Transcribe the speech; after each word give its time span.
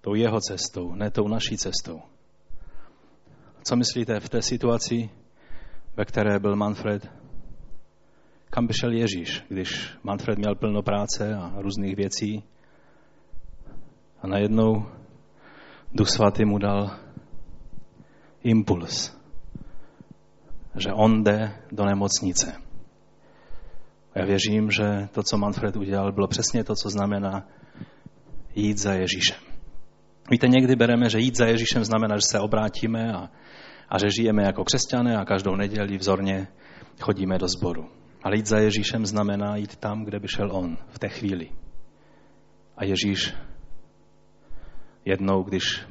tou 0.00 0.14
jeho 0.14 0.40
cestou, 0.40 0.94
ne 0.94 1.10
tou 1.10 1.28
naší 1.28 1.56
cestou. 1.56 2.00
Co 3.62 3.76
myslíte 3.76 4.20
v 4.20 4.28
té 4.28 4.42
situaci, 4.42 5.10
ve 5.96 6.04
které 6.04 6.38
byl 6.38 6.56
Manfred? 6.56 7.10
Kam 8.50 8.66
by 8.66 8.74
šel 8.74 8.92
Ježíš, 8.92 9.44
když 9.48 9.90
Manfred 10.02 10.38
měl 10.38 10.54
plno 10.54 10.82
práce 10.82 11.34
a 11.34 11.54
různých 11.56 11.96
věcí? 11.96 12.42
A 14.22 14.26
najednou 14.26 14.86
Duch 15.92 16.08
Svatý 16.08 16.44
mu 16.44 16.58
dal 16.58 16.90
impuls, 18.42 19.16
že 20.76 20.92
on 20.92 21.24
jde 21.24 21.62
do 21.72 21.84
nemocnice. 21.84 22.52
A 24.14 24.18
já 24.18 24.24
věřím, 24.24 24.70
že 24.70 25.08
to, 25.12 25.22
co 25.22 25.38
Manfred 25.38 25.76
udělal, 25.76 26.12
bylo 26.12 26.28
přesně 26.28 26.64
to, 26.64 26.74
co 26.74 26.90
znamená 26.90 27.48
jít 28.54 28.78
za 28.78 28.92
Ježíšem. 28.92 29.47
Víte, 30.30 30.48
někdy 30.48 30.76
bereme, 30.76 31.10
že 31.10 31.18
jít 31.18 31.36
za 31.36 31.46
Ježíšem 31.46 31.84
znamená, 31.84 32.16
že 32.16 32.26
se 32.30 32.40
obrátíme 32.40 33.12
a, 33.12 33.30
a 33.88 33.98
že 33.98 34.10
žijeme 34.10 34.42
jako 34.42 34.64
křesťané 34.64 35.16
a 35.16 35.24
každou 35.24 35.56
neděli 35.56 35.98
vzorně 35.98 36.48
chodíme 37.00 37.38
do 37.38 37.48
sboru. 37.48 37.88
Ale 38.22 38.36
jít 38.36 38.46
za 38.46 38.58
Ježíšem 38.58 39.06
znamená 39.06 39.56
jít 39.56 39.76
tam, 39.76 40.04
kde 40.04 40.20
by 40.20 40.28
šel 40.28 40.50
on 40.52 40.76
v 40.88 40.98
té 40.98 41.08
chvíli. 41.08 41.50
A 42.76 42.84
Ježíš 42.84 43.34
jednou, 45.04 45.42
když 45.42 45.86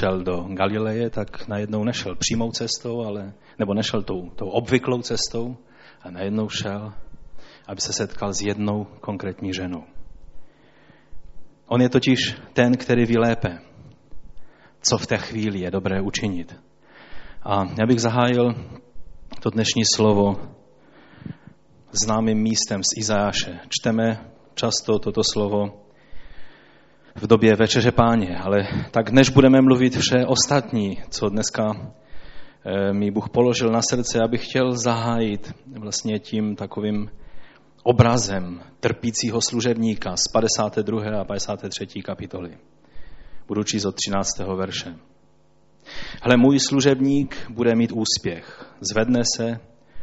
šel 0.00 0.22
do 0.22 0.46
Galileje, 0.54 1.10
tak 1.10 1.48
najednou 1.48 1.84
nešel 1.84 2.16
přímou 2.16 2.50
cestou, 2.50 3.04
ale, 3.04 3.32
nebo 3.58 3.74
nešel 3.74 4.02
tou, 4.02 4.30
tou 4.30 4.48
obvyklou 4.48 5.02
cestou, 5.02 5.56
a 6.02 6.10
najednou 6.10 6.48
šel, 6.48 6.92
aby 7.66 7.80
se 7.80 7.92
setkal 7.92 8.32
s 8.32 8.40
jednou 8.40 8.84
konkrétní 9.00 9.54
ženou. 9.54 9.84
On 11.66 11.82
je 11.82 11.88
totiž 11.88 12.36
ten, 12.52 12.76
který 12.76 13.06
ví 13.06 13.18
lépe, 13.18 13.58
co 14.80 14.98
v 14.98 15.06
té 15.06 15.18
chvíli 15.18 15.60
je 15.60 15.70
dobré 15.70 16.00
učinit. 16.00 16.56
A 17.42 17.64
já 17.80 17.86
bych 17.86 18.00
zahájil 18.00 18.54
to 19.40 19.50
dnešní 19.50 19.82
slovo 19.94 20.36
známým 21.92 22.38
místem 22.38 22.82
z 22.84 22.96
Izajáše. 22.96 23.58
Čteme 23.68 24.30
často 24.54 24.98
toto 24.98 25.24
slovo 25.24 25.86
v 27.14 27.26
době 27.26 27.56
večeře 27.56 27.92
páně, 27.92 28.38
ale 28.38 28.56
tak 28.90 29.10
než 29.10 29.30
budeme 29.30 29.60
mluvit 29.60 29.96
vše 29.96 30.26
ostatní, 30.26 30.98
co 31.10 31.28
dneska 31.28 31.72
eh, 31.72 32.92
mi 32.92 33.10
Bůh 33.10 33.28
položil 33.28 33.68
na 33.68 33.82
srdce, 33.82 34.18
já 34.18 34.28
bych 34.28 34.44
chtěl 34.44 34.72
zahájit 34.72 35.54
vlastně 35.78 36.18
tím 36.18 36.56
takovým 36.56 37.10
obrazem 37.82 38.60
trpícího 38.80 39.40
služebníka 39.40 40.16
z 40.16 40.32
52. 40.32 41.20
a 41.20 41.24
53. 41.24 41.86
kapitoly. 42.02 42.58
Budu 43.50 43.64
číst 43.64 43.84
od 43.84 43.94
13. 43.94 44.38
verše. 44.38 44.96
Hle, 46.22 46.36
můj 46.36 46.58
služebník 46.60 47.36
bude 47.48 47.74
mít 47.74 47.92
úspěch, 47.92 48.74
zvedne 48.80 49.22
se, 49.36 49.60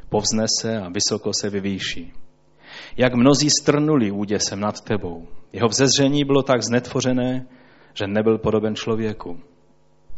povznese 0.09 0.77
a 0.77 0.89
vysoko 0.89 1.31
se 1.33 1.49
vyvýší. 1.49 2.13
Jak 2.97 3.13
mnozí 3.15 3.49
strnuli 3.49 4.11
úděsem 4.11 4.59
nad 4.59 4.81
tebou. 4.81 5.27
Jeho 5.53 5.67
vzezření 5.67 6.25
bylo 6.25 6.43
tak 6.43 6.63
znetvořené, 6.63 7.47
že 7.93 8.07
nebyl 8.07 8.37
podoben 8.37 8.75
člověku. 8.75 9.39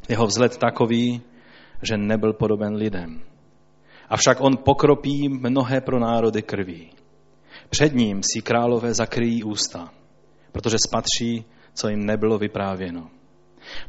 Jeho 0.10 0.26
vzhled 0.26 0.58
takový, 0.58 1.22
že 1.82 1.98
nebyl 1.98 2.34
podoben 2.34 2.76
lidem. 2.76 3.22
Avšak 4.10 4.42
on 4.42 4.58
pokropí 4.58 5.30
mnohé 5.30 5.82
pro 5.82 6.00
národy 6.00 6.42
krví. 6.42 6.90
Před 7.70 7.94
ním 7.94 8.22
si 8.24 8.42
králové 8.42 8.94
zakryjí 8.94 9.44
ústa, 9.44 9.94
protože 10.52 10.78
spatří, 10.88 11.46
co 11.74 11.90
jim 11.90 12.06
nebylo 12.06 12.38
vyprávěno. 12.38 13.19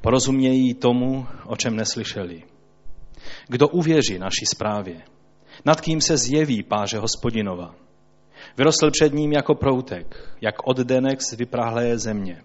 Porozumějí 0.01 0.75
tomu, 0.75 1.27
o 1.47 1.57
čem 1.57 1.77
neslyšeli. 1.77 2.43
Kdo 3.49 3.69
uvěří 3.69 4.19
naší 4.19 4.47
zprávě? 4.47 5.03
Nad 5.65 5.81
kým 5.81 6.01
se 6.01 6.17
zjeví 6.17 6.63
páže 6.63 6.99
hospodinova? 6.99 7.75
Vyrostl 8.57 8.91
před 8.91 9.13
ním 9.15 9.33
jako 9.33 9.55
proutek, 9.55 10.37
jak 10.41 10.67
oddenek 10.67 11.23
z 11.23 11.33
vyprahlé 11.33 11.99
země. 11.99 12.43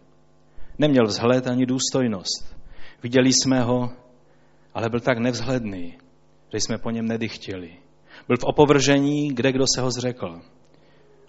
Neměl 0.80 1.06
vzhled 1.06 1.48
ani 1.48 1.66
důstojnost. 1.66 2.56
Viděli 3.04 3.34
jsme 3.34 3.62
ho, 3.62 3.90
ale 4.74 4.90
byl 4.90 5.00
tak 5.00 5.18
nevzhledný, 5.18 5.98
že 6.54 6.58
jsme 6.60 6.78
po 6.78 6.92
něm 6.92 7.06
nedychtěli. 7.06 7.70
Byl 8.28 8.38
v 8.38 8.44
opovržení, 8.44 9.28
kde 9.34 9.52
kdo 9.52 9.66
se 9.76 9.82
ho 9.82 9.92
zřekl. 9.92 10.42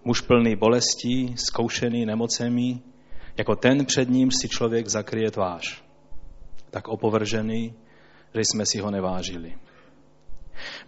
Muž 0.05 0.21
plný 0.21 0.57
bolestí, 0.57 1.35
zkoušený 1.37 2.07
nemocemi, 2.07 2.79
jako 3.39 3.57
ten 3.57 3.85
před 3.85 4.11
ním 4.11 4.31
si 4.31 4.49
člověk 4.49 4.89
zakryje 4.89 5.31
tvář. 5.31 5.86
Tak 6.77 6.89
opovržený, 6.89 7.75
že 8.35 8.41
jsme 8.41 8.67
si 8.67 8.81
ho 8.81 8.91
nevážili. 8.91 9.57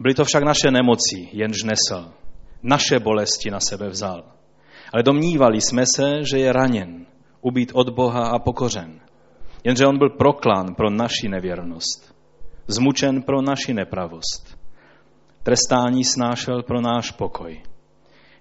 Byly 0.01 0.15
to 0.15 0.25
však 0.25 0.45
naše 0.45 0.71
nemoci, 0.71 1.29
jenž 1.33 1.63
nesl 1.63 2.13
naše 2.63 2.99
bolesti 2.99 3.51
na 3.51 3.59
sebe 3.61 3.89
vzal. 3.89 4.25
Ale 4.93 5.03
domnívali 5.03 5.61
jsme 5.61 5.85
se, 5.97 6.25
že 6.25 6.39
je 6.39 6.53
raněn, 6.53 7.07
ubít 7.41 7.71
od 7.75 7.89
Boha 7.89 8.29
a 8.29 8.39
pokořen. 8.39 9.01
Jenže 9.65 9.87
on 9.87 9.99
byl 9.99 10.11
proklán 10.11 10.75
pro 10.75 10.91
naši 10.91 11.29
nevěrnost, 11.29 12.15
zmučen 12.67 13.23
pro 13.23 13.43
naši 13.43 13.75
nepravost. 13.75 14.59
Trestání 15.43 16.05
snášel 16.05 16.63
pro 16.63 16.81
náš 16.81 17.11
pokoj. 17.11 17.63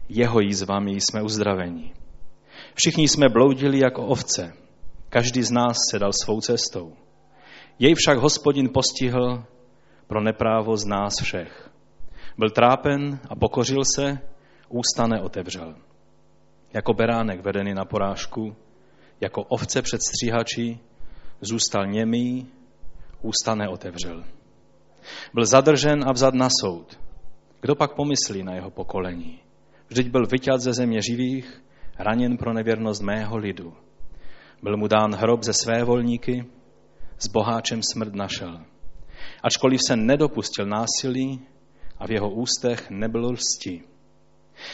Jeho 0.09 0.40
jízvami 0.40 0.91
jsme 0.91 1.22
uzdraveni. 1.22 1.94
Všichni 2.74 3.08
jsme 3.08 3.29
bloudili 3.29 3.79
jako 3.79 4.06
ovce, 4.06 4.53
každý 5.09 5.44
z 5.44 5.52
nás 5.52 5.78
se 5.91 6.00
dal 6.00 6.12
svou 6.24 6.41
cestou. 6.41 7.06
Jej 7.79 7.93
však 7.95 8.17
hospodin 8.17 8.69
postihl 8.73 9.43
pro 10.07 10.21
neprávo 10.21 10.77
z 10.77 10.85
nás 10.85 11.13
všech. 11.21 11.69
Byl 12.38 12.49
trápen 12.49 13.19
a 13.29 13.35
pokořil 13.35 13.81
se, 13.95 14.19
ústa 14.69 15.07
neotevřel. 15.07 15.75
Jako 16.73 16.93
beránek 16.93 17.41
vedený 17.41 17.73
na 17.73 17.85
porážku, 17.85 18.55
jako 19.21 19.43
ovce 19.43 19.81
před 19.81 20.01
stříhači, 20.01 20.79
zůstal 21.41 21.87
němý, 21.87 22.47
ústa 23.21 23.55
neotevřel. 23.55 24.23
Byl 25.33 25.45
zadržen 25.45 26.03
a 26.07 26.11
vzad 26.11 26.33
na 26.33 26.47
soud. 26.61 26.99
Kdo 27.61 27.75
pak 27.75 27.95
pomyslí 27.95 28.43
na 28.43 28.55
jeho 28.55 28.69
pokolení? 28.69 29.39
Vždyť 29.87 30.09
byl 30.09 30.25
vyťat 30.25 30.61
ze 30.61 30.73
země 30.73 31.01
živých, 31.01 31.63
raněn 31.99 32.37
pro 32.37 32.53
nevěrnost 32.53 33.01
mého 33.01 33.37
lidu. 33.37 33.73
Byl 34.63 34.77
mu 34.77 34.87
dán 34.87 35.16
hrob 35.16 35.43
ze 35.43 35.53
své 35.53 35.83
volníky, 35.83 36.45
s 37.19 37.28
boháčem 37.28 37.81
smrt 37.94 38.16
našel. 38.16 38.61
Ačkoliv 39.44 39.79
se 39.88 39.95
nedopustil 39.95 40.66
násilí, 40.66 41.47
a 42.00 42.07
v 42.07 42.11
jeho 42.11 42.29
ústech 42.29 42.89
nebylo 42.89 43.31
lsti. 43.31 43.81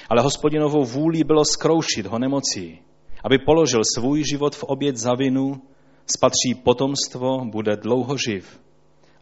Ale 0.09 0.21
hospodinovou 0.21 0.85
vůli 0.85 1.23
bylo 1.23 1.45
skroušit 1.45 2.05
ho 2.05 2.19
nemocí, 2.19 2.79
aby 3.23 3.37
položil 3.37 3.81
svůj 3.97 4.23
život 4.31 4.55
v 4.55 4.63
oběd 4.63 4.97
za 4.97 5.13
vinu, 5.13 5.61
spatří 6.05 6.55
potomstvo, 6.63 7.45
bude 7.45 7.75
dlouho 7.75 8.17
živ 8.17 8.59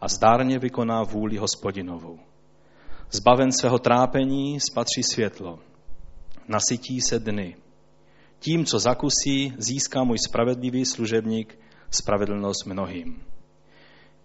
a 0.00 0.08
zdárně 0.08 0.58
vykoná 0.58 1.02
vůli 1.02 1.36
hospodinovou. 1.36 2.18
Zbaven 3.10 3.52
svého 3.52 3.78
trápení 3.78 4.60
spatří 4.60 5.02
světlo. 5.02 5.58
Nasytí 6.48 7.00
se 7.00 7.18
dny. 7.18 7.56
Tím, 8.38 8.64
co 8.64 8.78
zakusí, 8.78 9.54
získá 9.58 10.04
můj 10.04 10.18
spravedlivý 10.28 10.84
služebník 10.84 11.58
spravedlnost 11.94 12.66
mnohým. 12.66 13.22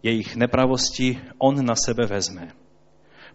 Jejich 0.04 0.36
nepravosti 0.36 1.20
on 1.38 1.66
na 1.66 1.76
sebe 1.76 2.06
vezme 2.06 2.52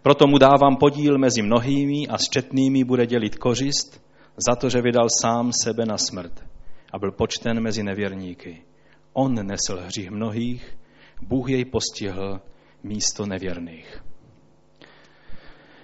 proto 0.03 0.27
mu 0.27 0.37
dávám 0.37 0.75
podíl 0.75 1.17
mezi 1.17 1.41
mnohými 1.41 2.07
a 2.07 2.17
s 2.17 2.29
četnými 2.29 2.83
bude 2.83 3.05
dělit 3.05 3.35
kořist 3.35 4.03
za 4.47 4.55
to, 4.55 4.69
že 4.69 4.81
vydal 4.81 5.07
sám 5.21 5.51
sebe 5.63 5.85
na 5.85 5.97
smrt 5.97 6.43
a 6.93 6.99
byl 6.99 7.11
počten 7.11 7.63
mezi 7.63 7.83
nevěrníky. 7.83 8.61
On 9.13 9.33
nesl 9.33 9.81
hřích 9.85 10.11
mnohých, 10.11 10.77
Bůh 11.21 11.49
jej 11.49 11.65
postihl 11.65 12.41
místo 12.83 13.25
nevěrných. 13.25 14.03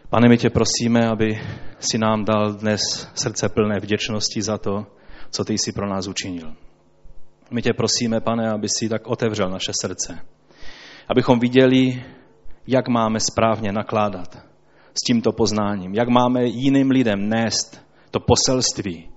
Pane, 0.10 0.30
my 0.30 0.38
tě 0.38 0.50
prosíme, 0.50 1.08
aby 1.08 1.40
si 1.80 1.98
nám 1.98 2.26
dal 2.26 2.54
dnes 2.54 2.82
srdce 3.16 3.50
plné 3.50 3.80
vděčnosti 3.80 4.42
za 4.42 4.58
to, 4.58 4.86
co 5.30 5.46
ty 5.46 5.54
jsi 5.54 5.72
pro 5.72 5.88
nás 5.90 6.08
učinil. 6.08 6.56
My 7.52 7.62
tě 7.62 7.74
prosíme, 7.74 8.22
pane, 8.22 8.52
aby 8.52 8.68
si 8.70 8.90
tak 8.90 9.08
otevřel 9.08 9.50
naše 9.50 9.72
srdce, 9.82 10.20
abychom 11.08 11.40
viděli 11.40 12.04
jak 12.68 12.88
máme 12.88 13.20
správně 13.20 13.72
nakládat 13.72 14.38
s 14.94 15.02
tímto 15.08 15.32
poznáním, 15.32 15.94
jak 15.94 16.08
máme 16.08 16.46
jiným 16.46 16.92
lidem 16.92 17.30
nést 17.30 17.86
to 18.12 18.20
poselství 18.20 19.10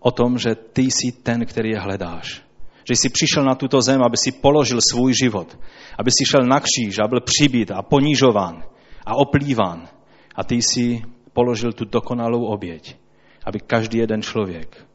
o 0.00 0.10
tom, 0.10 0.38
že 0.38 0.54
ty 0.54 0.82
jsi 0.82 1.12
ten, 1.22 1.46
který 1.46 1.70
je 1.70 1.80
hledáš. 1.80 2.42
Že 2.88 2.94
jsi 2.96 3.08
přišel 3.08 3.44
na 3.44 3.54
tuto 3.54 3.80
zem, 3.82 4.02
aby 4.02 4.16
si 4.16 4.32
položil 4.32 4.78
svůj 4.90 5.14
život, 5.14 5.58
aby 5.98 6.10
si 6.10 6.26
šel 6.30 6.40
na 6.46 6.60
kříž 6.60 6.98
a 6.98 7.08
byl 7.08 7.20
přibít 7.20 7.70
a 7.70 7.82
ponížován 7.82 8.62
a 9.06 9.14
oplýván. 9.14 9.88
A 10.34 10.44
ty 10.44 10.54
jsi 10.54 11.02
položil 11.32 11.72
tu 11.72 11.84
dokonalou 11.84 12.44
oběť, 12.44 12.96
aby 13.44 13.60
každý 13.60 13.98
jeden 13.98 14.22
člověk 14.22 14.85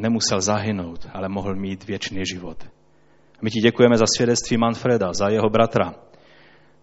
nemusel 0.00 0.40
zahynout, 0.40 1.08
ale 1.12 1.28
mohl 1.28 1.54
mít 1.54 1.84
věčný 1.84 2.22
život. 2.32 2.66
My 3.42 3.50
ti 3.50 3.60
děkujeme 3.60 3.96
za 3.96 4.04
svědectví 4.16 4.56
Manfreda, 4.56 5.12
za 5.12 5.28
jeho 5.28 5.50
bratra. 5.50 5.94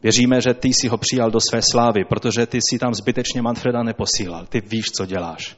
Věříme, 0.04 0.42
že 0.42 0.54
ty 0.54 0.68
jsi 0.68 0.88
ho 0.88 0.98
přijal 0.98 1.32
do 1.32 1.40
své 1.50 1.62
slávy, 1.72 2.06
protože 2.06 2.46
ty 2.46 2.60
si 2.70 2.80
tam 2.80 2.94
zbytečně 2.94 3.42
Manfreda 3.42 3.84
neposílal. 3.84 4.46
Ty 4.46 4.62
víš, 4.62 4.86
co 4.86 5.06
děláš. 5.06 5.58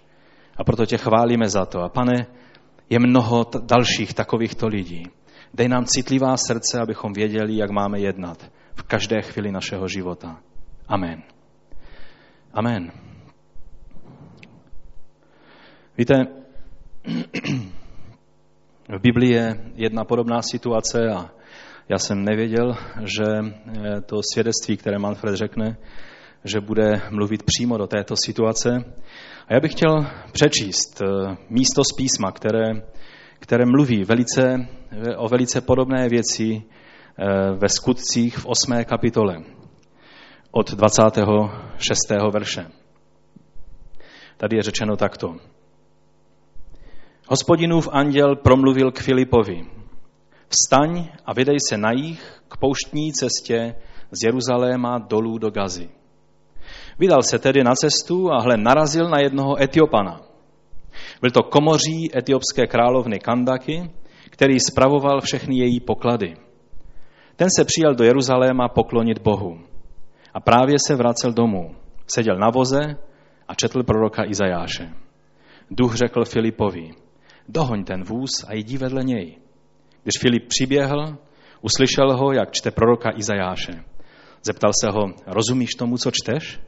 A 0.58 0.64
proto 0.64 0.86
tě 0.86 0.98
chválíme 0.98 1.50
za 1.50 1.66
to. 1.66 1.82
A 1.82 1.90
pane, 1.90 2.28
je 2.90 3.00
mnoho 3.00 3.46
t- 3.46 3.60
dalších 3.64 4.14
takovýchto 4.14 4.68
lidí. 4.68 5.04
Dej 5.54 5.68
nám 5.68 5.86
citlivá 5.86 6.38
srdce, 6.38 6.80
abychom 6.80 7.14
věděli, 7.14 7.58
jak 7.58 7.70
máme 7.70 8.00
jednat 8.00 8.52
v 8.76 8.84
každé 8.84 9.22
chvíli 9.22 9.52
našeho 9.52 9.88
života. 9.88 10.40
Amen. 10.88 11.24
Amen. 12.54 12.92
Víte, 15.98 16.28
v 18.98 19.02
Biblii 19.02 19.34
je 19.34 19.72
jedna 19.76 20.04
podobná 20.04 20.42
situace 20.42 21.10
a 21.10 21.32
já 21.90 21.98
jsem 21.98 22.24
nevěděl, 22.24 22.76
že 23.00 23.24
eh, 23.26 24.02
to 24.02 24.22
svědectví, 24.34 24.78
které 24.78 25.00
Manfred 25.00 25.36
řekne, 25.36 25.78
že 26.44 26.60
bude 26.60 27.02
mluvit 27.10 27.44
přímo 27.44 27.78
do 27.78 27.88
této 27.88 28.16
situace. 28.26 28.70
A 29.48 29.54
já 29.54 29.60
bych 29.60 29.72
chtěl 29.72 30.08
přečíst 30.32 31.02
eh, 31.02 31.36
místo 31.50 31.84
z 31.84 31.96
písma, 31.98 32.32
které, 32.32 32.68
které 33.40 33.66
mluví 33.66 34.04
velice, 34.04 34.68
o 35.18 35.28
velice 35.28 35.62
podobné 35.62 36.10
věci 36.10 36.62
eh, 36.62 37.26
ve 37.56 37.70
skutcích 37.70 38.38
v 38.38 38.46
8. 38.46 38.84
kapitole 38.84 39.36
od 40.52 40.72
26. 40.72 42.00
verše. 42.34 42.66
Tady 44.38 44.56
je 44.56 44.64
řečeno 44.64 44.98
takto. 44.98 45.36
Hospodinův 47.32 47.90
anděl 47.92 48.36
promluvil 48.36 48.92
k 48.92 49.00
Filipovi. 49.00 49.66
Vstaň 50.48 51.10
a 51.26 51.34
vydej 51.34 51.58
se 51.70 51.78
na 51.78 51.92
jich 51.92 52.42
k 52.48 52.58
pouštní 52.58 53.14
cestě 53.14 53.76
z 54.12 54.24
Jeruzaléma 54.26 54.98
dolů 54.98 55.38
do 55.38 55.50
Gazy. 55.52 55.90
Vydal 57.00 57.22
se 57.22 57.40
tedy 57.40 57.64
na 57.64 57.74
cestu 57.76 58.32
a 58.32 58.42
hle 58.42 58.58
narazil 58.58 59.10
na 59.10 59.20
jednoho 59.20 59.64
Etiopana. 59.64 60.22
Byl 61.22 61.32
to 61.32 61.44
komoří 61.44 62.18
etiopské 62.18 62.68
královny 62.68 63.20
Kandaky, 63.20 63.92
který 64.30 64.60
spravoval 64.60 65.22
všechny 65.22 65.58
její 65.58 65.80
poklady. 65.80 66.38
Ten 67.36 67.48
se 67.58 67.66
přijal 67.66 67.96
do 67.96 68.04
Jeruzaléma 68.04 68.68
poklonit 68.68 69.22
Bohu. 69.22 69.60
A 70.34 70.40
právě 70.40 70.78
se 70.88 70.96
vracel 70.96 71.34
domů. 71.34 71.76
Seděl 72.16 72.36
na 72.38 72.50
voze 72.50 72.98
a 73.48 73.56
četl 73.56 73.84
proroka 73.84 74.24
Izajáše. 74.26 74.94
Duch 75.72 75.96
řekl 75.96 76.26
Filipovi, 76.26 76.92
dohoň 77.50 77.84
ten 77.84 78.04
vůz 78.04 78.30
a 78.48 78.54
jdi 78.54 78.78
vedle 78.78 79.04
něj. 79.04 79.38
Když 80.04 80.20
Filip 80.20 80.48
přiběhl, 80.48 81.18
uslyšel 81.62 82.18
ho, 82.18 82.32
jak 82.32 82.52
čte 82.52 82.72
proroka 82.72 83.10
Izajáše. 83.18 83.84
Zeptal 84.44 84.72
se 84.84 84.92
ho, 84.92 85.14
rozumíš 85.28 85.70
tomu, 85.70 85.98
co 85.98 86.12
čteš? 86.12 86.60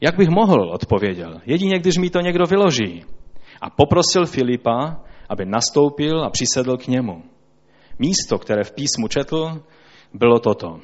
Jak 0.00 0.16
bych 0.16 0.28
mohl, 0.28 0.70
odpověděl, 0.70 1.40
jedině 1.46 1.78
když 1.78 1.96
mi 1.96 2.10
to 2.10 2.20
někdo 2.20 2.44
vyloží. 2.44 3.04
A 3.60 3.70
poprosil 3.70 4.26
Filipa, 4.26 5.00
aby 5.28 5.44
nastoupil 5.46 6.24
a 6.24 6.30
přisedl 6.30 6.76
k 6.76 6.86
němu. 6.86 7.22
Místo, 7.98 8.38
které 8.38 8.64
v 8.64 8.72
písmu 8.72 9.08
četl, 9.08 9.62
bylo 10.14 10.38
toto. 10.38 10.80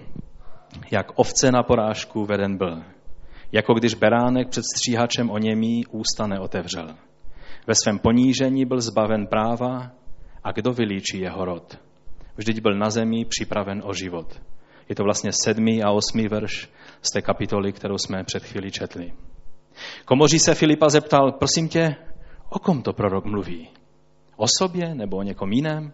Jak 0.91 1.19
ovce 1.19 1.53
na 1.53 1.63
porážku 1.63 2.25
veden 2.25 2.57
byl. 2.57 2.83
Jako 3.53 3.75
když 3.75 3.95
beránek 3.95 4.49
před 4.49 4.63
stříhačem 4.75 5.31
o 5.31 5.39
němí 5.39 5.87
ústa 5.87 6.27
neotevřel. 6.27 6.95
Ve 7.71 7.75
svém 7.75 7.99
ponížení 7.99 8.65
byl 8.65 8.81
zbaven 8.81 9.27
práva 9.27 9.91
a 10.45 10.53
kdo 10.53 10.73
vylíčí 10.73 11.21
jeho 11.21 11.45
rod? 11.45 11.79
Vždyť 12.37 12.63
byl 12.63 12.75
na 12.75 12.91
zemi 12.91 13.25
připraven 13.25 13.83
o 13.85 13.95
život. 13.95 14.41
Je 14.89 14.95
to 14.95 15.05
vlastně 15.05 15.31
sedmý 15.45 15.83
a 15.83 15.91
osmý 15.91 16.29
verš 16.29 16.69
z 17.03 17.11
té 17.11 17.23
kapitoly, 17.23 17.73
kterou 17.73 17.99
jsme 17.99 18.25
před 18.25 18.45
chvílí 18.45 18.71
četli. 18.71 19.13
Komoří 20.05 20.39
se 20.39 20.55
Filipa 20.55 20.89
zeptal, 20.89 21.33
prosím 21.33 21.69
tě, 21.69 21.97
o 22.49 22.59
kom 22.59 22.83
to 22.83 22.93
prorok 22.93 23.25
mluví? 23.25 23.69
O 24.37 24.47
sobě 24.59 24.95
nebo 24.95 25.17
o 25.17 25.23
někom 25.23 25.53
jiném? 25.53 25.93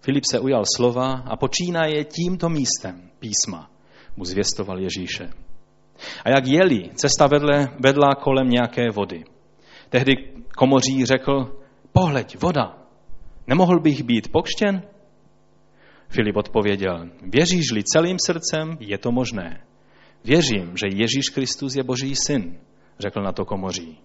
Filip 0.00 0.24
se 0.30 0.40
ujal 0.40 0.62
slova 0.76 1.12
a 1.12 1.36
počínaje 1.36 2.04
tímto 2.04 2.48
místem 2.48 3.10
písma 3.18 3.70
mu 4.16 4.24
zvěstoval 4.24 4.80
Ježíše. 4.80 5.28
A 6.24 6.30
jak 6.30 6.46
jeli, 6.46 6.90
cesta 6.94 7.26
vedle, 7.26 7.68
vedla 7.80 8.14
kolem 8.14 8.48
nějaké 8.48 8.90
vody. 8.90 9.24
Tehdy 9.92 10.31
komoří 10.56 11.04
řekl, 11.04 11.56
pohleď, 11.92 12.36
voda, 12.42 12.78
nemohl 13.46 13.80
bych 13.80 14.02
být 14.02 14.32
pokštěn? 14.32 14.82
Filip 16.08 16.36
odpověděl, 16.36 17.08
věříš-li 17.22 17.82
celým 17.84 18.16
srdcem, 18.26 18.76
je 18.80 18.98
to 18.98 19.12
možné. 19.12 19.64
Věřím, 20.24 20.76
že 20.76 20.86
Ježíš 20.86 21.28
Kristus 21.34 21.76
je 21.76 21.82
Boží 21.82 22.16
syn, 22.16 22.58
řekl 22.98 23.22
na 23.22 23.32
to 23.32 23.44
komoří. 23.44 23.98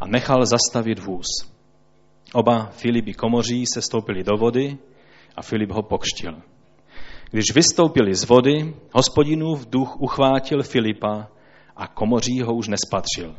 A 0.00 0.06
nechal 0.06 0.46
zastavit 0.46 0.98
vůz. 0.98 1.26
Oba 2.32 2.66
Filipi 2.66 3.14
komoří 3.14 3.64
se 3.74 3.82
stoupili 3.82 4.24
do 4.24 4.36
vody 4.36 4.78
a 5.36 5.42
Filip 5.42 5.70
ho 5.70 5.82
pokštil. 5.82 6.42
Když 7.30 7.54
vystoupili 7.54 8.14
z 8.14 8.24
vody, 8.24 8.74
hospodinův 8.92 9.66
duch 9.66 10.00
uchvátil 10.00 10.62
Filipa 10.62 11.28
a 11.76 11.86
komoří 11.86 12.40
ho 12.42 12.54
už 12.54 12.68
nespatřil. 12.68 13.36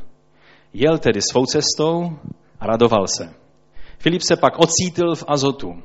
Jel 0.72 0.98
tedy 0.98 1.20
svou 1.22 1.46
cestou 1.46 2.18
a 2.60 2.66
radoval 2.66 3.06
se. 3.06 3.34
Filip 3.98 4.22
se 4.22 4.36
pak 4.36 4.58
ocítil 4.58 5.14
v 5.14 5.24
Azotu. 5.28 5.82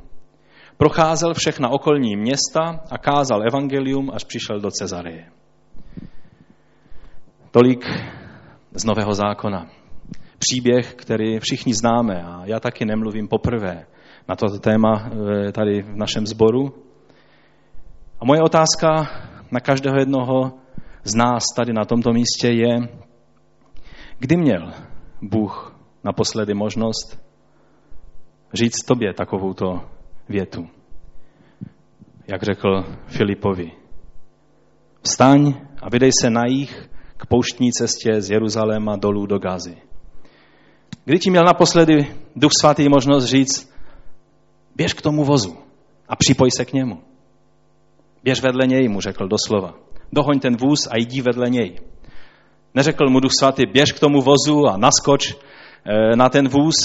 Procházel 0.78 1.34
všechna 1.34 1.70
okolní 1.70 2.16
města 2.16 2.80
a 2.92 2.98
kázal 2.98 3.48
evangelium, 3.48 4.12
až 4.14 4.24
přišel 4.24 4.60
do 4.60 4.72
Cezareje. 4.72 5.32
Tolik 7.52 7.86
z 8.72 8.86
Nového 8.86 9.14
zákona. 9.14 9.68
Příběh, 10.40 10.94
který 10.94 11.40
všichni 11.40 11.74
známe 11.74 12.24
a 12.24 12.42
já 12.46 12.60
taky 12.60 12.86
nemluvím 12.86 13.28
poprvé 13.28 13.86
na 14.30 14.36
toto 14.36 14.60
téma 14.60 15.10
eh, 15.12 15.52
tady 15.52 15.82
v 15.82 15.96
našem 15.96 16.28
sboru. 16.28 16.74
A 18.20 18.26
moje 18.26 18.42
otázka 18.42 19.10
na 19.52 19.60
každého 19.60 19.98
jednoho 20.00 20.52
z 21.04 21.16
nás 21.16 21.44
tady 21.56 21.74
na 21.74 21.86
tomto 21.86 22.14
místě 22.14 22.48
je, 22.48 22.90
kdy 24.20 24.38
měl 24.38 24.74
Bůh 25.22 25.76
naposledy 26.04 26.54
možnost 26.54 27.20
říct 28.54 28.86
tobě 28.86 29.14
takovouto 29.14 29.82
větu. 30.30 30.70
Jak 32.28 32.44
řekl 32.44 32.84
Filipovi. 33.08 33.72
Vstaň 35.02 35.54
a 35.82 35.90
vydej 35.90 36.12
se 36.22 36.30
na 36.30 36.42
jich 36.48 36.90
k 37.18 37.26
pouštní 37.26 37.72
cestě 37.72 38.22
z 38.22 38.32
Jeruzaléma 38.32 38.96
dolů 38.96 39.26
do 39.26 39.40
Gazy. 39.40 39.78
Kdy 41.06 41.20
ti 41.20 41.30
měl 41.30 41.44
naposledy 41.44 42.16
Duch 42.36 42.52
Svatý 42.62 42.90
možnost 42.90 43.26
říct, 43.26 43.74
běž 44.76 44.94
k 44.94 45.02
tomu 45.02 45.24
vozu 45.24 45.58
a 46.10 46.16
připoj 46.16 46.52
se 46.52 46.66
k 46.66 46.74
němu. 46.74 47.02
Běž 48.24 48.42
vedle 48.42 48.68
něj, 48.68 48.88
mu 48.88 49.02
řekl 49.02 49.28
doslova. 49.28 49.74
Dohoň 50.14 50.40
ten 50.40 50.58
vůz 50.58 50.88
a 50.88 50.98
jdi 50.98 51.22
vedle 51.22 51.50
něj. 51.50 51.80
Neřekl 52.76 53.10
mu 53.10 53.20
Duch 53.20 53.32
Svatý, 53.40 53.66
běž 53.66 53.92
k 53.92 54.00
tomu 54.00 54.22
vozu 54.22 54.68
a 54.68 54.78
naskoč 54.78 55.34
eh, 55.34 56.16
na 56.16 56.30
ten 56.30 56.48
vůz 56.48 56.76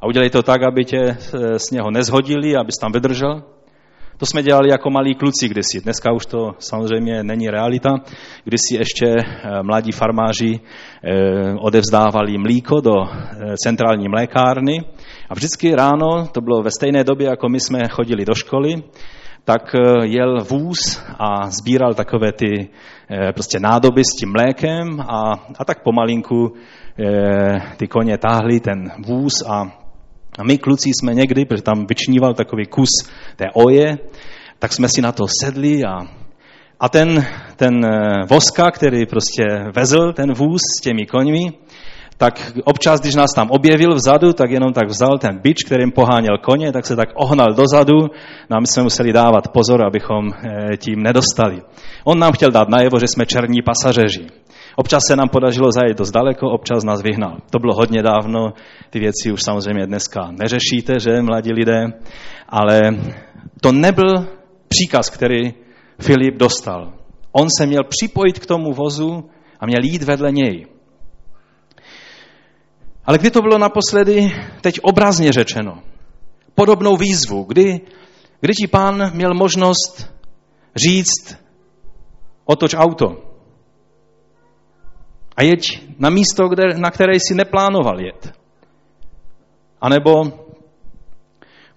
a 0.00 0.06
udělej 0.06 0.30
to 0.30 0.42
tak, 0.42 0.62
aby 0.62 0.84
tě 0.84 0.98
eh, 0.98 1.58
z 1.58 1.70
něho 1.70 1.90
nezhodili, 1.90 2.56
abys 2.56 2.78
tam 2.78 2.92
vydržel. 2.92 3.42
To 4.18 4.26
jsme 4.26 4.42
dělali 4.42 4.70
jako 4.70 4.90
malí 4.90 5.14
kluci 5.14 5.48
kdysi. 5.48 5.80
Dneska 5.80 6.12
už 6.12 6.26
to 6.26 6.54
samozřejmě 6.58 7.22
není 7.22 7.48
realita. 7.48 7.90
Kdysi 8.44 8.76
ještě 8.76 9.06
eh, 9.06 9.62
mladí 9.62 9.92
farmáři 9.92 10.60
odevzdávali 11.58 12.38
mlíko 12.38 12.80
do 12.80 12.94
centrální 13.64 14.08
mlékárny 14.08 14.84
a 15.30 15.34
vždycky 15.34 15.74
ráno, 15.74 16.28
to 16.32 16.40
bylo 16.40 16.62
ve 16.62 16.70
stejné 16.70 17.04
době, 17.04 17.26
jako 17.26 17.48
my 17.48 17.60
jsme 17.60 17.78
chodili 17.88 18.24
do 18.24 18.34
školy, 18.34 18.82
tak 19.46 19.74
eh, 19.74 20.06
jel 20.06 20.44
vůz 20.44 21.00
a 21.18 21.50
sbíral 21.50 21.94
takové 21.94 22.32
ty 22.32 22.68
eh, 23.10 23.32
prostě 23.32 23.60
nádoby 23.60 24.02
s 24.04 24.18
tím 24.18 24.32
mlékem 24.32 25.00
a, 25.00 25.32
a 25.58 25.64
tak 25.64 25.82
pomalinku 25.82 26.52
eh, 26.98 27.62
ty 27.76 27.88
koně 27.88 28.18
táhli 28.18 28.60
ten 28.60 28.90
vůz 29.06 29.42
a, 29.46 29.62
a 30.38 30.42
my 30.44 30.58
kluci 30.58 30.90
jsme 30.90 31.14
někdy, 31.14 31.44
protože 31.44 31.62
tam 31.62 31.86
vyčníval 31.88 32.34
takový 32.34 32.66
kus 32.66 32.88
té 33.36 33.44
oje, 33.54 33.98
tak 34.58 34.72
jsme 34.72 34.88
si 34.88 35.02
na 35.02 35.12
to 35.12 35.24
sedli 35.42 35.84
a, 35.84 36.06
a 36.80 36.88
ten, 36.88 37.26
ten 37.56 37.86
voska, 38.30 38.70
který 38.70 39.06
prostě 39.06 39.44
vezl 39.76 40.12
ten 40.12 40.32
vůz 40.32 40.60
s 40.78 40.82
těmi 40.82 41.06
koňmi, 41.06 41.52
tak 42.16 42.52
občas, 42.64 43.00
když 43.00 43.14
nás 43.14 43.30
tam 43.34 43.50
objevil 43.50 43.94
vzadu, 43.94 44.32
tak 44.32 44.50
jenom 44.50 44.72
tak 44.72 44.88
vzal 44.88 45.18
ten 45.18 45.38
bič, 45.38 45.64
kterým 45.66 45.92
poháněl 45.92 46.38
koně, 46.38 46.72
tak 46.72 46.86
se 46.86 46.96
tak 46.96 47.08
ohnal 47.14 47.46
dozadu. 47.56 47.98
No 48.50 48.56
a 48.56 48.60
my 48.60 48.66
jsme 48.66 48.82
museli 48.82 49.12
dávat 49.12 49.48
pozor, 49.48 49.86
abychom 49.86 50.28
eh, 50.28 50.76
tím 50.76 51.02
nedostali. 51.02 51.62
On 52.04 52.18
nám 52.18 52.32
chtěl 52.32 52.50
dát 52.50 52.68
najevo, 52.68 52.98
že 52.98 53.08
jsme 53.08 53.26
černí 53.26 53.62
pasažeři. 53.62 54.26
Občas 54.76 55.02
se 55.08 55.16
nám 55.16 55.28
podařilo 55.28 55.72
zajet 55.72 55.98
dost 55.98 56.10
daleko, 56.10 56.50
občas 56.50 56.84
nás 56.84 57.02
vyhnal. 57.02 57.36
To 57.50 57.58
bylo 57.58 57.74
hodně 57.74 58.02
dávno, 58.02 58.52
ty 58.90 58.98
věci 58.98 59.32
už 59.32 59.42
samozřejmě 59.42 59.86
dneska 59.86 60.30
neřešíte, 60.30 61.00
že, 61.00 61.22
mladí 61.22 61.52
lidé. 61.52 61.84
Ale 62.48 62.80
to 63.60 63.72
nebyl 63.72 64.26
příkaz, 64.68 65.10
který 65.10 65.54
Filip 66.00 66.36
dostal. 66.36 66.92
On 67.32 67.48
se 67.58 67.66
měl 67.66 67.84
připojit 67.84 68.38
k 68.38 68.46
tomu 68.46 68.72
vozu 68.72 69.24
a 69.60 69.66
měl 69.66 69.80
jít 69.82 70.02
vedle 70.02 70.32
něj. 70.32 70.75
Ale 73.06 73.18
kdy 73.18 73.30
to 73.30 73.42
bylo 73.42 73.58
naposledy, 73.58 74.32
teď 74.60 74.80
obrazně 74.82 75.32
řečeno, 75.32 75.82
podobnou 76.54 76.96
výzvu, 76.96 77.44
kdy, 77.44 77.80
kdy 78.40 78.52
ti 78.52 78.66
pán 78.66 79.10
měl 79.14 79.34
možnost 79.34 80.14
říct, 80.76 81.38
otoč 82.44 82.74
auto. 82.74 83.22
A 85.36 85.42
jeď 85.42 85.82
na 85.98 86.10
místo, 86.10 86.48
kde, 86.48 86.78
na 86.78 86.90
které 86.90 87.14
jsi 87.14 87.34
neplánoval 87.34 88.00
jet. 88.00 88.32
A 89.80 89.88
nebo 89.88 90.24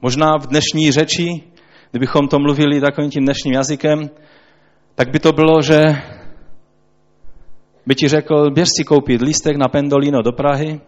možná 0.02 0.38
v 0.38 0.48
dnešní 0.48 0.92
řeči, 0.92 1.44
kdybychom 1.92 2.28
to 2.28 2.40
mluvili 2.40 2.82
takovým 2.82 3.12
tím 3.12 3.24
dnešním 3.24 3.54
jazykem, 3.54 4.10
tak 4.96 5.12
by 5.12 5.20
to 5.20 5.34
bylo, 5.34 5.62
že 5.62 5.84
by 7.86 7.96
ti 7.96 8.08
řekl, 8.08 8.52
běž 8.52 8.68
si 8.78 8.84
koupit 8.84 9.22
lístek 9.22 9.58
na 9.58 9.68
Pendolino 9.68 10.22
do 10.22 10.32
Prahy 10.32 10.82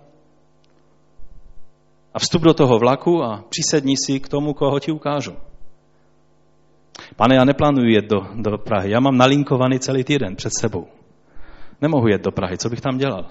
a 2.14 2.20
vstup 2.20 2.42
do 2.42 2.54
toho 2.54 2.80
vlaku 2.80 3.24
a 3.24 3.44
přisedni 3.50 3.96
si 4.06 4.20
k 4.20 4.30
tomu, 4.30 4.54
koho 4.54 4.80
ti 4.80 4.92
ukážu. 4.92 5.32
Pane, 7.16 7.36
já 7.36 7.46
neplánuji 7.46 7.94
jet 7.94 8.06
do, 8.06 8.20
do 8.36 8.58
Prahy, 8.58 8.92
já 8.92 9.00
mám 9.00 9.18
nalinkovaný 9.18 9.80
celý 9.80 10.04
týden 10.04 10.36
před 10.36 10.54
sebou. 10.60 10.88
Nemohu 11.82 12.08
jet 12.08 12.22
do 12.22 12.32
Prahy, 12.32 12.58
co 12.58 12.70
bych 12.70 12.82
tam 12.82 12.98
dělal? 12.98 13.26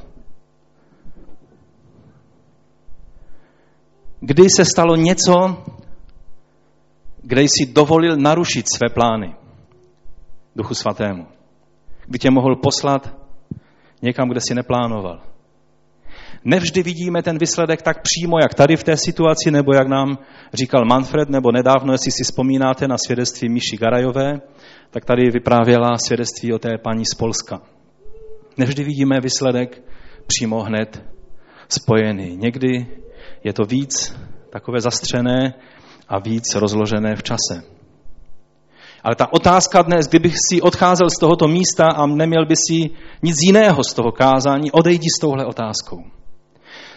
Kdy 4.21 4.51
se 4.57 4.65
stalo 4.65 4.97
něco, 4.97 5.65
kde 7.23 7.43
jsi 7.43 7.73
dovolil 7.73 8.17
narušit 8.17 8.67
své 8.77 8.89
plány 8.89 9.35
Duchu 10.57 10.75
Svatému? 10.75 11.27
Kdy 12.07 12.19
tě 12.19 12.31
mohl 12.31 12.57
poslat 12.57 13.15
někam, 14.03 14.29
kde 14.29 14.41
si 14.41 14.55
neplánoval? 14.55 15.30
Nevždy 16.45 16.83
vidíme 16.83 17.23
ten 17.23 17.39
výsledek 17.39 17.83
tak 17.83 18.03
přímo, 18.03 18.39
jak 18.43 18.55
tady 18.55 18.77
v 18.77 18.85
té 18.85 18.97
situaci, 18.97 19.51
nebo 19.51 19.75
jak 19.75 19.89
nám 19.89 20.19
říkal 20.55 20.85
Manfred, 20.85 21.29
nebo 21.29 21.53
nedávno, 21.53 21.93
jestli 21.93 22.11
si 22.11 22.25
vzpomínáte 22.25 22.89
na 22.89 22.97
svědectví 23.07 23.49
Míši 23.49 23.77
Garajové, 23.77 24.41
tak 24.91 25.05
tady 25.05 25.31
vyprávěla 25.31 25.99
svědectví 26.07 26.53
o 26.53 26.59
té 26.59 26.79
paní 26.79 27.05
z 27.07 27.15
Polska. 27.15 27.61
Nevždy 28.57 28.85
vidíme 28.85 29.21
výsledek 29.21 29.83
přímo 30.27 30.63
hned 30.63 31.03
spojený. 31.69 32.37
Někdy 32.37 32.87
je 33.45 33.53
to 33.53 33.65
víc 33.65 34.17
takové 34.51 34.81
zastřené 34.81 35.55
a 36.09 36.19
víc 36.19 36.55
rozložené 36.55 37.17
v 37.17 37.23
čase. 37.23 37.63
Ale 39.05 39.15
ta 39.17 39.33
otázka 39.33 39.83
dnes, 39.83 40.09
kdybych 40.09 40.35
si 40.49 40.61
odcházel 40.63 41.11
z 41.11 41.21
tohoto 41.21 41.49
místa 41.49 41.85
a 41.87 42.07
neměl 42.07 42.47
by 42.47 42.57
si 42.57 42.91
nic 43.23 43.37
jiného 43.47 43.85
z 43.85 43.95
toho 43.95 44.13
kázání, 44.13 44.71
odejdi 44.71 45.09
s 45.17 45.21
touhle 45.21 45.47
otázkou. 45.47 46.20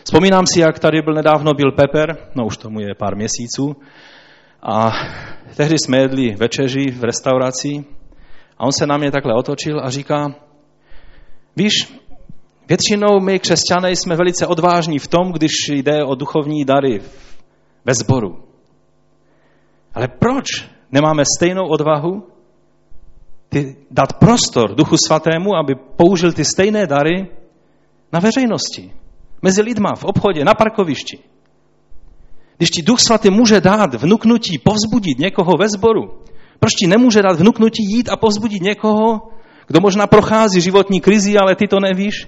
Vzpomínám 0.03 0.47
si, 0.47 0.59
jak 0.59 0.79
tady 0.79 1.01
byl 1.01 1.13
nedávno 1.13 1.53
byl 1.53 1.71
Pepper, 1.71 2.17
no 2.35 2.45
už 2.45 2.57
tomu 2.57 2.79
je 2.79 2.95
pár 2.95 3.15
měsíců, 3.15 3.75
a 4.61 4.91
tehdy 5.55 5.79
jsme 5.79 5.97
jedli 5.97 6.35
večeři 6.35 6.91
v 6.91 7.03
restauraci 7.03 7.85
a 8.57 8.65
on 8.65 8.71
se 8.79 8.87
na 8.87 8.97
mě 8.97 9.11
takhle 9.11 9.33
otočil 9.33 9.79
a 9.83 9.89
říká, 9.89 10.35
víš, 11.55 11.99
většinou 12.67 13.19
my 13.19 13.39
křesťané 13.39 13.91
jsme 13.91 14.15
velice 14.15 14.47
odvážní 14.47 14.99
v 14.99 15.07
tom, 15.07 15.31
když 15.31 15.51
jde 15.69 16.03
o 16.03 16.15
duchovní 16.15 16.65
dary 16.65 17.01
ve 17.85 17.93
sboru. 17.93 18.43
Ale 19.93 20.07
proč 20.07 20.45
nemáme 20.91 21.23
stejnou 21.37 21.67
odvahu 21.67 22.27
ty, 23.49 23.75
dát 23.91 24.13
prostor 24.13 24.75
Duchu 24.75 24.95
Svatému, 25.07 25.55
aby 25.55 25.75
použil 25.75 26.33
ty 26.33 26.45
stejné 26.45 26.87
dary 26.87 27.27
na 28.13 28.19
veřejnosti? 28.19 29.02
Mezi 29.43 29.61
lidma, 29.61 29.95
v 29.95 30.03
obchodě, 30.03 30.45
na 30.45 30.53
parkovišti. 30.53 31.19
Když 32.57 32.69
ti 32.69 32.81
Duch 32.81 32.99
Svatý 32.99 33.29
může 33.29 33.61
dát 33.61 33.93
vnuknutí 33.93 34.57
povzbudit 34.57 35.19
někoho 35.19 35.51
ve 35.59 35.69
sboru, 35.69 36.23
proč 36.59 36.73
ti 36.73 36.87
nemůže 36.87 37.21
dát 37.21 37.39
vnuknutí 37.39 37.83
jít 37.83 38.09
a 38.09 38.15
povzbudit 38.15 38.61
někoho, 38.61 39.21
kdo 39.67 39.79
možná 39.81 40.07
prochází 40.07 40.61
životní 40.61 41.01
krizi, 41.01 41.37
ale 41.37 41.55
ty 41.55 41.67
to 41.67 41.79
nevíš? 41.79 42.27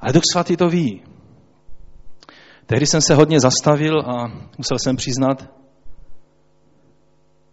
Ale 0.00 0.12
Duch 0.12 0.22
Svatý 0.32 0.56
to 0.56 0.68
ví. 0.68 1.02
Tehdy 2.66 2.86
jsem 2.86 3.00
se 3.00 3.14
hodně 3.14 3.40
zastavil 3.40 4.00
a 4.00 4.28
musel 4.58 4.78
jsem 4.78 4.96
přiznat, 4.96 5.50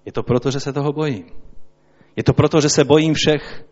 je 0.06 0.12
to 0.12 0.24
proto, 0.24 0.52
že 0.52 0.60
se 0.60 0.74
toho 0.74 0.94
bojím. 0.94 1.26
Je 2.16 2.24
to 2.24 2.34
proto, 2.34 2.62
že 2.62 2.70
se 2.70 2.84
bojím 2.84 3.14
všech 3.14 3.66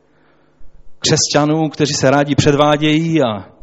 křesťanů, 0.99 1.69
kteří 1.69 1.93
se 1.93 2.11
rádi 2.11 2.35
předvádějí 2.35 3.21
a 3.23 3.54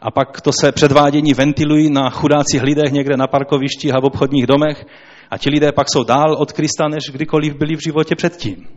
a 0.00 0.10
pak 0.10 0.40
to 0.40 0.50
se 0.60 0.72
předvádění 0.72 1.34
ventilují 1.34 1.90
na 1.90 2.10
chudácích 2.10 2.62
lidech 2.62 2.92
někde 2.92 3.16
na 3.16 3.26
parkovišti 3.26 3.92
a 3.92 4.00
v 4.00 4.04
obchodních 4.04 4.46
domech 4.46 4.86
a 5.30 5.38
ti 5.38 5.50
lidé 5.50 5.72
pak 5.72 5.86
jsou 5.92 6.04
dál 6.04 6.36
od 6.38 6.52
Krista, 6.52 6.88
než 6.88 7.10
kdykoliv 7.12 7.54
byli 7.54 7.76
v 7.76 7.82
životě 7.84 8.14
předtím. 8.16 8.68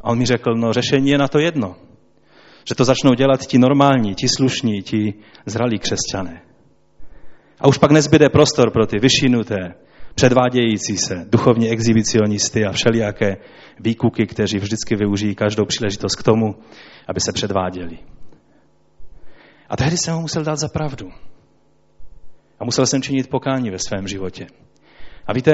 A 0.00 0.10
on 0.10 0.18
mi 0.18 0.26
řekl, 0.26 0.54
no 0.54 0.72
řešení 0.72 1.10
je 1.10 1.18
na 1.18 1.28
to 1.28 1.38
jedno. 1.38 1.76
Že 2.68 2.74
to 2.74 2.84
začnou 2.84 3.14
dělat 3.14 3.46
ti 3.46 3.58
normální, 3.58 4.14
ti 4.14 4.28
slušní, 4.28 4.82
ti 4.82 5.14
zralí 5.46 5.78
křesťané. 5.78 6.42
A 7.60 7.68
už 7.68 7.78
pak 7.78 7.90
nezbyde 7.90 8.28
prostor 8.28 8.70
pro 8.70 8.86
ty 8.86 8.98
vyšinuté, 8.98 9.74
předvádějící 10.14 10.96
se, 10.96 11.26
duchovní 11.28 11.70
exhibicionisty 11.70 12.64
a 12.64 12.72
všelijaké 12.72 13.36
výkuky, 13.80 14.26
kteří 14.26 14.58
vždycky 14.58 14.96
využijí 14.96 15.34
každou 15.34 15.64
příležitost 15.64 16.16
k 16.16 16.22
tomu, 16.22 16.56
aby 17.08 17.20
se 17.20 17.32
předváděli. 17.32 17.98
A 19.68 19.76
tehdy 19.76 19.96
jsem 19.96 20.14
ho 20.14 20.20
musel 20.20 20.44
dát 20.44 20.56
za 20.56 20.68
pravdu. 20.68 21.10
A 22.60 22.64
musel 22.64 22.86
jsem 22.86 23.02
činit 23.02 23.30
pokání 23.30 23.70
ve 23.70 23.78
svém 23.78 24.08
životě. 24.08 24.46
A 25.26 25.32
víte, 25.32 25.52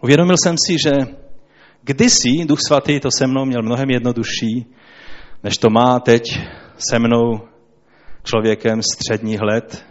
uvědomil 0.00 0.36
jsem 0.44 0.56
si, 0.66 0.76
že 0.84 0.92
kdysi 1.82 2.44
Duch 2.46 2.58
Svatý 2.66 3.00
to 3.00 3.08
se 3.18 3.26
mnou 3.26 3.44
měl 3.44 3.62
mnohem 3.62 3.90
jednodušší, 3.90 4.66
než 5.42 5.58
to 5.58 5.70
má 5.70 6.00
teď 6.00 6.22
se 6.76 6.98
mnou 6.98 7.40
člověkem 8.24 8.82
středních 8.82 9.40
let, 9.40 9.86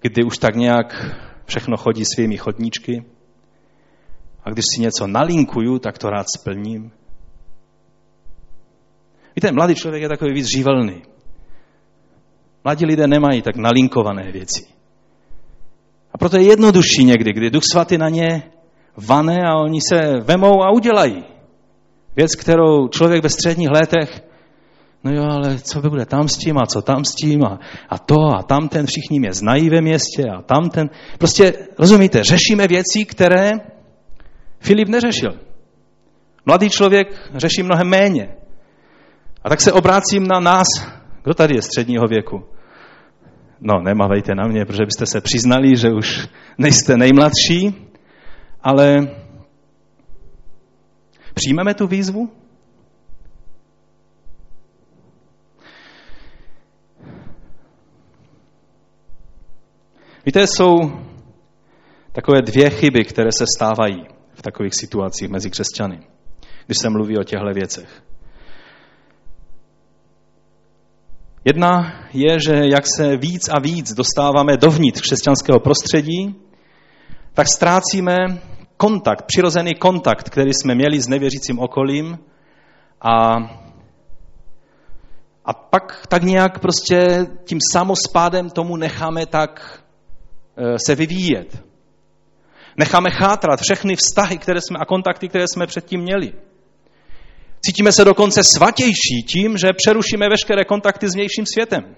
kdy 0.00 0.24
už 0.24 0.38
tak 0.38 0.56
nějak 0.56 1.16
všechno 1.44 1.76
chodí 1.76 2.04
svými 2.04 2.36
chodníčky 2.36 3.04
a 4.44 4.50
když 4.50 4.64
si 4.74 4.80
něco 4.80 5.06
nalinkuju, 5.06 5.78
tak 5.78 5.98
to 5.98 6.10
rád 6.10 6.26
splním. 6.38 6.92
Víte, 9.40 9.52
mladý 9.52 9.74
člověk 9.74 10.02
je 10.02 10.08
takový 10.08 10.32
víc 10.32 10.46
živelný. 10.56 11.02
Mladí 12.64 12.86
lidé 12.86 13.06
nemají 13.06 13.42
tak 13.42 13.56
nalinkované 13.56 14.32
věci. 14.32 14.66
A 16.12 16.18
proto 16.18 16.36
je 16.36 16.42
jednodušší 16.42 17.04
někdy, 17.04 17.32
kdy 17.32 17.50
Duch 17.50 17.62
Svatý 17.72 17.98
na 17.98 18.08
ně 18.08 18.42
vane 18.96 19.38
a 19.46 19.56
oni 19.56 19.80
se 19.80 20.20
vemou 20.20 20.62
a 20.62 20.70
udělají. 20.70 21.24
Věc, 22.16 22.34
kterou 22.34 22.88
člověk 22.88 23.22
ve 23.22 23.28
středních 23.28 23.70
letech, 23.70 24.22
no 25.04 25.12
jo, 25.12 25.24
ale 25.30 25.58
co 25.58 25.80
by 25.80 25.88
bude 25.88 26.06
tam 26.06 26.28
s 26.28 26.36
tím 26.36 26.58
a 26.58 26.66
co 26.66 26.82
tam 26.82 27.04
s 27.04 27.14
tím 27.14 27.44
a, 27.44 27.58
a 27.88 27.98
to 27.98 28.16
a 28.38 28.42
tamten, 28.42 28.86
všichni 28.86 29.20
mě 29.20 29.32
znají 29.32 29.70
ve 29.70 29.80
městě 29.80 30.24
a 30.36 30.42
tamten. 30.42 30.90
Prostě, 31.18 31.52
rozumíte, 31.78 32.24
řešíme 32.24 32.68
věci, 32.68 33.04
které 33.04 33.50
Filip 34.58 34.88
neřešil. 34.88 35.32
Mladý 36.46 36.70
člověk 36.70 37.30
řeší 37.34 37.62
mnohem 37.62 37.88
méně. 37.88 38.39
A 39.44 39.48
tak 39.48 39.60
se 39.60 39.72
obrácím 39.72 40.26
na 40.26 40.40
nás. 40.40 40.66
Kdo 41.22 41.34
tady 41.34 41.54
je 41.54 41.62
středního 41.62 42.06
věku? 42.08 42.44
No, 43.60 43.80
nemavejte 43.80 44.34
na 44.34 44.46
mě, 44.46 44.64
protože 44.64 44.86
byste 44.86 45.06
se 45.06 45.20
přiznali, 45.20 45.76
že 45.76 45.92
už 45.92 46.28
nejste 46.58 46.96
nejmladší, 46.96 47.88
ale 48.60 49.08
přijmeme 51.34 51.74
tu 51.74 51.86
výzvu? 51.86 52.32
Víte, 60.26 60.46
jsou 60.46 60.76
takové 62.12 62.42
dvě 62.42 62.70
chyby, 62.70 63.04
které 63.04 63.32
se 63.32 63.44
stávají 63.56 64.06
v 64.34 64.42
takových 64.42 64.74
situacích 64.74 65.28
mezi 65.28 65.50
křesťany, 65.50 66.00
když 66.66 66.78
se 66.78 66.90
mluví 66.90 67.18
o 67.18 67.24
těchto 67.24 67.52
věcech. 67.54 68.02
Jedna 71.44 71.92
je, 72.12 72.40
že 72.40 72.60
jak 72.64 72.84
se 72.96 73.16
víc 73.16 73.48
a 73.48 73.60
víc 73.60 73.92
dostáváme 73.92 74.56
dovnitř 74.56 75.00
křesťanského 75.00 75.60
prostředí, 75.60 76.34
tak 77.34 77.46
ztrácíme 77.48 78.16
kontakt, 78.76 79.24
přirozený 79.26 79.74
kontakt, 79.74 80.30
který 80.30 80.50
jsme 80.54 80.74
měli 80.74 81.00
s 81.00 81.08
nevěřícím 81.08 81.58
okolím 81.58 82.18
a, 83.00 83.36
a 85.44 85.52
pak 85.52 86.06
tak 86.08 86.22
nějak 86.22 86.58
prostě 86.58 87.26
tím 87.44 87.58
samospádem 87.72 88.50
tomu 88.50 88.76
necháme 88.76 89.26
tak 89.26 89.82
se 90.86 90.94
vyvíjet. 90.94 91.64
Necháme 92.76 93.10
chátrat 93.10 93.60
všechny 93.60 93.96
vztahy 93.96 94.38
které 94.38 94.60
jsme, 94.60 94.78
a 94.78 94.84
kontakty, 94.84 95.28
které 95.28 95.44
jsme 95.48 95.66
předtím 95.66 96.00
měli. 96.00 96.32
Cítíme 97.66 97.92
se 97.92 98.04
dokonce 98.04 98.40
svatější 98.44 99.22
tím, 99.32 99.58
že 99.58 99.68
přerušíme 99.76 100.28
veškeré 100.28 100.64
kontakty 100.64 101.08
s 101.08 101.14
vnějším 101.14 101.44
světem. 101.46 101.96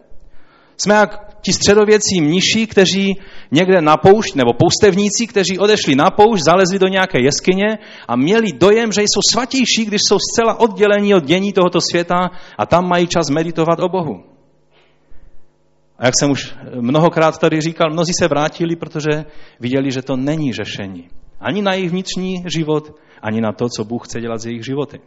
Jsme 0.77 0.95
jak 0.95 1.41
ti 1.43 1.53
středověcí 1.53 2.21
mniši, 2.21 2.67
kteří 2.67 3.17
někde 3.51 3.81
na 3.81 3.97
poušť, 3.97 4.35
nebo 4.35 4.53
poustevníci, 4.53 5.27
kteří 5.27 5.59
odešli 5.59 5.95
na 5.95 6.11
poušť, 6.11 6.45
zalezli 6.45 6.79
do 6.79 6.89
nějaké 6.89 7.19
jeskyně 7.23 7.79
a 8.09 8.17
měli 8.17 8.53
dojem, 8.53 8.93
že 8.93 9.03
jsou 9.03 9.21
svatější, 9.33 9.85
když 9.85 10.01
jsou 10.09 10.19
zcela 10.19 10.61
oddělení 10.61 11.15
od 11.15 11.25
dění 11.25 11.53
tohoto 11.53 11.81
světa 11.81 12.31
a 12.59 12.67
tam 12.67 12.89
mají 12.89 13.07
čas 13.07 13.31
meditovat 13.31 13.81
o 13.81 13.89
Bohu. 13.89 14.25
A 15.99 16.07
jak 16.07 16.15
jsem 16.21 16.31
už 16.31 16.55
mnohokrát 16.81 17.39
tady 17.39 17.61
říkal, 17.61 17.91
mnozí 17.91 18.13
se 18.19 18.29
vrátili, 18.29 18.77
protože 18.77 19.25
viděli, 19.61 19.91
že 19.91 20.03
to 20.03 20.17
není 20.17 20.53
řešení. 20.53 21.09
Ani 21.41 21.63
na 21.63 21.75
jejich 21.75 21.91
vnitřní 21.91 22.45
život, 22.47 22.95
ani 23.23 23.41
na 23.41 23.53
to, 23.53 23.69
co 23.69 23.85
Bůh 23.85 24.09
chce 24.09 24.21
dělat 24.21 24.39
z 24.39 24.47
jejich 24.47 24.65
životy. 24.65 25.01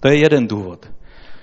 To 0.00 0.08
je 0.08 0.16
jeden 0.16 0.46
důvod. 0.46 0.90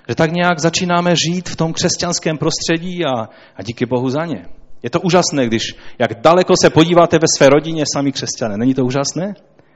Že 0.10 0.16
tak 0.16 0.32
nějak 0.32 0.60
začínáme 0.60 1.12
žít 1.16 1.50
v 1.50 1.56
tom 1.56 1.74
křesťanském 1.74 2.38
prostředí 2.38 3.06
a, 3.06 3.30
a 3.56 3.64
díky 3.64 3.86
Bohu 3.86 4.10
za 4.10 4.26
ně. 4.26 4.46
Je 4.84 4.90
to 4.90 5.02
úžasné, 5.02 5.46
když 5.46 5.64
jak 6.00 6.22
daleko 6.22 6.54
se 6.62 6.70
podíváte 6.70 7.20
ve 7.20 7.28
své 7.38 7.50
rodině 7.50 7.84
sami 7.94 8.12
křesťané. 8.12 8.58
Není 8.58 8.74
to 8.74 8.86
úžasné? 8.86 9.34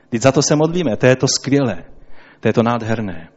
Teď 0.08 0.22
za 0.22 0.32
to 0.32 0.42
se 0.42 0.56
modlíme, 0.56 0.96
to 0.96 1.06
je 1.06 1.16
to 1.16 1.26
skvělé, 1.28 1.84
to 2.40 2.48
je 2.48 2.52
to 2.52 2.62
nádherné. 2.62 3.28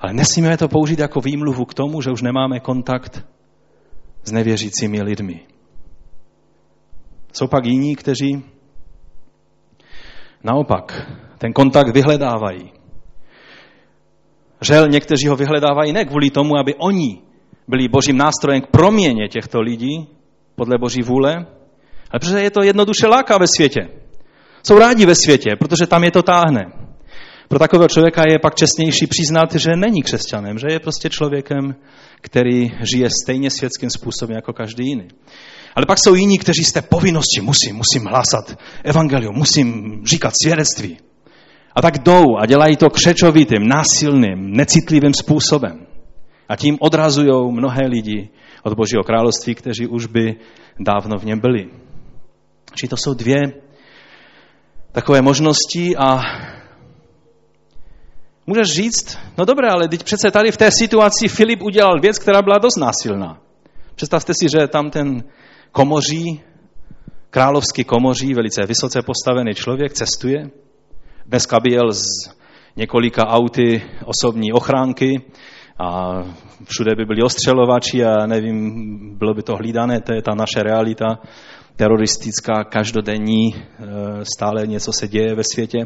Ale 0.00 0.12
nesmíme 0.12 0.56
to 0.56 0.68
použít 0.68 0.98
jako 0.98 1.20
výmluvu 1.20 1.64
k 1.64 1.74
tomu, 1.74 2.02
že 2.02 2.10
už 2.10 2.22
nemáme 2.22 2.60
kontakt 2.60 3.24
s 4.24 4.32
nevěřícími 4.32 5.02
lidmi. 5.02 5.40
Jsou 7.32 7.46
pak 7.46 7.64
jiní, 7.64 7.96
kteří 7.96 8.44
naopak 10.44 11.12
ten 11.38 11.52
kontakt 11.52 11.88
vyhledávají. 11.88 12.75
Žel 14.66 14.88
někteří 14.88 15.28
ho 15.28 15.36
vyhledávají 15.36 15.92
ne 15.92 16.04
kvůli 16.04 16.30
tomu, 16.30 16.58
aby 16.58 16.74
oni 16.74 17.18
byli 17.68 17.88
božím 17.88 18.16
nástrojem 18.16 18.60
k 18.60 18.66
proměně 18.66 19.28
těchto 19.28 19.60
lidí 19.60 20.06
podle 20.54 20.78
boží 20.78 21.02
vůle, 21.02 21.34
ale 22.10 22.20
protože 22.20 22.40
je 22.40 22.50
to 22.50 22.62
jednoduše 22.62 23.06
láká 23.06 23.38
ve 23.38 23.46
světě. 23.46 23.88
Jsou 24.62 24.78
rádi 24.78 25.06
ve 25.06 25.14
světě, 25.14 25.50
protože 25.58 25.86
tam 25.86 26.04
je 26.04 26.10
to 26.10 26.22
táhne. 26.22 26.64
Pro 27.48 27.58
takového 27.58 27.88
člověka 27.88 28.22
je 28.28 28.38
pak 28.38 28.54
čestnější 28.54 29.06
přiznat, 29.06 29.54
že 29.54 29.70
není 29.76 30.02
křesťanem, 30.02 30.58
že 30.58 30.66
je 30.70 30.80
prostě 30.80 31.10
člověkem, 31.10 31.74
který 32.20 32.72
žije 32.82 33.08
stejně 33.24 33.50
světským 33.50 33.90
způsobem 33.90 34.36
jako 34.36 34.52
každý 34.52 34.86
jiný. 34.86 35.08
Ale 35.74 35.86
pak 35.86 35.98
jsou 35.98 36.14
jiní, 36.14 36.38
kteří 36.38 36.64
z 36.64 36.72
té 36.72 36.82
povinnosti 36.82 37.40
musím, 37.40 37.76
musím 37.76 38.08
hlásat 38.08 38.58
evangelium, 38.84 39.34
musím 39.34 40.00
říkat 40.06 40.32
svědectví. 40.42 40.98
A 41.76 41.82
tak 41.82 41.98
jdou 41.98 42.36
a 42.36 42.46
dělají 42.46 42.76
to 42.76 42.90
křečovitým, 42.90 43.68
násilným, 43.68 44.56
necitlivým 44.56 45.14
způsobem. 45.14 45.86
A 46.48 46.56
tím 46.56 46.76
odrazují 46.80 47.52
mnohé 47.52 47.86
lidi 47.86 48.28
od 48.62 48.74
Božího 48.74 49.02
království, 49.02 49.54
kteří 49.54 49.86
už 49.86 50.06
by 50.06 50.36
dávno 50.80 51.18
v 51.18 51.24
něm 51.24 51.40
byli. 51.40 51.68
Či 52.74 52.88
to 52.88 52.96
jsou 52.96 53.14
dvě 53.14 53.36
takové 54.92 55.22
možnosti 55.22 55.96
a 55.96 56.20
můžeš 58.46 58.68
říct, 58.68 59.18
no 59.38 59.44
dobré, 59.44 59.68
ale 59.68 59.88
teď 59.88 60.02
přece 60.04 60.30
tady 60.30 60.52
v 60.52 60.56
té 60.56 60.70
situaci 60.70 61.28
Filip 61.28 61.62
udělal 61.62 62.00
věc, 62.00 62.18
která 62.18 62.42
byla 62.42 62.58
dost 62.58 62.76
násilná. 62.76 63.40
Představte 63.94 64.32
si, 64.40 64.48
že 64.48 64.68
tam 64.68 64.90
ten 64.90 65.24
komoří, 65.72 66.40
královský 67.30 67.84
komoří, 67.84 68.34
velice 68.34 68.66
vysoce 68.66 69.02
postavený 69.02 69.54
člověk, 69.54 69.92
cestuje 69.92 70.50
Dneska 71.28 71.60
by 71.60 71.72
jel 71.72 71.92
z 71.92 72.02
několika 72.76 73.26
auty 73.26 73.82
osobní 74.04 74.52
ochránky 74.52 75.22
a 75.78 76.22
všude 76.64 76.94
by 76.96 77.04
byli 77.04 77.22
ostřelovači 77.22 78.04
a 78.04 78.26
nevím, 78.26 79.18
bylo 79.18 79.34
by 79.34 79.42
to 79.42 79.56
hlídané, 79.56 80.00
to 80.00 80.12
je 80.14 80.22
ta 80.22 80.34
naše 80.34 80.62
realita 80.62 81.18
teroristická, 81.76 82.64
každodenní, 82.64 83.54
e, 83.54 83.58
stále 84.36 84.66
něco 84.66 84.92
se 84.92 85.08
děje 85.08 85.34
ve 85.34 85.42
světě. 85.52 85.78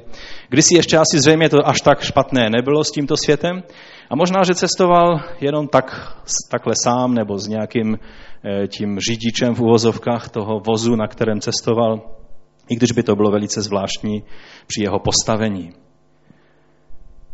Když 0.48 0.64
si 0.64 0.76
ještě 0.76 0.96
asi 0.96 1.20
zřejmě 1.20 1.48
to 1.48 1.68
až 1.68 1.80
tak 1.80 2.02
špatné 2.02 2.50
nebylo 2.50 2.84
s 2.84 2.90
tímto 2.90 3.14
světem 3.24 3.62
a 4.10 4.16
možná, 4.16 4.44
že 4.44 4.54
cestoval 4.54 5.20
jenom 5.40 5.68
tak, 5.68 6.16
takhle 6.50 6.74
sám 6.84 7.14
nebo 7.14 7.38
s 7.38 7.48
nějakým 7.48 7.98
e, 8.44 8.68
tím 8.68 8.98
řidičem 9.10 9.54
v 9.54 9.60
uvozovkách 9.60 10.28
toho 10.28 10.60
vozu, 10.66 10.96
na 10.96 11.06
kterém 11.06 11.40
cestoval, 11.40 12.19
i 12.70 12.76
když 12.76 12.92
by 12.92 13.02
to 13.02 13.16
bylo 13.16 13.30
velice 13.30 13.62
zvláštní 13.62 14.22
při 14.66 14.82
jeho 14.82 14.98
postavení. 14.98 15.72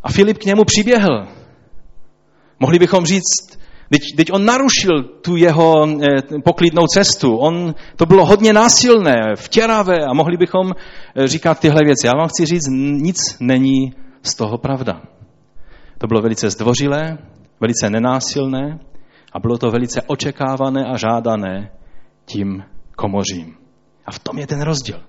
A 0.02 0.12
Filip 0.12 0.38
k 0.38 0.44
němu 0.44 0.64
přiběhl. 0.64 1.26
Mohli 2.60 2.78
bychom 2.78 3.06
říct, 3.06 3.58
teď, 3.90 4.00
teď 4.16 4.32
on 4.32 4.44
narušil 4.44 5.02
tu 5.02 5.36
jeho 5.36 5.86
eh, 5.88 6.22
poklidnou 6.44 6.86
cestu. 6.86 7.36
On, 7.36 7.74
to 7.96 8.06
bylo 8.06 8.24
hodně 8.24 8.52
násilné, 8.52 9.14
vtěravé 9.36 10.04
a 10.10 10.14
mohli 10.14 10.36
bychom 10.36 10.72
eh, 10.72 11.28
říkat 11.28 11.60
tyhle 11.60 11.80
věci. 11.84 12.06
Já 12.06 12.12
vám 12.12 12.28
chci 12.28 12.46
říct, 12.46 12.68
nic 12.70 13.18
není 13.40 13.92
z 14.22 14.34
toho 14.34 14.58
pravda. 14.58 15.02
To 15.98 16.06
bylo 16.06 16.22
velice 16.22 16.50
zdvořilé, 16.50 17.18
velice 17.60 17.90
nenásilné 17.90 18.78
a 19.32 19.38
bylo 19.38 19.58
to 19.58 19.70
velice 19.70 20.02
očekávané 20.02 20.84
a 20.84 20.96
žádané 20.96 21.70
tím 22.24 22.64
komořím. 22.96 23.54
A 24.06 24.12
v 24.12 24.18
tom 24.18 24.38
je 24.38 24.46
ten 24.46 24.62
rozdíl. 24.62 25.00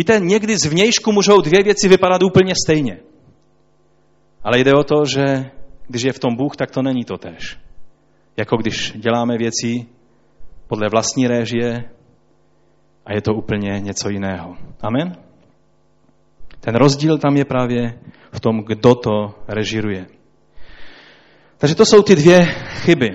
Víte, 0.00 0.20
někdy 0.20 0.56
z 0.58 0.64
vnějšku 0.64 1.12
můžou 1.12 1.40
dvě 1.40 1.62
věci 1.62 1.88
vypadat 1.88 2.22
úplně 2.22 2.54
stejně. 2.64 3.00
Ale 4.42 4.58
jde 4.58 4.74
o 4.74 4.84
to, 4.84 5.04
že 5.04 5.50
když 5.88 6.02
je 6.02 6.12
v 6.12 6.18
tom 6.18 6.36
Bůh, 6.36 6.56
tak 6.56 6.70
to 6.70 6.82
není 6.82 7.04
to 7.04 7.18
tež. 7.18 7.58
Jako 8.36 8.56
když 8.56 8.92
děláme 8.96 9.38
věci 9.38 9.86
podle 10.66 10.88
vlastní 10.88 11.28
réžie 11.28 11.84
a 13.06 13.14
je 13.14 13.20
to 13.20 13.34
úplně 13.34 13.80
něco 13.80 14.08
jiného. 14.08 14.56
Amen? 14.80 15.16
Ten 16.60 16.74
rozdíl 16.74 17.18
tam 17.18 17.36
je 17.36 17.44
právě 17.44 18.00
v 18.32 18.40
tom, 18.40 18.64
kdo 18.66 18.94
to 18.94 19.34
režiruje. 19.48 20.06
Takže 21.58 21.74
to 21.74 21.86
jsou 21.86 22.02
ty 22.02 22.16
dvě 22.16 22.44
chyby. 22.64 23.10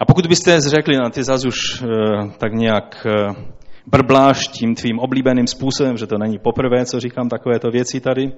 A 0.00 0.04
pokud 0.04 0.26
byste 0.26 0.60
řekli, 0.60 0.96
na 0.96 1.10
ty 1.10 1.24
zas 1.24 1.44
už 1.44 1.82
uh, 1.82 2.32
tak 2.32 2.52
nějak 2.52 3.06
uh, 3.06 3.56
brbláš 3.86 4.48
tím 4.48 4.74
tvým 4.74 4.98
oblíbeným 4.98 5.46
způsobem, 5.46 5.96
že 5.96 6.06
to 6.06 6.18
není 6.18 6.38
poprvé, 6.38 6.86
co 6.86 7.00
říkám 7.00 7.28
takovéto 7.28 7.70
věci 7.70 8.00
tady 8.00 8.32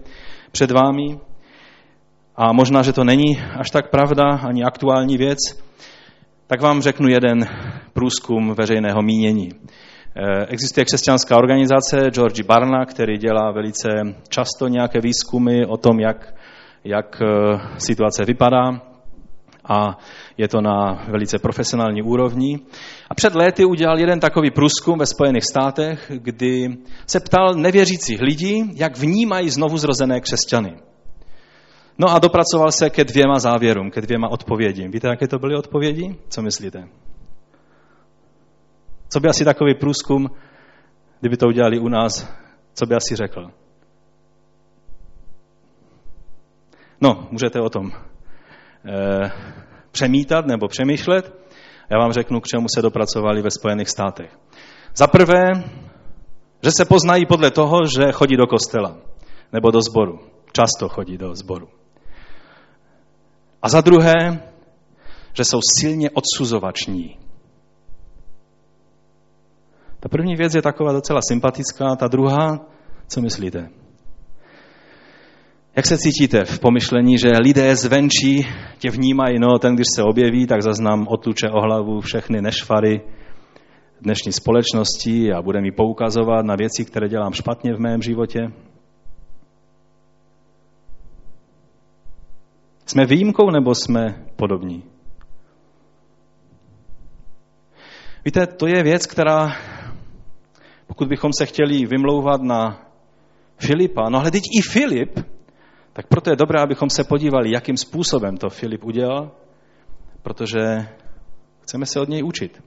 před 0.53 0.71
vámi. 0.71 1.19
A 2.37 2.53
možná, 2.53 2.83
že 2.83 2.93
to 2.93 3.05
není 3.05 3.41
až 3.59 3.71
tak 3.71 3.91
pravda, 3.91 4.25
ani 4.25 4.65
aktuální 4.65 5.17
věc, 5.17 5.39
tak 6.47 6.61
vám 6.61 6.83
řeknu 6.83 7.09
jeden 7.09 7.47
průzkum 7.93 8.55
veřejného 8.55 9.03
mínění. 9.03 9.49
Eh, 10.17 10.47
existuje 10.49 10.85
křesťanská 10.85 11.37
organizace 11.37 12.11
Georgi 12.11 12.43
Barna, 12.43 12.85
který 12.85 13.19
dělá 13.19 13.53
velice 13.53 13.89
často 14.29 14.69
nějaké 14.69 15.01
výzkumy 15.01 15.65
o 15.67 15.77
tom, 15.77 16.01
jak, 16.01 16.35
jak 16.85 17.23
eh, 17.23 17.59
situace 17.79 18.25
vypadá 18.25 18.88
a 19.69 19.99
je 20.37 20.49
to 20.49 20.61
na 20.61 21.05
velice 21.09 21.39
profesionální 21.39 22.03
úrovni. 22.03 22.59
A 23.11 23.15
před 23.15 23.35
léty 23.35 23.65
udělal 23.65 23.99
jeden 23.99 24.21
takový 24.21 24.51
průzkum 24.51 24.99
ve 24.99 25.07
Spojených 25.07 25.45
státech, 25.45 26.13
kdy 26.15 26.77
se 27.07 27.21
ptal 27.21 27.55
nevěřících 27.55 28.21
lidí, 28.21 28.73
jak 28.75 28.99
vnímají 28.99 29.51
znovu 29.51 29.79
zrozené 29.79 30.21
křesťany. 30.21 30.77
No 31.99 32.09
a 32.09 32.19
dopracoval 32.19 32.73
se 32.73 32.91
ke 32.91 33.05
dvěma 33.05 33.39
závěrům, 33.39 33.91
ke 33.91 34.01
dvěma 34.01 34.29
odpovědím. 34.29 34.91
Víte, 34.91 35.09
jaké 35.09 35.29
to 35.29 35.39
byly 35.39 35.57
odpovědi? 35.57 36.17
Co 36.29 36.43
myslíte? 36.43 36.89
Co 39.09 39.21
by 39.21 39.29
asi 39.29 39.45
takový 39.45 39.75
průzkum, 39.75 40.31
kdyby 41.21 41.37
to 41.37 41.47
udělali 41.47 41.79
u 41.79 41.89
nás, 41.89 42.33
co 42.75 42.87
by 42.87 42.95
asi 42.95 43.17
řekl? 43.17 43.51
No, 47.01 47.29
můžete 47.31 47.61
o 47.61 47.71
tom 47.71 47.93
přemítat 49.91 50.47
nebo 50.47 50.69
přemýšlet. 50.69 51.35
Já 51.91 51.99
vám 51.99 52.13
řeknu, 52.13 52.41
k 52.41 52.47
čemu 52.47 52.67
se 52.75 52.83
dopracovali 52.83 53.43
ve 53.43 53.51
Spojených 53.51 53.89
státech. 53.89 54.39
Za 54.97 55.07
prvé, 55.07 55.47
že 56.63 56.71
se 56.77 56.85
poznají 56.85 57.27
podle 57.27 57.51
toho, 57.51 57.87
že 57.87 58.13
chodí 58.13 58.37
do 58.37 58.47
kostela 58.47 58.97
nebo 59.53 59.71
do 59.71 59.81
sboru. 59.81 60.19
Často 60.53 60.89
chodí 60.89 61.19
do 61.19 61.35
sboru. 61.35 61.69
A 63.63 63.69
za 63.69 63.81
druhé, 63.81 64.15
že 65.33 65.45
jsou 65.45 65.61
silně 65.81 66.11
odsuzovační. 66.11 67.19
Ta 70.01 70.09
první 70.09 70.37
věc 70.37 70.55
je 70.55 70.63
taková 70.63 70.93
docela 70.93 71.21
sympatická, 71.29 71.97
ta 71.97 72.09
druhá, 72.09 72.67
co 73.07 73.21
myslíte? 73.21 73.78
Jak 75.79 75.87
se 75.87 75.99
cítíte 75.99 76.45
v 76.45 76.61
pomyšlení, 76.61 77.19
že 77.19 77.29
lidé 77.43 77.77
zvenčí 77.77 78.47
tě 78.79 78.91
vnímají, 78.91 79.39
no 79.39 79.59
ten, 79.59 79.75
když 79.75 79.87
se 79.95 80.03
objeví, 80.03 80.47
tak 80.47 80.63
zaznám 80.63 81.07
otluče 81.09 81.51
o 81.51 81.61
hlavu 81.61 82.01
všechny 82.01 82.43
nešvary 82.43 83.01
dnešní 84.01 84.33
společnosti 84.33 85.33
a 85.33 85.43
bude 85.43 85.61
mi 85.61 85.73
poukazovat 85.73 86.45
na 86.45 86.55
věci, 86.57 86.85
které 86.85 87.09
dělám 87.09 87.33
špatně 87.33 87.75
v 87.75 87.79
mém 87.79 88.03
životě? 88.03 88.41
Jsme 92.87 93.07
výjimkou 93.07 93.51
nebo 93.51 93.75
jsme 93.75 94.25
podobní? 94.37 94.83
Víte, 98.25 98.47
to 98.47 98.67
je 98.67 98.83
věc, 98.83 99.07
která, 99.07 99.53
pokud 100.87 101.09
bychom 101.09 101.31
se 101.39 101.47
chtěli 101.47 101.87
vymlouvat 101.87 102.43
na 102.43 102.87
Filipa, 103.57 104.09
no 104.09 104.19
ale 104.19 104.31
teď 104.31 104.43
i 104.59 104.63
Filip, 104.63 105.38
tak 105.99 106.07
proto 106.07 106.31
je 106.31 106.37
dobré, 106.37 106.61
abychom 106.61 106.91
se 106.91 107.05
podívali, 107.05 107.51
jakým 107.51 107.77
způsobem 107.77 108.37
to 108.37 108.49
Filip 108.49 108.85
udělal, 108.85 109.31
protože 110.23 110.89
chceme 111.61 111.87
se 111.87 112.01
od 112.01 112.09
něj 112.09 112.25
učit. 112.25 112.63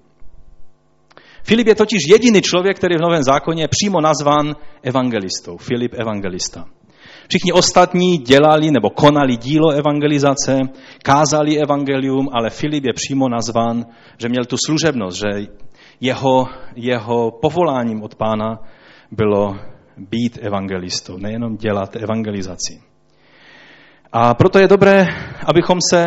Filip 1.44 1.68
je 1.68 1.76
totiž 1.76 2.00
jediný 2.08 2.42
člověk, 2.42 2.78
který 2.78 2.96
v 2.96 3.02
Novém 3.02 3.24
zákoně 3.24 3.64
je 3.64 3.68
přímo 3.68 4.02
nazván 4.02 4.56
evangelistou. 4.84 5.58
Filip 5.58 5.94
evangelista. 5.94 6.66
Všichni 7.28 7.52
ostatní 7.54 8.18
dělali 8.18 8.72
nebo 8.72 8.90
konali 8.90 9.38
dílo 9.38 9.70
evangelizace, 9.70 10.60
kázali 11.04 11.62
evangelium, 11.62 12.30
ale 12.34 12.50
Filip 12.50 12.84
je 12.86 12.94
přímo 12.94 13.30
nazván, 13.30 13.86
že 14.18 14.30
měl 14.30 14.46
tu 14.46 14.56
služebnost, 14.66 15.18
že 15.18 15.48
jeho, 16.02 16.48
jeho 16.76 17.32
povoláním 17.32 18.04
od 18.04 18.16
pána 18.16 18.60
bylo 19.12 19.56
být 19.98 20.40
evangelistou, 20.42 21.18
nejenom 21.18 21.58
dělat 21.58 21.96
evangelizaci. 21.96 22.91
A 24.14 24.34
proto 24.34 24.60
je 24.60 24.68
dobré, 24.68 25.08
abychom 25.46 25.78
se 25.90 26.06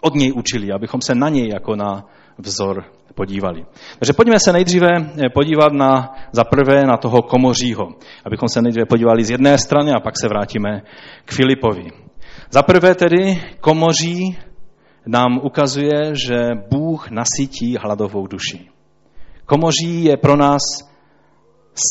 od 0.00 0.14
něj 0.14 0.32
učili, 0.32 0.72
abychom 0.72 1.00
se 1.00 1.14
na 1.14 1.28
něj 1.28 1.48
jako 1.52 1.76
na 1.76 2.04
vzor 2.38 2.84
podívali. 3.14 3.64
Takže 3.98 4.12
pojďme 4.12 4.40
se 4.44 4.52
nejdříve 4.52 4.88
eh, 4.96 5.30
podívat 5.34 5.72
na, 5.72 6.14
za 6.32 6.44
prvé 6.44 6.82
na 6.86 6.96
toho 6.96 7.22
komořího, 7.22 7.88
abychom 8.24 8.48
se 8.48 8.62
nejdříve 8.62 8.86
podívali 8.86 9.24
z 9.24 9.30
jedné 9.30 9.58
strany 9.58 9.92
a 9.92 10.00
pak 10.00 10.14
se 10.20 10.28
vrátíme 10.28 10.82
k 11.24 11.32
Filipovi. 11.32 11.86
Za 12.50 12.62
prvé 12.62 12.94
tedy 12.94 13.42
komoří 13.60 14.38
nám 15.06 15.40
ukazuje, 15.42 16.14
že 16.14 16.36
Bůh 16.70 17.10
nasytí 17.10 17.76
hladovou 17.76 18.26
duši. 18.26 18.68
Komoří 19.46 20.04
je 20.04 20.16
pro 20.16 20.36
nás 20.36 20.62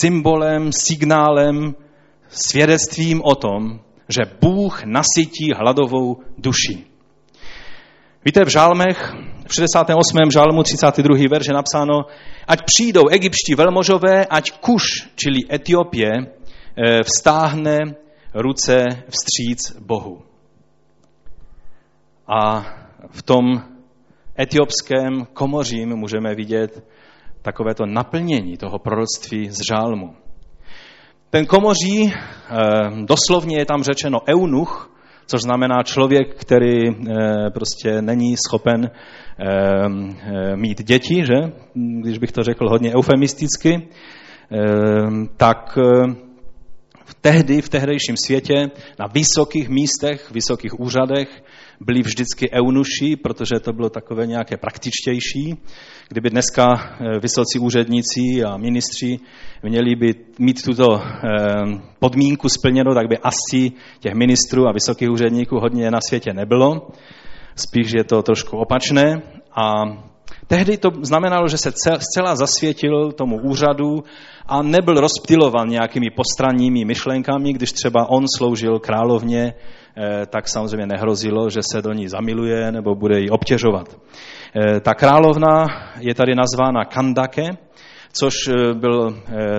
symbolem, 0.01 0.71
signálem, 0.71 1.75
svědectvím 2.27 3.21
o 3.23 3.35
tom, 3.35 3.79
že 4.09 4.21
Bůh 4.41 4.83
nasytí 4.83 5.53
hladovou 5.57 6.17
duši. 6.37 6.85
Víte, 8.25 8.45
v 8.45 8.49
žálmech, 8.49 9.13
v 9.47 9.53
68. 9.53 10.31
žálmu 10.31 10.63
32. 10.63 11.27
verš 11.29 11.47
je 11.47 11.53
napsáno, 11.53 12.05
ať 12.47 12.59
přijdou 12.65 13.07
egyptští 13.09 13.55
velmožové, 13.55 14.25
ať 14.25 14.51
Kuš, 14.51 14.83
čili 15.15 15.39
Etiopie, 15.53 16.11
eh, 16.11 17.03
vstáhne 17.03 17.79
ruce 18.33 18.85
vstříc 19.09 19.79
Bohu. 19.79 20.21
A 22.27 22.65
v 23.09 23.21
tom 23.21 23.45
etiopském 24.39 25.25
komořím 25.33 25.95
můžeme 25.95 26.35
vidět 26.35 26.87
takovéto 27.41 27.85
naplnění 27.85 28.57
toho 28.57 28.79
proroctví 28.79 29.49
z 29.49 29.59
žálmu. 29.69 30.24
Ten 31.29 31.45
komoří, 31.45 32.13
eh, 32.13 32.55
doslovně 33.05 33.57
je 33.59 33.65
tam 33.65 33.83
řečeno 33.83 34.19
eunuch, 34.29 34.91
což 35.25 35.41
znamená 35.41 35.83
člověk, 35.83 36.35
který 36.35 36.89
eh, 36.89 36.93
prostě 37.53 38.01
není 38.01 38.35
schopen 38.37 38.89
eh, 38.89 40.55
mít 40.55 40.83
děti, 40.83 41.25
že? 41.25 41.51
když 42.01 42.17
bych 42.17 42.31
to 42.31 42.43
řekl 42.43 42.69
hodně 42.69 42.93
eufemisticky, 42.95 43.87
tak 45.37 45.77
v 47.05 47.13
tehdy, 47.21 47.61
v 47.61 47.69
tehdejším 47.69 48.17
světě, 48.17 48.71
na 48.99 49.07
vysokých 49.13 49.69
místech, 49.69 50.31
vysokých 50.31 50.79
úřadech, 50.79 51.43
byli 51.79 52.01
vždycky 52.01 52.49
eunuši, 52.51 53.15
protože 53.15 53.59
to 53.59 53.73
bylo 53.73 53.89
takové 53.89 54.27
nějaké 54.27 54.57
praktičtější. 54.57 55.57
Kdyby 56.09 56.29
dneska 56.29 56.67
eh, 56.73 57.19
vysocí 57.19 57.59
úředníci 57.59 58.43
a 58.47 58.57
ministři 58.57 59.19
měli 59.63 59.95
by 59.95 60.15
mít 60.39 60.63
tuto 60.63 61.01
eh, 61.01 61.21
podmínku 61.99 62.49
splněno, 62.49 62.93
tak 62.93 63.07
by 63.07 63.17
asi 63.17 63.71
těch 63.99 64.13
ministrů 64.13 64.67
a 64.67 64.71
vysokých 64.71 65.11
úředníků 65.11 65.59
hodně 65.59 65.91
na 65.91 65.99
světě 66.07 66.33
nebylo. 66.33 66.87
Spíš 67.55 67.91
je 67.97 68.03
to 68.03 68.21
trošku 68.21 68.57
opačné. 68.57 69.21
A 69.55 69.71
tehdy 70.47 70.77
to 70.77 70.89
znamenalo, 71.01 71.47
že 71.47 71.57
se 71.57 71.71
zcela 71.99 72.35
zasvětil 72.35 73.11
tomu 73.11 73.37
úřadu 73.43 74.03
a 74.45 74.61
nebyl 74.61 74.93
rozptilovan 74.93 75.69
nějakými 75.69 76.09
postranními 76.09 76.85
myšlenkami, 76.85 77.53
když 77.53 77.71
třeba 77.71 78.09
on 78.09 78.25
sloužil 78.37 78.79
královně 78.79 79.53
tak 80.27 80.47
samozřejmě 80.49 80.87
nehrozilo, 80.87 81.49
že 81.49 81.59
se 81.71 81.81
do 81.81 81.93
ní 81.93 82.07
zamiluje 82.07 82.71
nebo 82.71 82.95
bude 82.95 83.19
ji 83.19 83.29
obtěžovat. 83.29 83.97
Eh, 84.55 84.79
ta 84.79 84.93
královna 84.93 85.67
je 85.99 86.15
tady 86.15 86.35
nazvána 86.35 86.85
Kandake, 86.85 87.57
což 88.11 88.33
eh, 88.47 88.73
byl, 88.73 89.15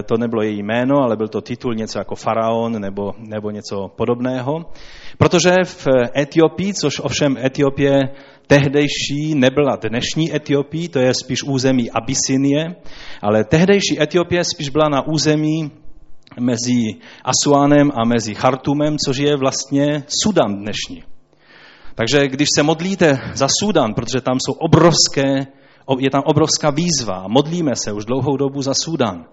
to 0.07 0.17
nebylo 0.17 0.43
její 0.43 0.63
jméno, 0.63 1.03
ale 1.03 1.17
byl 1.17 1.29
to 1.29 1.41
titul 1.41 1.75
něco 1.75 1.99
jako 1.99 2.15
faraon 2.15 2.81
nebo, 2.81 3.13
nebo 3.19 3.51
něco 3.51 3.89
podobného. 3.97 4.65
Protože 5.19 5.55
v 5.65 5.87
Etiopii, 6.17 6.75
což 6.75 7.01
ovšem 7.01 7.37
Etiopie 7.45 7.95
tehdejší 8.47 9.35
nebyla 9.35 9.77
dnešní 9.89 10.37
Etiopii, 10.37 10.89
to 10.89 10.99
je 10.99 11.15
spíš 11.15 11.43
území 11.43 11.91
Abysinie, 11.91 12.77
ale 13.23 13.45
tehdejší 13.45 14.03
Etiopie 14.03 14.45
spíš 14.45 14.69
byla 14.69 14.89
na 14.89 15.07
území 15.07 15.71
mezi 16.41 17.01
Asuánem 17.25 17.91
a 17.95 18.05
mezi 18.05 18.35
Chartumem, 18.35 18.97
což 19.07 19.17
je 19.17 19.37
vlastně 19.37 20.05
Sudan 20.23 20.57
dnešní. 20.57 21.03
Takže 21.95 22.29
když 22.29 22.49
se 22.55 22.63
modlíte 22.63 23.19
za 23.35 23.49
Sudan, 23.61 23.95
protože 23.95 24.21
tam 24.21 24.39
jsou 24.41 24.53
obrovské, 24.53 25.47
je 25.99 26.11
tam 26.11 26.23
obrovská 26.25 26.71
výzva, 26.71 27.25
modlíme 27.29 27.77
se 27.77 27.93
už 27.93 28.05
dlouhou 28.05 28.37
dobu 28.37 28.63
za 28.63 28.75
Sudan, 28.75 29.25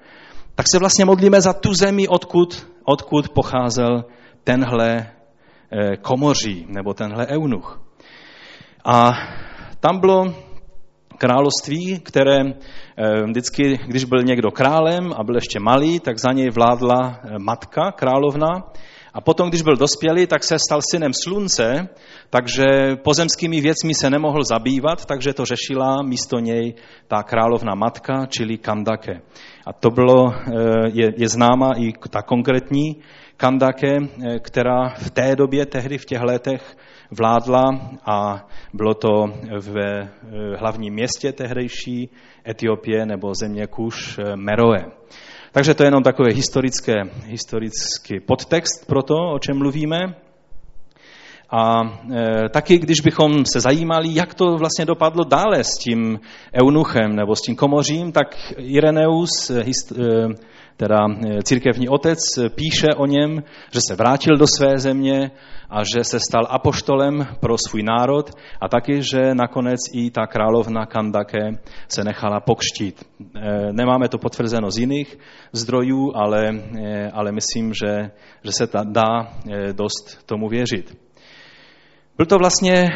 tak 0.56 0.66
se 0.72 0.80
vlastně 0.80 1.06
modlíme 1.06 1.42
za 1.42 1.54
tu 1.54 1.74
zemi, 1.74 2.08
odkud, 2.08 2.68
odkud 2.84 3.30
pocházel 3.30 4.06
tenhle 4.44 5.08
eh, 5.72 5.98
komoří 5.98 6.66
nebo 6.70 6.94
tenhle 6.94 7.28
eunuch. 7.28 7.82
A 8.86 9.12
tam 9.80 10.00
bylo 10.00 10.34
království, 11.24 12.00
které 12.00 12.40
eh, 12.40 13.24
vždycky, 13.26 13.80
když 13.88 14.04
byl 14.04 14.24
někdo 14.24 14.52
králem 14.52 15.14
a 15.16 15.24
byl 15.24 15.36
ještě 15.36 15.60
malý, 15.60 16.00
tak 16.00 16.20
za 16.20 16.32
něj 16.32 16.50
vládla 16.50 17.00
eh, 17.00 17.40
matka, 17.40 17.92
královna. 17.92 18.64
A 19.14 19.22
potom, 19.22 19.50
když 19.50 19.62
byl 19.62 19.76
dospělý, 19.76 20.28
tak 20.28 20.44
se 20.44 20.60
stal 20.60 20.80
synem 20.92 21.12
slunce, 21.24 21.88
takže 22.30 22.66
pozemskými 23.04 23.62
věcmi 23.62 23.94
se 23.94 24.10
nemohl 24.10 24.44
zabývat, 24.44 25.06
takže 25.06 25.34
to 25.34 25.46
řešila 25.46 26.02
místo 26.02 26.40
něj 26.40 26.74
ta 27.08 27.24
královna 27.24 27.76
matka, 27.76 28.26
čili 28.26 28.58
Kandake. 28.58 29.22
A 29.66 29.74
to 29.74 29.90
bylo, 29.90 30.34
eh, 30.34 30.52
je, 30.94 31.14
je 31.18 31.28
známa 31.30 31.72
i 31.78 31.94
ta 32.10 32.22
konkrétní 32.22 32.96
Kandake, 33.38 33.98
která 34.40 34.90
v 34.90 35.12
té 35.12 35.36
době, 35.36 35.66
tehdy 35.66 35.98
v 35.98 36.06
těch 36.06 36.22
letech, 36.22 36.78
vládla 37.14 37.64
a 38.06 38.48
bylo 38.74 38.94
to 38.94 39.34
v 39.60 39.78
eh, 39.78 40.10
hlavním 40.58 40.94
městě 40.94 41.32
tehdejší 41.32 42.10
Etiopie 42.48 43.06
nebo 43.06 43.34
země 43.36 43.68
Kuš 43.68 44.20
eh, 44.20 44.36
Meroe. 44.36 44.86
Takže 45.52 45.74
to 45.74 45.84
je 45.84 45.88
jenom 45.88 46.04
takový 46.04 46.34
historické, 46.34 46.94
historický 47.26 48.20
podtext 48.20 48.88
pro 48.88 49.04
to, 49.04 49.16
o 49.16 49.40
čem 49.40 49.58
mluvíme. 49.58 50.16
A 51.56 51.82
e, 52.12 52.50
taky, 52.50 52.78
když 52.78 53.02
bychom 53.02 53.46
se 53.46 53.60
zajímali, 53.60 54.08
jak 54.12 54.34
to 54.34 54.58
vlastně 54.58 54.86
dopadlo 54.86 55.24
dále 55.24 55.64
s 55.64 55.78
tím 55.78 56.20
eunuchem 56.64 57.16
nebo 57.16 57.36
s 57.36 57.42
tím 57.42 57.56
komořím, 57.56 58.12
tak 58.12 58.36
Ireneus, 58.58 59.52
hist, 59.62 59.92
e, 59.92 60.28
teda 60.78 61.08
církevní 61.44 61.90
otec, 61.90 62.20
píše 62.56 62.88
o 62.98 63.06
něm, 63.06 63.44
že 63.72 63.80
se 63.88 63.96
vrátil 63.96 64.38
do 64.38 64.46
své 64.58 64.78
země 64.78 65.32
a 65.70 65.84
že 65.84 66.04
se 66.04 66.20
stal 66.20 66.48
apoštolem 66.50 67.28
pro 67.40 67.56
svůj 67.58 67.84
národ 67.84 68.32
a 68.62 68.68
taky, 68.68 69.02
že 69.02 69.36
nakonec 69.36 69.80
i 69.94 70.12
ta 70.12 70.28
královna 70.28 70.86
Kandake 70.86 71.58
se 71.88 72.04
nechala 72.04 72.40
pokštít. 72.40 73.06
E, 73.36 73.74
nemáme 73.74 74.10
to 74.10 74.18
potvrzeno 74.18 74.72
z 74.72 74.78
jiných 74.78 75.18
zdrojů, 75.52 76.12
ale, 76.16 76.50
e, 76.80 77.12
ale 77.12 77.32
myslím, 77.32 77.74
že, 77.74 78.12
že 78.44 78.52
se 78.52 78.68
ta 78.68 78.84
dá 78.84 79.34
e, 79.52 79.74
dost 79.74 80.26
tomu 80.26 80.50
věřit. 80.50 80.98
Byl 82.18 82.26
to 82.26 82.38
vlastně 82.38 82.90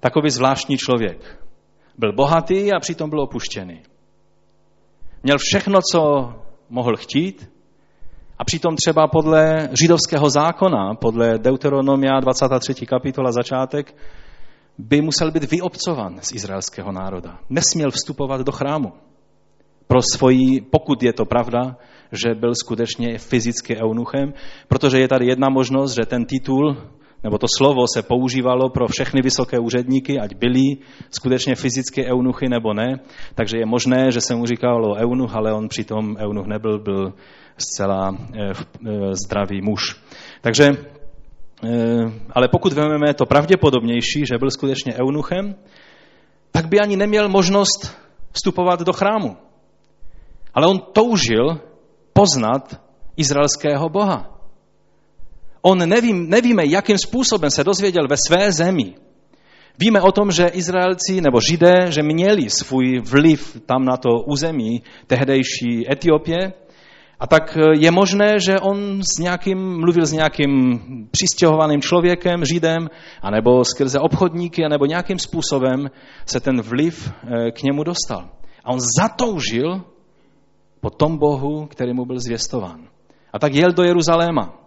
takový 0.00 0.30
zvláštní 0.30 0.76
člověk. 0.78 1.40
Byl 1.98 2.12
bohatý 2.12 2.72
a 2.72 2.80
přitom 2.80 3.10
byl 3.10 3.20
opuštěný. 3.20 3.82
Měl 5.22 5.36
všechno, 5.38 5.78
co 5.92 6.32
mohl 6.68 6.96
chtít, 6.96 7.50
A 8.40 8.44
přitom 8.44 8.76
třeba 8.76 9.08
podle 9.08 9.68
židovského 9.80 10.30
zákona, 10.30 10.94
podle 10.94 11.38
Deuteronomia 11.38 12.20
23. 12.20 12.86
kapitola 12.86 13.32
začátek, 13.32 13.96
by 14.78 15.00
musel 15.00 15.30
být 15.30 15.50
vyobcovan 15.50 16.18
z 16.22 16.32
izraelského 16.32 16.92
národa. 16.92 17.38
Nesměl 17.50 17.90
vstupovat 17.90 18.40
do 18.40 18.52
chrámu. 18.52 18.92
Pro 19.86 20.00
svoji, 20.14 20.60
pokud 20.60 21.02
je 21.02 21.12
to 21.12 21.24
pravda, 21.24 21.76
že 22.12 22.34
byl 22.34 22.54
skutečně 22.54 23.18
fyzicky 23.18 23.76
eunuchem, 23.84 24.32
protože 24.68 25.00
je 25.00 25.08
tady 25.08 25.26
jedna 25.26 25.48
možnost, 25.48 25.94
že 25.94 26.06
ten 26.06 26.24
titul 26.24 26.76
nebo 27.22 27.38
to 27.38 27.46
slovo 27.56 27.84
se 27.94 28.02
používalo 28.02 28.68
pro 28.68 28.86
všechny 28.88 29.22
vysoké 29.22 29.58
úředníky, 29.58 30.20
ať 30.20 30.34
byli 30.34 30.76
skutečně 31.10 31.54
fyzicky 31.54 32.06
eunuchy 32.06 32.48
nebo 32.48 32.74
ne. 32.74 33.00
Takže 33.34 33.58
je 33.58 33.66
možné, 33.66 34.12
že 34.12 34.20
se 34.20 34.34
mu 34.34 34.46
říkalo 34.46 34.94
eunuch, 34.94 35.34
ale 35.34 35.52
on 35.52 35.68
přitom 35.68 36.16
eunuch 36.16 36.46
nebyl, 36.46 36.78
byl 36.78 37.12
zcela 37.58 38.16
eh, 38.34 38.50
eh, 38.50 39.14
zdravý 39.24 39.62
muž. 39.62 39.96
Takže, 40.40 40.72
eh, 41.64 42.12
ale 42.32 42.48
pokud 42.48 42.72
vezmeme 42.72 43.14
to 43.14 43.26
pravděpodobnější, 43.26 44.26
že 44.26 44.38
byl 44.38 44.50
skutečně 44.50 44.94
eunuchem, 44.94 45.54
tak 46.52 46.68
by 46.68 46.80
ani 46.80 46.96
neměl 46.96 47.28
možnost 47.28 47.96
vstupovat 48.32 48.80
do 48.80 48.92
chrámu. 48.92 49.36
Ale 50.54 50.66
on 50.66 50.80
toužil 50.92 51.60
poznat 52.12 52.80
izraelského 53.16 53.88
Boha. 53.88 54.39
On 55.62 55.78
nevím, 55.88 56.30
nevíme, 56.30 56.62
jakým 56.66 56.98
způsobem 56.98 57.50
se 57.50 57.64
dozvěděl 57.64 58.08
ve 58.10 58.16
své 58.28 58.52
zemi. 58.52 58.94
Víme 59.78 60.00
o 60.00 60.12
tom, 60.12 60.30
že 60.30 60.46
Izraelci 60.46 61.20
nebo 61.20 61.40
Židé, 61.50 61.86
že 61.88 62.02
měli 62.02 62.50
svůj 62.50 63.00
vliv 63.00 63.60
tam 63.66 63.84
na 63.84 63.96
to 63.96 64.10
území 64.26 64.82
tehdejší 65.06 65.92
Etiopie, 65.92 66.52
a 67.20 67.26
tak 67.26 67.58
je 67.72 67.90
možné, 67.90 68.40
že 68.40 68.60
on 68.60 69.02
s 69.02 69.18
nějakým, 69.18 69.80
mluvil 69.80 70.06
s 70.06 70.12
nějakým 70.12 70.80
přistěhovaným 71.10 71.80
člověkem, 71.80 72.44
Židem, 72.44 72.88
anebo 73.22 73.64
skrze 73.64 73.98
obchodníky, 73.98 74.64
anebo 74.64 74.86
nějakým 74.86 75.18
způsobem 75.18 75.90
se 76.26 76.40
ten 76.40 76.62
vliv 76.62 77.12
eh, 77.12 77.50
k 77.50 77.62
němu 77.62 77.84
dostal. 77.84 78.28
A 78.64 78.72
on 78.72 78.78
zatoužil 79.00 79.84
po 80.80 80.90
tom 80.90 81.18
Bohu, 81.18 81.66
který 81.66 81.92
mu 81.92 82.04
byl 82.04 82.20
zvěstován. 82.20 82.88
A 83.32 83.38
tak 83.38 83.54
jel 83.54 83.72
do 83.72 83.82
Jeruzaléma. 83.82 84.59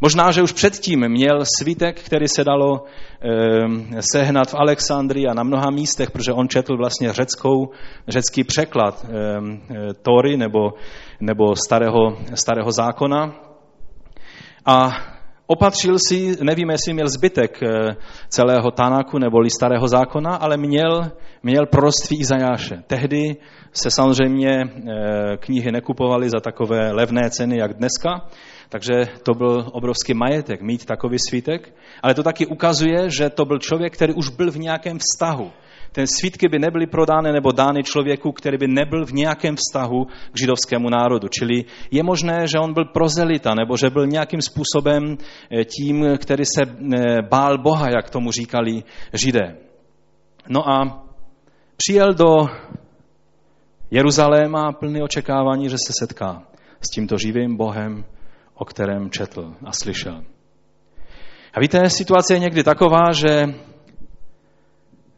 Možná, 0.00 0.30
že 0.30 0.42
už 0.42 0.52
předtím 0.52 1.08
měl 1.08 1.44
svítek, 1.58 2.00
který 2.00 2.28
se 2.28 2.44
dalo 2.44 2.84
e, 2.84 4.02
sehnat 4.12 4.50
v 4.50 4.54
Alexandrii 4.54 5.26
a 5.26 5.34
na 5.34 5.42
mnoha 5.42 5.70
místech, 5.70 6.10
protože 6.10 6.32
on 6.32 6.48
četl 6.48 6.76
vlastně 6.76 7.12
řeckou, 7.12 7.68
řecký 8.08 8.44
překlad 8.44 9.04
e, 9.04 9.08
e, 9.08 9.94
Tory 10.02 10.36
nebo, 10.36 10.70
nebo 11.20 11.56
starého, 11.56 12.16
starého 12.34 12.72
zákona. 12.72 13.34
A 14.66 14.90
opatřil 15.46 15.96
si, 16.08 16.36
nevím, 16.42 16.70
jestli 16.70 16.94
měl 16.94 17.08
zbytek 17.08 17.60
celého 18.28 18.70
Tanaku 18.70 19.18
nebo 19.18 19.38
starého 19.50 19.88
zákona, 19.88 20.36
ale 20.36 20.56
měl, 20.56 21.10
měl 21.42 21.66
proroctví 21.66 22.20
Izajáše. 22.20 22.82
Tehdy 22.86 23.36
se 23.72 23.90
samozřejmě 23.90 24.64
knihy 25.40 25.72
nekupovaly 25.72 26.30
za 26.30 26.40
takové 26.40 26.92
levné 26.92 27.30
ceny, 27.30 27.58
jak 27.58 27.74
dneska, 27.74 28.28
takže 28.68 28.92
to 29.22 29.34
byl 29.34 29.66
obrovský 29.72 30.14
majetek 30.14 30.62
mít 30.62 30.84
takový 30.84 31.18
svítek, 31.28 31.74
ale 32.02 32.14
to 32.14 32.22
taky 32.22 32.46
ukazuje, 32.46 33.10
že 33.10 33.30
to 33.30 33.44
byl 33.44 33.58
člověk, 33.58 33.94
který 33.94 34.14
už 34.14 34.28
byl 34.28 34.50
v 34.50 34.58
nějakém 34.58 34.98
vztahu. 34.98 35.50
Ten 35.92 36.06
svítky 36.06 36.48
by 36.48 36.58
nebyly 36.58 36.86
prodány 36.86 37.32
nebo 37.32 37.52
dány 37.52 37.82
člověku, 37.82 38.32
který 38.32 38.58
by 38.58 38.68
nebyl 38.68 39.06
v 39.06 39.12
nějakém 39.12 39.56
vztahu 39.56 40.04
k 40.04 40.38
židovskému 40.40 40.90
národu. 40.90 41.28
Čili 41.28 41.64
je 41.90 42.02
možné, 42.02 42.46
že 42.46 42.58
on 42.58 42.74
byl 42.74 42.84
prozelita, 42.84 43.54
nebo 43.54 43.76
že 43.76 43.90
byl 43.90 44.06
nějakým 44.06 44.40
způsobem 44.42 45.16
eh, 45.16 45.64
tím, 45.64 46.04
který 46.18 46.44
se 46.44 46.62
eh, 46.62 47.22
bál 47.22 47.58
Boha, 47.58 47.90
jak 47.90 48.10
tomu 48.10 48.32
říkali 48.32 48.82
židé. 49.12 49.56
No 50.48 50.68
a 50.68 51.04
přijel 51.76 52.14
do 52.14 52.46
Jeruzaléma 53.90 54.72
plný 54.72 55.02
očekávání, 55.02 55.68
že 55.68 55.76
se 55.86 55.92
setká 55.98 56.42
s 56.80 56.90
tímto 56.90 57.18
živým 57.18 57.56
Bohem, 57.56 58.04
o 58.58 58.64
kterém 58.64 59.10
četl 59.10 59.54
a 59.64 59.72
slyšel. 59.72 60.22
A 61.54 61.60
víte, 61.60 61.90
situace 61.90 62.34
je 62.34 62.38
někdy 62.38 62.64
taková, 62.64 63.12
že 63.12 63.42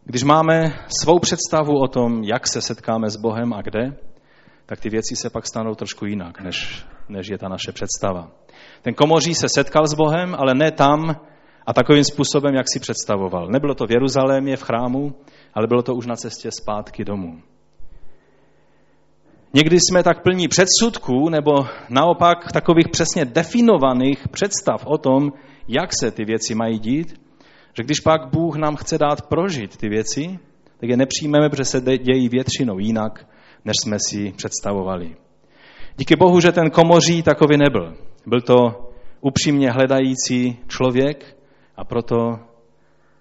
když 0.05 0.22
máme 0.22 0.79
svou 1.03 1.18
představu 1.18 1.81
o 1.83 1.88
tom, 1.88 2.24
jak 2.24 2.46
se 2.46 2.61
setkáme 2.61 3.11
s 3.11 3.16
Bohem 3.16 3.53
a 3.53 3.62
kde, 3.62 3.96
tak 4.66 4.81
ty 4.81 4.88
věci 4.88 5.16
se 5.16 5.31
pak 5.31 5.46
stanou 5.46 5.74
trošku 5.74 6.07
jinak, 6.07 6.40
než, 6.40 6.87
než 7.09 7.29
je 7.31 7.38
ta 7.38 7.48
naše 7.48 7.72
představa. 7.72 8.31
Ten 8.83 8.94
komoří 8.94 9.35
se 9.35 9.48
setkal 9.48 9.87
s 9.87 9.94
Bohem, 9.94 10.35
ale 10.38 10.55
ne 10.55 10.70
tam 10.70 11.16
a 11.66 11.72
takovým 11.72 12.05
způsobem, 12.05 12.55
jak 12.55 12.66
si 12.72 12.81
představoval. 12.81 13.48
Nebylo 13.48 13.74
to 13.74 13.87
v 13.87 13.90
Jeruzalémě, 13.90 14.57
v 14.57 14.62
chrámu, 14.62 15.14
ale 15.55 15.66
bylo 15.66 15.83
to 15.83 15.94
už 15.94 16.07
na 16.07 16.16
cestě 16.16 16.50
zpátky 16.50 17.05
domů. 17.05 17.42
Někdy 19.54 19.76
jsme 19.80 20.02
tak 20.02 20.22
plní 20.22 20.48
předsudků 20.48 21.28
nebo 21.28 21.52
naopak 21.88 22.52
takových 22.52 22.88
přesně 22.88 23.24
definovaných 23.24 24.28
představ 24.28 24.86
o 24.86 24.98
tom, 24.98 25.32
jak 25.68 25.90
se 26.00 26.10
ty 26.10 26.24
věci 26.24 26.54
mají 26.54 26.78
dít, 26.78 27.20
že 27.76 27.82
když 27.82 28.00
pak 28.00 28.30
Bůh 28.30 28.56
nám 28.56 28.76
chce 28.76 28.98
dát 28.98 29.22
prožít 29.22 29.76
ty 29.76 29.88
věci, 29.88 30.38
tak 30.80 30.90
je 30.90 30.96
nepřijmeme, 30.96 31.48
protože 31.48 31.64
se 31.64 31.80
dějí 31.80 32.28
většinou 32.28 32.78
jinak, 32.78 33.26
než 33.64 33.74
jsme 33.82 33.96
si 34.08 34.32
představovali. 34.36 35.16
Díky 35.96 36.16
Bohu, 36.16 36.40
že 36.40 36.52
ten 36.52 36.70
komoří 36.70 37.22
takový 37.22 37.56
nebyl. 37.56 37.94
Byl 38.26 38.40
to 38.40 38.56
upřímně 39.20 39.70
hledající 39.70 40.58
člověk 40.68 41.36
a 41.76 41.84
proto 41.84 42.38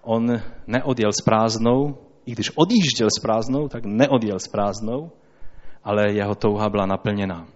on 0.01 0.41
neodjel 0.67 1.11
s 1.11 1.21
prázdnou, 1.21 1.97
i 2.25 2.31
když 2.31 2.51
odjížděl 2.55 3.07
s 3.17 3.21
prázdnou, 3.21 3.67
tak 3.67 3.85
neodjel 3.85 4.39
s 4.39 4.47
prázdnou, 4.47 5.11
ale 5.83 6.11
jeho 6.11 6.35
touha 6.35 6.69
byla 6.69 6.85
naplněna. 6.85 7.47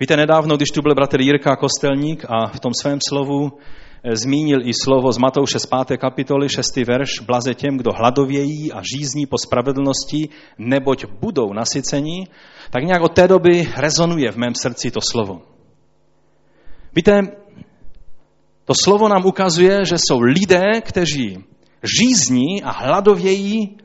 Víte, 0.00 0.16
nedávno, 0.16 0.56
když 0.56 0.70
tu 0.70 0.82
byl 0.82 0.94
bratr 0.94 1.20
Jirka 1.20 1.56
Kostelník 1.56 2.24
a 2.28 2.46
v 2.46 2.60
tom 2.60 2.72
svém 2.80 2.98
slovu 3.08 3.52
eh, 4.02 4.16
zmínil 4.16 4.68
i 4.68 4.72
slovo 4.84 5.12
z 5.12 5.18
Matouše 5.18 5.58
z 5.58 5.66
5. 5.66 5.98
kapitoly, 5.98 6.48
6. 6.48 6.76
verš, 6.76 7.10
blaze 7.26 7.54
těm, 7.54 7.76
kdo 7.76 7.90
hladovějí 7.92 8.72
a 8.72 8.82
žízní 8.94 9.26
po 9.26 9.38
spravedlnosti, 9.38 10.28
neboť 10.58 11.04
budou 11.20 11.52
nasyceni, 11.52 12.26
tak 12.70 12.84
nějak 12.84 13.02
od 13.02 13.12
té 13.12 13.28
doby 13.28 13.68
rezonuje 13.76 14.32
v 14.32 14.36
mém 14.36 14.54
srdci 14.54 14.90
to 14.90 15.00
slovo. 15.00 15.42
Víte, 16.96 17.20
to 18.64 18.72
slovo 18.82 19.08
nám 19.08 19.26
ukazuje, 19.26 19.84
že 19.84 19.94
jsou 19.98 20.20
lidé, 20.20 20.80
kteří 20.80 21.44
žízní 21.82 22.62
a 22.62 22.70
hladovějí 22.70 23.76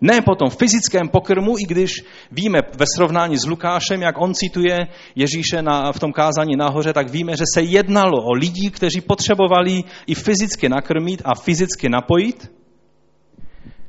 ne 0.00 0.22
po 0.22 0.34
tom 0.34 0.50
fyzickém 0.50 1.08
pokrmu, 1.08 1.58
i 1.58 1.62
když 1.66 1.90
víme 2.32 2.58
ve 2.78 2.86
srovnání 2.96 3.36
s 3.36 3.46
Lukášem, 3.46 4.02
jak 4.02 4.20
on 4.20 4.34
cituje 4.34 4.78
Ježíše 5.14 5.62
na, 5.62 5.92
v 5.92 5.98
tom 5.98 6.12
kázání 6.12 6.56
nahoře, 6.56 6.92
tak 6.92 7.10
víme, 7.10 7.36
že 7.36 7.44
se 7.54 7.62
jednalo 7.62 8.22
o 8.24 8.32
lidi, 8.32 8.70
kteří 8.70 9.00
potřebovali 9.00 9.84
i 10.06 10.14
fyzicky 10.14 10.68
nakrmit 10.68 11.22
a 11.24 11.34
fyzicky 11.34 11.88
napojit, 11.88 12.52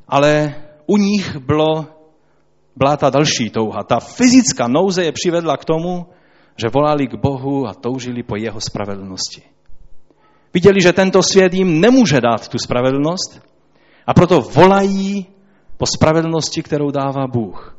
ale 0.07 0.55
u 0.87 0.97
nich 0.97 1.37
bylo, 1.37 1.87
byla 2.75 2.97
ta 2.97 3.09
další 3.09 3.49
touha. 3.49 3.83
Ta 3.83 3.99
fyzická 3.99 4.67
nouze 4.67 5.03
je 5.03 5.11
přivedla 5.11 5.57
k 5.57 5.65
tomu, 5.65 6.05
že 6.57 6.69
volali 6.73 7.07
k 7.07 7.15
Bohu 7.15 7.67
a 7.67 7.73
toužili 7.73 8.23
po 8.23 8.35
jeho 8.35 8.61
spravedlnosti. 8.61 9.41
Viděli, 10.53 10.81
že 10.81 10.93
tento 10.93 11.23
svět 11.23 11.53
jim 11.53 11.81
nemůže 11.81 12.21
dát 12.21 12.47
tu 12.47 12.57
spravedlnost 12.57 13.41
a 14.07 14.13
proto 14.13 14.41
volají 14.41 15.27
po 15.79 15.85
spravedlnosti, 15.85 16.63
kterou 16.63 16.91
dává 16.91 17.27
Bůh. 17.27 17.77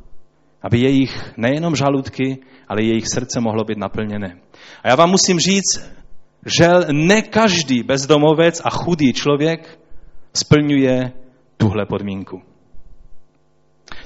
Aby 0.61 0.79
jejich 0.79 1.33
nejenom 1.37 1.75
žaludky, 1.75 2.37
ale 2.67 2.83
jejich 2.83 3.07
srdce 3.13 3.39
mohlo 3.39 3.63
být 3.63 3.77
naplněné. 3.77 4.37
A 4.83 4.89
já 4.89 4.95
vám 4.95 5.09
musím 5.09 5.39
říct, 5.39 5.85
že 6.45 6.69
ne 6.91 7.21
každý 7.21 7.83
bezdomovec 7.83 8.61
a 8.65 8.69
chudý 8.69 9.13
člověk 9.13 9.79
splňuje 10.33 11.11
tuhle 11.57 11.85
podmínku. 11.85 12.41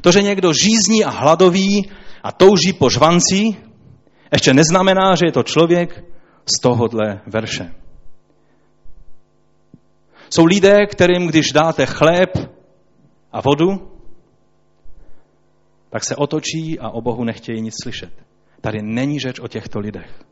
To, 0.01 0.11
že 0.11 0.21
někdo 0.21 0.51
žízní 0.53 1.05
a 1.05 1.09
hladoví 1.09 1.89
a 2.23 2.31
touží 2.31 2.73
po 2.73 2.89
žvanci, 2.89 3.55
ještě 4.31 4.53
neznamená, 4.53 5.15
že 5.15 5.25
je 5.25 5.31
to 5.31 5.43
člověk 5.43 6.03
z 6.57 6.61
tohohle 6.61 7.21
verše. 7.27 7.71
Jsou 10.29 10.45
lidé, 10.45 10.85
kterým, 10.85 11.27
když 11.27 11.51
dáte 11.51 11.85
chléb 11.85 12.54
a 13.35 13.41
vodu, 13.41 13.91
tak 15.89 16.03
se 16.03 16.15
otočí 16.15 16.79
a 16.79 16.89
o 16.89 17.01
Bohu 17.01 17.23
nechtějí 17.23 17.61
nic 17.61 17.73
slyšet. 17.83 18.11
Tady 18.61 18.79
není 18.81 19.19
řeč 19.19 19.39
o 19.39 19.47
těchto 19.47 19.79
lidech. 19.79 20.23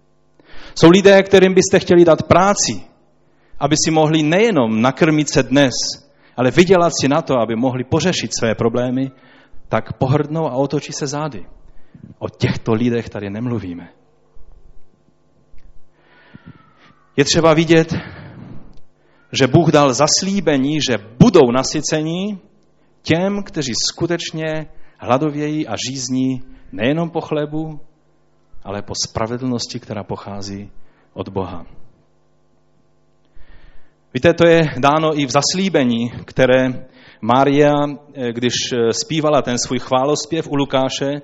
Jsou 0.76 0.90
lidé, 0.90 1.24
kterým 1.24 1.54
byste 1.54 1.80
chtěli 1.80 2.06
dát 2.06 2.24
práci, 2.24 2.84
aby 3.60 3.76
si 3.86 3.92
mohli 3.92 4.24
nejenom 4.24 4.82
nakrmit 4.82 5.30
se 5.30 5.44
dnes, 5.44 5.74
ale 6.38 6.52
vydělat 6.52 6.92
si 7.02 7.08
na 7.08 7.22
to, 7.22 7.40
aby 7.40 7.56
mohli 7.56 7.84
pořešit 7.84 8.32
své 8.40 8.56
problémy, 8.56 9.12
tak 9.68 9.98
pohrdnou 9.98 10.48
a 10.48 10.56
otočí 10.56 10.94
se 10.94 11.08
zády. 11.08 11.46
O 12.20 12.30
těchto 12.30 12.74
lidech 12.74 13.10
tady 13.10 13.30
nemluvíme. 13.30 13.90
Je 17.18 17.26
třeba 17.26 17.54
vidět, 17.54 17.94
že 19.32 19.48
Bůh 19.48 19.72
dal 19.72 19.94
zaslíbení, 19.94 20.78
že 20.90 20.98
budou 21.20 21.52
nasycení 21.52 22.40
těm, 23.04 23.44
kteří 23.44 23.74
skutečně 23.92 24.68
hladovějí 24.98 25.68
a 25.68 25.76
žízní 25.90 26.44
nejenom 26.72 27.10
po 27.10 27.22
chlebu, 27.22 27.80
ale 28.64 28.82
po 28.82 28.94
spravedlnosti, 29.08 29.80
která 29.80 30.04
pochází 30.04 30.72
od 31.14 31.30
Boha. 31.30 31.66
Víte, 34.14 34.34
to 34.34 34.48
je 34.48 34.62
dáno 34.80 35.20
i 35.20 35.26
v 35.26 35.32
zaslíbení, 35.32 36.12
které 36.26 36.86
Mária, 37.22 37.74
eh, 38.14 38.32
když 38.34 38.54
eh, 38.74 38.94
zpívala 38.94 39.42
ten 39.42 39.58
svůj 39.58 39.80
chválospěv 39.80 40.48
u 40.48 40.56
Lukáše, 40.56 41.22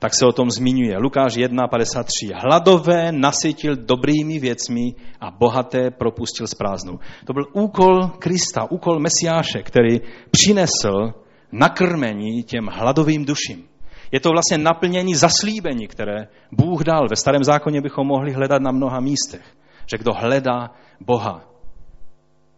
tak 0.00 0.14
se 0.14 0.26
o 0.26 0.32
tom 0.32 0.50
zmiňuje. 0.50 0.98
Lukáš 0.98 1.36
1.53. 1.36 2.32
Hladové 2.34 3.12
nasytil 3.12 3.76
dobrými 3.76 4.38
věcmi 4.38 4.94
a 5.20 5.30
bohaté 5.30 5.90
propustil 5.90 6.46
z 6.46 6.54
prázdnou. 6.54 6.98
To 7.24 7.32
byl 7.32 7.44
úkol 7.52 8.08
Krista, 8.18 8.70
úkol 8.70 9.00
Mesiáše, 9.00 9.62
který 9.62 10.00
přinesl 10.30 11.12
nakrmení 11.52 12.42
těm 12.42 12.66
hladovým 12.72 13.24
duším. 13.24 13.64
Je 14.12 14.20
to 14.20 14.30
vlastně 14.30 14.58
naplnění 14.58 15.14
zaslíbení, 15.14 15.86
které 15.86 16.28
Bůh 16.52 16.84
dal. 16.84 17.06
Ve 17.10 17.16
starém 17.16 17.44
zákoně 17.44 17.80
bychom 17.80 18.06
mohli 18.06 18.32
hledat 18.32 18.62
na 18.62 18.70
mnoha 18.70 19.00
místech. 19.00 19.44
Že 19.86 19.98
kdo 19.98 20.12
hledá 20.12 20.70
Boha, 21.00 21.44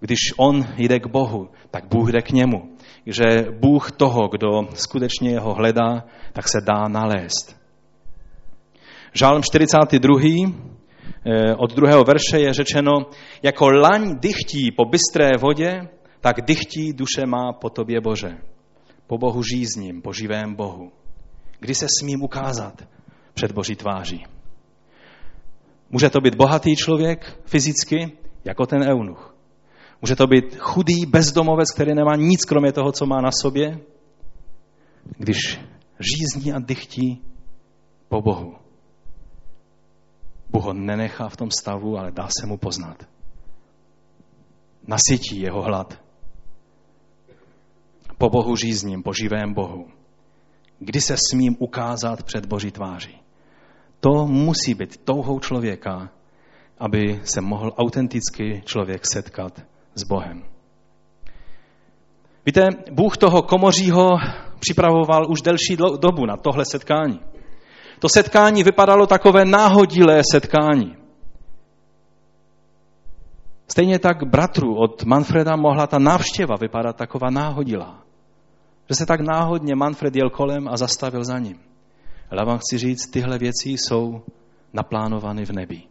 když 0.01 0.19
on 0.37 0.67
jde 0.77 1.01
k 1.01 1.07
Bohu, 1.07 1.49
tak 1.71 1.85
Bůh 1.89 2.13
jde 2.13 2.23
k 2.23 2.31
němu. 2.31 2.72
Že 3.07 3.47
Bůh 3.61 3.93
toho, 3.93 4.29
kdo 4.29 4.69
skutečně 4.75 5.31
jeho 5.31 5.55
hledá, 5.55 6.05
tak 6.33 6.49
se 6.49 6.59
dá 6.61 6.89
nalézt. 6.89 7.57
Žálm 9.15 9.43
42. 9.43 10.21
Eh, 11.27 11.55
od 11.55 11.75
druhého 11.75 12.05
verše 12.05 12.39
je 12.41 12.55
řečeno, 12.55 12.93
jako 13.43 13.71
laň 13.71 14.19
dychtí 14.21 14.73
po 14.73 14.85
bystré 14.85 15.31
vodě, 15.39 15.89
tak 16.21 16.41
dychtí 16.41 16.93
duše 16.93 17.27
má 17.27 17.53
po 17.53 17.71
tobě 17.71 18.01
Bože. 18.01 18.37
Po 19.07 19.19
Bohu 19.19 19.43
žízním, 19.43 20.03
po 20.03 20.13
živém 20.13 20.55
Bohu. 20.55 20.93
Kdy 21.61 21.75
se 21.75 21.87
smím 22.01 22.23
ukázat 22.23 22.83
před 23.35 23.53
Boží 23.53 23.77
tváří? 23.77 24.25
Může 25.91 26.11
to 26.11 26.21
být 26.21 26.35
bohatý 26.35 26.77
člověk 26.77 27.41
fyzicky, 27.45 28.13
jako 28.45 28.67
ten 28.67 28.83
eunuch. 28.83 29.32
Může 30.03 30.17
to 30.17 30.27
být 30.27 30.57
chudý 30.59 31.07
bezdomovec, 31.07 31.71
který 31.71 31.95
nemá 31.95 32.17
nic 32.17 32.45
kromě 32.45 32.73
toho, 32.73 32.93
co 32.93 33.07
má 33.07 33.21
na 33.21 33.31
sobě, 33.43 33.81
když 35.19 35.61
žízní 36.01 36.53
a 36.53 36.59
dychtí 36.59 37.23
po 38.09 38.23
Bohu. 38.23 38.55
Bůh 40.51 40.65
ho 40.65 40.73
nenechá 40.73 41.29
v 41.29 41.37
tom 41.37 41.51
stavu, 41.51 41.99
ale 41.99 42.13
dá 42.13 42.29
se 42.41 42.47
mu 42.47 42.59
poznat. 42.59 43.09
Nasytí 44.87 45.41
jeho 45.41 45.63
hlad. 45.63 46.03
Po 48.19 48.31
Bohu 48.31 48.57
žízním, 48.57 49.03
po 49.03 49.13
živém 49.13 49.55
Bohu. 49.55 49.87
Kdy 50.79 51.01
se 51.01 51.17
smím 51.31 51.57
ukázat 51.59 52.23
před 52.23 52.47
Boží 52.47 52.71
tváří? 52.71 53.21
To 54.01 54.27
musí 54.27 54.75
být 54.75 54.97
touhou 54.97 55.41
člověka, 55.41 56.11
aby 56.79 57.21
se 57.25 57.41
mohl 57.41 57.73
autenticky 57.77 58.63
člověk 58.65 59.03
setkat 59.13 59.72
s 59.95 60.05
Bohem. 60.05 60.43
Víte, 62.47 62.69
Bůh 62.93 63.17
toho 63.17 63.43
komořího 63.43 64.09
připravoval 64.59 65.31
už 65.31 65.43
delší 65.43 65.77
dobu 65.77 66.27
na 66.27 66.37
tohle 66.37 66.65
setkání. 66.65 67.21
To 67.99 68.09
setkání 68.09 68.63
vypadalo 68.63 69.07
takové 69.07 69.45
náhodilé 69.45 70.23
setkání. 70.33 70.97
Stejně 73.69 73.99
tak 73.99 74.25
bratru 74.25 74.77
od 74.77 75.05
Manfreda 75.05 75.57
mohla 75.57 75.87
ta 75.87 75.99
návštěva 75.99 76.57
vypadat 76.61 76.97
taková 76.97 77.31
náhodilá. 77.31 78.03
Že 78.89 78.95
se 78.95 79.07
tak 79.07 79.21
náhodně 79.21 79.75
Manfred 79.75 80.17
jel 80.17 80.31
kolem 80.31 80.69
a 80.69 80.77
zastavil 80.77 81.25
za 81.25 81.39
ním. 81.39 81.59
Ale 82.31 82.45
vám 82.45 82.59
chci 82.59 82.79
říct, 82.79 83.07
tyhle 83.07 83.39
věci 83.39 83.69
jsou 83.69 84.23
naplánovány 84.73 85.45
v 85.45 85.51
nebi. 85.51 85.83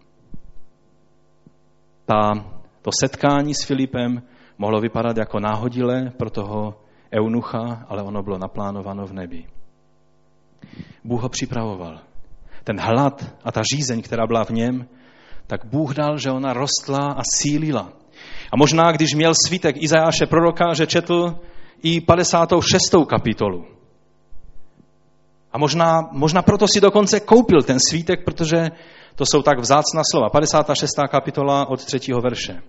Ta 2.05 2.33
to 2.82 2.91
setkání 3.00 3.54
s 3.56 3.63
Filipem 3.63 4.22
mohlo 4.58 4.82
vypadat 4.82 5.17
jako 5.17 5.39
náhodile 5.39 6.12
pro 6.17 6.30
toho 6.30 6.82
eunucha, 7.20 7.86
ale 7.88 8.04
ono 8.04 8.24
bylo 8.24 8.38
naplánováno 8.38 9.06
v 9.06 9.13
nebi. 9.13 9.46
Bůh 11.04 11.22
ho 11.22 11.30
připravoval. 11.30 12.00
Ten 12.63 12.80
hlad 12.80 13.36
a 13.44 13.52
ta 13.52 13.62
žízeň, 13.76 14.02
která 14.02 14.28
byla 14.28 14.44
v 14.44 14.50
něm, 14.50 14.88
tak 15.48 15.65
Bůh 15.65 15.94
dal, 15.94 16.17
že 16.17 16.32
ona 16.32 16.54
rostla 16.54 17.00
a 17.17 17.22
sílila. 17.36 17.94
A 18.52 18.58
možná, 18.58 18.91
když 18.91 19.13
měl 19.13 19.34
svítek 19.48 19.76
Izajáše 19.84 20.26
proroka, 20.26 20.74
že 20.74 20.88
četl 20.88 21.39
i 21.84 22.02
56. 22.02 22.82
kapitolu. 23.10 23.65
A 25.54 25.58
možná, 25.58 26.10
možná 26.12 26.41
proto 26.41 26.67
si 26.67 26.82
dokonce 26.82 27.20
koupil 27.20 27.62
ten 27.62 27.78
svítek, 27.89 28.24
protože 28.24 28.70
to 29.15 29.26
jsou 29.26 29.41
tak 29.41 29.60
vzácná 29.60 30.02
slova. 30.12 30.30
56. 30.30 30.91
kapitola 31.10 31.69
od 31.69 31.86
3. 31.86 32.00
verše. 32.24 32.62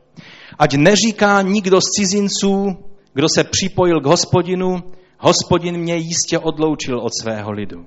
Ať 0.59 0.74
neříká 0.74 1.42
nikdo 1.42 1.81
z 1.81 1.85
cizinců, 1.96 2.76
kdo 3.14 3.26
se 3.35 3.44
připojil 3.44 4.00
k 4.00 4.07
hospodinu, 4.07 4.76
hospodin 5.18 5.76
mě 5.76 5.96
jistě 5.96 6.38
odloučil 6.38 7.00
od 7.00 7.11
svého 7.22 7.52
lidu. 7.52 7.87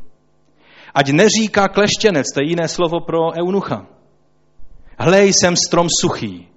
Ať 0.94 1.10
neříká 1.10 1.68
kleštěnec, 1.68 2.28
to 2.34 2.40
je 2.42 2.50
jiné 2.50 2.68
slovo 2.68 3.00
pro 3.00 3.20
eunucha. 3.40 3.88
Hlej, 5.00 5.34
jsem 5.34 5.56
strom 5.68 5.88
suchý, 6.02 6.48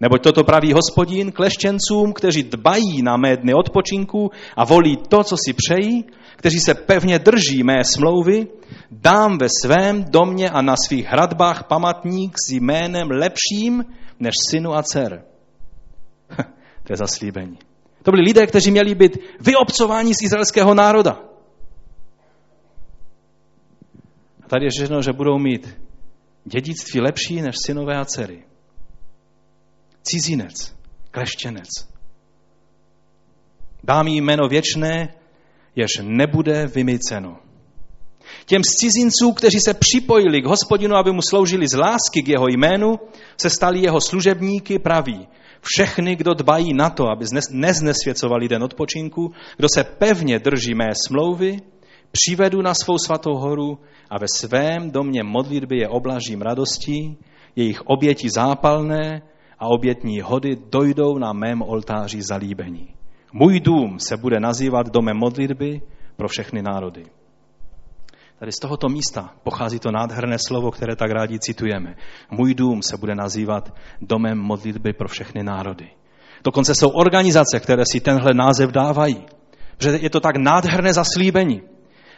Neboť 0.00 0.22
toto 0.22 0.44
praví 0.44 0.72
hospodin 0.72 1.32
kleštěncům, 1.32 2.12
kteří 2.12 2.42
dbají 2.42 3.02
na 3.02 3.16
mé 3.16 3.36
dny 3.36 3.54
odpočinku 3.54 4.30
a 4.56 4.64
volí 4.64 4.96
to, 4.96 5.24
co 5.24 5.36
si 5.36 5.52
přejí, 5.52 6.04
kteří 6.36 6.60
se 6.60 6.74
pevně 6.74 7.18
drží 7.18 7.62
mé 7.62 7.84
smlouvy, 7.84 8.46
dám 8.90 9.38
ve 9.38 9.48
svém 9.62 10.04
domě 10.04 10.50
a 10.50 10.62
na 10.62 10.74
svých 10.76 11.06
hradbách 11.06 11.64
pamatník 11.64 12.36
s 12.48 12.52
jménem 12.52 13.08
lepším 13.10 13.84
než 14.20 14.34
synu 14.50 14.74
a 14.74 14.82
dcer. 14.82 15.24
to 16.84 16.92
je 16.92 16.96
zaslíbení. 16.96 17.58
To 18.02 18.10
byli 18.10 18.22
lidé, 18.22 18.46
kteří 18.46 18.70
měli 18.70 18.94
být 18.94 19.18
vyobcováni 19.40 20.14
z 20.14 20.22
izraelského 20.22 20.74
národa. 20.74 21.20
A 24.42 24.48
tady 24.48 24.64
je 24.64 24.70
řečeno, 24.70 25.02
že 25.02 25.12
budou 25.12 25.38
mít 25.38 25.78
dědictví 26.44 27.00
lepší 27.00 27.42
než 27.42 27.54
synové 27.66 27.96
a 27.96 28.04
dcery 28.04 28.44
cizinec, 30.08 30.74
kleštěnec. 31.10 31.68
Dám 33.84 34.06
jí 34.08 34.20
jméno 34.20 34.48
věčné, 34.48 35.14
jež 35.76 35.90
nebude 36.02 36.66
vymyceno. 36.66 37.36
Těm 38.46 38.62
z 38.64 38.76
cizinců, 38.76 39.32
kteří 39.32 39.58
se 39.60 39.74
připojili 39.74 40.42
k 40.42 40.46
hospodinu, 40.46 40.96
aby 40.96 41.12
mu 41.12 41.20
sloužili 41.30 41.68
z 41.68 41.78
lásky 41.78 42.22
k 42.22 42.28
jeho 42.28 42.48
jménu, 42.48 42.98
se 43.40 43.50
stali 43.50 43.80
jeho 43.80 44.00
služebníky 44.00 44.78
praví. 44.78 45.28
Všechny, 45.62 46.16
kdo 46.16 46.34
dbají 46.34 46.74
na 46.74 46.90
to, 46.90 47.04
aby 47.08 47.24
neznesvěcovali 47.50 48.48
den 48.48 48.62
odpočinku, 48.62 49.32
kdo 49.56 49.68
se 49.74 49.84
pevně 49.84 50.38
drží 50.38 50.74
mé 50.74 50.90
smlouvy, 51.06 51.56
přivedu 52.12 52.62
na 52.62 52.74
svou 52.74 52.98
svatou 52.98 53.34
horu 53.34 53.78
a 54.10 54.18
ve 54.18 54.26
svém 54.34 54.90
domě 54.90 55.22
modlitby 55.22 55.78
je 55.78 55.88
oblažím 55.88 56.42
radostí, 56.42 57.16
jejich 57.56 57.80
oběti 57.86 58.30
zápalné 58.30 59.22
a 59.58 59.66
obětní 59.66 60.20
hody 60.20 60.56
dojdou 60.70 61.18
na 61.18 61.32
mém 61.32 61.62
oltáři 61.62 62.22
zalíbení. 62.22 62.88
Můj 63.32 63.60
dům 63.60 63.98
se 63.98 64.16
bude 64.16 64.40
nazývat 64.40 64.88
domem 64.88 65.16
modlitby 65.16 65.80
pro 66.16 66.28
všechny 66.28 66.62
národy. 66.62 67.04
Tady 68.38 68.52
z 68.52 68.58
tohoto 68.58 68.88
místa 68.88 69.34
pochází 69.42 69.78
to 69.78 69.90
nádherné 69.90 70.36
slovo, 70.48 70.70
které 70.70 70.96
tak 70.96 71.10
rádi 71.10 71.38
citujeme. 71.38 71.96
Můj 72.30 72.54
dům 72.54 72.82
se 72.82 72.96
bude 72.96 73.14
nazývat 73.14 73.74
domem 74.00 74.38
modlitby 74.38 74.92
pro 74.92 75.08
všechny 75.08 75.42
národy. 75.42 75.90
Dokonce 76.44 76.74
jsou 76.74 76.88
organizace, 76.88 77.60
které 77.60 77.82
si 77.92 78.00
tenhle 78.00 78.34
název 78.34 78.70
dávají. 78.70 79.24
Že 79.80 79.98
je 80.00 80.10
to 80.10 80.20
tak 80.20 80.36
nádherné 80.36 80.92
zaslíbení. 80.92 81.62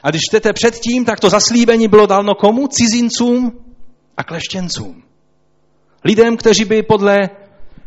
A 0.03 0.11
když 0.11 0.21
čtete 0.31 0.53
předtím, 0.53 1.05
tak 1.05 1.21
to 1.21 1.31
zaslíbení 1.31 1.89
bylo 1.89 2.07
dáno 2.07 2.35
komu? 2.35 2.69
Cizincům 2.69 3.53
a 4.17 4.25
kleštěncům. 4.25 5.08
Lidem, 6.05 6.37
kteří 6.37 6.65
by 6.65 6.83
podle, 6.83 7.19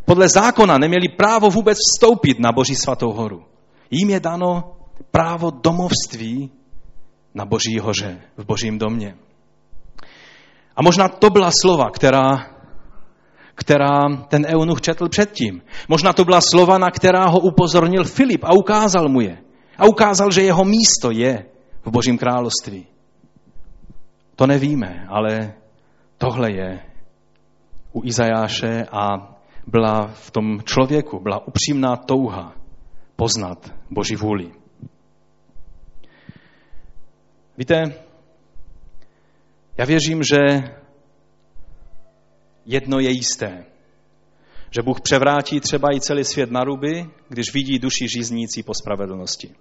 podle 0.06 0.30
zákona 0.30 0.78
neměli 0.78 1.08
právo 1.18 1.50
vůbec 1.50 1.78
vstoupit 1.78 2.40
na 2.40 2.52
Boží 2.52 2.76
svatou 2.76 3.12
horu. 3.12 3.44
Jím 3.92 4.10
je 4.10 4.20
dano 4.20 4.76
právo 5.12 5.52
domovství 5.52 6.52
na 7.34 7.46
Boží 7.46 7.80
hoře, 7.80 8.22
v 8.38 8.46
Božím 8.46 8.80
domě. 8.80 9.16
A 10.76 10.82
možná 10.82 11.08
to 11.08 11.30
byla 11.30 11.52
slova, 11.62 11.90
která, 11.90 12.48
která 13.56 14.00
ten 14.28 14.46
eunuch 14.46 14.82
četl 14.82 15.10
předtím. 15.10 15.62
Možná 15.88 16.14
to 16.14 16.26
byla 16.26 16.42
slova, 16.42 16.78
na 16.78 16.92
která 16.92 17.26
ho 17.28 17.40
upozornil 17.40 18.04
Filip 18.04 18.44
a 18.44 18.54
ukázal 18.54 19.10
mu 19.10 19.22
je. 19.22 19.38
A 19.78 19.86
ukázal, 19.86 20.32
že 20.32 20.42
jeho 20.42 20.66
místo 20.66 21.12
je 21.12 21.46
v 21.86 21.92
Božím 21.92 22.18
království. 22.18 22.88
To 24.36 24.48
nevíme, 24.48 25.08
ale 25.10 25.54
tohle 26.18 26.52
je 26.52 26.91
u 27.94 28.02
Izajáše 28.06 28.86
a 28.92 29.36
byla 29.68 30.08
v 30.08 30.32
tom 30.32 30.60
člověku, 30.66 31.20
byla 31.20 31.48
upřímná 31.48 31.96
touha 31.96 32.56
poznat 33.16 33.74
Boží 33.90 34.16
vůli. 34.16 34.52
Víte, 37.58 37.94
já 39.78 39.86
věřím, 39.86 40.24
že 40.24 40.38
jedno 42.66 43.00
je 43.00 43.10
jisté. 43.10 43.66
Že 44.72 44.82
Bůh 44.82 45.02
převrátí 45.02 45.60
třeba 45.60 45.96
i 45.96 46.00
celý 46.00 46.24
svět 46.24 46.52
na 46.52 46.64
ruby, 46.64 47.10
když 47.30 47.54
vidí 47.54 47.80
duši 47.80 48.08
žíznící 48.08 48.64
po 48.64 48.74
spravedlnosti. 48.74 49.56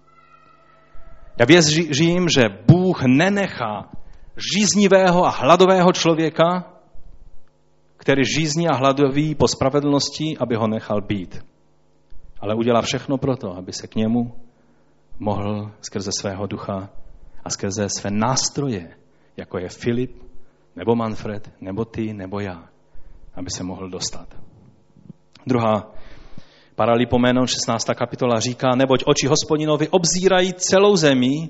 Já 1.40 1.46
věřím, 1.46 2.28
že 2.28 2.42
Bůh 2.66 3.02
nenechá 3.02 3.88
žíznivého 4.54 5.24
a 5.24 5.30
hladového 5.30 5.92
člověka, 5.92 6.69
který 8.00 8.22
žízní 8.24 8.68
a 8.68 8.76
hladoví 8.76 9.34
po 9.34 9.48
spravedlnosti, 9.48 10.36
aby 10.38 10.56
ho 10.56 10.66
nechal 10.66 11.00
být. 11.00 11.44
Ale 12.40 12.54
udělá 12.54 12.82
všechno 12.82 13.18
proto, 13.18 13.56
aby 13.56 13.72
se 13.72 13.86
k 13.86 13.94
němu 13.94 14.32
mohl 15.18 15.72
skrze 15.80 16.10
svého 16.20 16.46
ducha 16.46 16.90
a 17.44 17.50
skrze 17.50 17.88
své 17.88 18.10
nástroje, 18.10 18.96
jako 19.36 19.58
je 19.58 19.68
Filip, 19.68 20.22
nebo 20.76 20.96
Manfred, 20.96 21.50
nebo 21.60 21.84
ty, 21.84 22.12
nebo 22.12 22.40
já, 22.40 22.68
aby 23.34 23.50
se 23.50 23.64
mohl 23.64 23.90
dostat. 23.90 24.36
Druhá 25.46 25.92
Paralipomenon 26.74 27.46
16. 27.46 27.84
kapitola 27.96 28.40
říká, 28.40 28.68
neboť 28.76 29.02
oči 29.06 29.26
hospodinovi 29.26 29.88
obzírají 29.88 30.52
celou 30.54 30.96
zemi, 30.96 31.48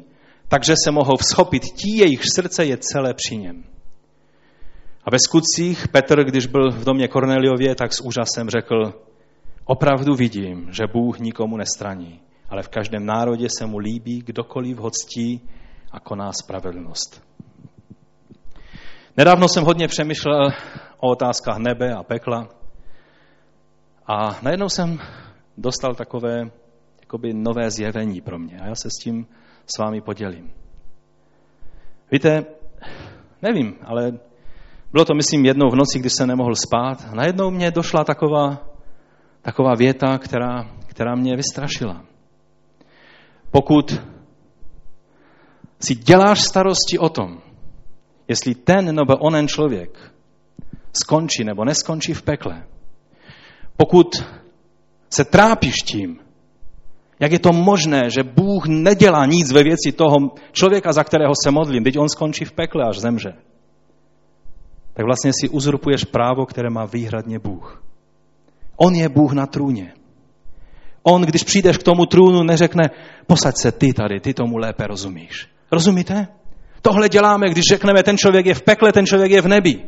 takže 0.49 0.75
se 0.85 0.91
mohou 0.91 1.17
vzchopit 1.17 1.63
tí, 1.63 1.97
jejich 1.97 2.23
srdce 2.35 2.65
je 2.65 2.79
celé 2.79 3.15
při 3.15 3.37
něm. 3.37 3.65
A 5.05 5.11
ve 5.11 5.19
skutcích 5.19 5.89
Petr, 5.89 6.25
když 6.25 6.47
byl 6.47 6.71
v 6.71 6.85
domě 6.85 7.09
Korneliově, 7.09 7.75
tak 7.75 7.93
s 7.93 8.01
úžasem 8.01 8.51
řekl, 8.51 8.95
opravdu 9.65 10.15
vidím, 10.15 10.69
že 10.71 10.87
Bůh 10.93 11.19
nikomu 11.19 11.57
nestraní, 11.57 12.21
ale 12.49 12.63
v 12.63 12.69
každém 12.69 13.07
národě 13.07 13.49
se 13.59 13.67
mu 13.67 13.79
líbí, 13.79 14.23
kdokoliv 14.27 14.79
ho 14.79 14.91
ctí 14.91 15.49
a 15.93 16.01
koná 16.01 16.33
spravedlnost. 16.33 17.23
Nedávno 19.17 19.49
jsem 19.49 19.65
hodně 19.65 19.89
přemýšlel 19.89 20.49
o 20.99 21.11
otázkách 21.11 21.59
nebe 21.59 21.95
a 21.95 22.03
pekla 22.03 22.49
a 24.07 24.39
najednou 24.43 24.69
jsem 24.69 24.99
dostal 25.57 25.95
takové 25.95 26.51
jakoby 27.01 27.35
nové 27.35 27.71
zjevení 27.71 28.21
pro 28.21 28.39
mě 28.39 28.59
a 28.61 28.67
já 28.67 28.75
se 28.75 28.89
s 28.91 29.03
tím 29.03 29.27
s 29.75 29.79
vámi 29.79 30.01
podělím. 30.01 30.53
Víte, 32.13 32.45
nevím, 33.43 33.77
ale 33.85 34.13
bylo 34.93 35.05
to, 35.05 35.15
myslím, 35.15 35.47
jednou 35.47 35.71
v 35.71 35.77
noci, 35.77 35.99
kdy 35.99 36.11
jsem 36.11 36.29
nemohl 36.29 36.55
spát 36.55 37.09
a 37.11 37.15
najednou 37.15 37.51
mě 37.51 37.71
došla 37.71 38.05
taková, 38.05 38.59
taková 39.43 39.75
věta, 39.75 40.19
která, 40.19 40.71
která 40.87 41.15
mě 41.15 41.37
vystrašila. 41.37 42.05
Pokud 43.51 44.03
si 45.81 45.95
děláš 45.95 46.41
starosti 46.41 46.99
o 46.99 47.09
tom, 47.09 47.39
jestli 48.29 48.55
ten 48.55 48.95
nebo 48.95 49.17
onen 49.17 49.49
člověk 49.49 50.13
skončí 51.03 51.45
nebo 51.45 51.65
neskončí 51.65 52.15
v 52.15 52.23
pekle, 52.23 52.67
pokud 53.77 54.25
se 55.11 55.25
trápíš 55.25 55.75
tím, 55.75 56.19
jak 57.21 57.33
je 57.33 57.39
to 57.39 57.53
možné, 57.53 58.11
že 58.11 58.23
Bůh 58.23 58.67
nedělá 58.67 59.27
nic 59.27 59.53
ve 59.53 59.63
věci 59.63 59.93
toho 59.93 60.17
člověka, 60.53 60.93
za 60.93 61.05
kterého 61.05 61.33
se 61.45 61.51
modlím, 61.51 61.85
teď 61.85 61.99
on 61.99 62.09
skončí 62.09 62.45
v 62.45 62.53
pekle, 62.53 62.85
až 62.89 62.99
zemře, 62.99 63.35
tak 64.93 65.07
vlastně 65.07 65.33
si 65.41 65.49
uzurpuješ 65.49 66.05
právo, 66.05 66.47
které 66.47 66.71
má 66.71 66.85
výhradně 66.85 67.39
Bůh. 67.39 67.83
On 68.77 68.95
je 68.95 69.09
Bůh 69.09 69.33
na 69.33 69.47
trůně. 69.47 69.93
On, 71.03 71.23
když 71.23 71.43
přijdeš 71.43 71.79
k 71.79 71.83
tomu 71.83 72.07
trůnu, 72.07 72.43
neřekne, 72.43 72.91
posaď 73.27 73.55
se 73.57 73.73
ty 73.73 73.93
tady, 73.93 74.21
ty 74.21 74.35
tomu 74.35 74.59
lépe 74.59 74.87
rozumíš. 74.87 75.49
Rozumíte? 75.73 76.29
Tohle 76.83 77.09
děláme, 77.09 77.51
když 77.51 77.65
řekneme, 77.71 78.03
ten 78.03 78.19
člověk 78.19 78.47
je 78.47 78.55
v 78.55 78.63
pekle, 78.63 78.93
ten 78.93 79.07
člověk 79.07 79.31
je 79.31 79.43
v 79.43 79.49
nebi. 79.49 79.83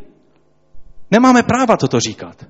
Nemáme 1.11 1.43
práva 1.43 1.77
toto 1.77 2.01
říkat. 2.01 2.47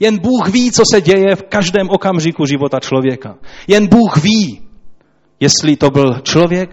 Jen 0.00 0.18
Bůh 0.18 0.48
ví, 0.48 0.72
co 0.72 0.82
se 0.92 1.00
děje 1.00 1.36
v 1.36 1.42
každém 1.42 1.88
okamžiku 1.90 2.46
života 2.46 2.80
člověka. 2.80 3.38
Jen 3.68 3.86
Bůh 3.86 4.16
ví, 4.16 4.62
jestli 5.40 5.76
to 5.76 5.90
byl 5.90 6.20
člověk, 6.22 6.70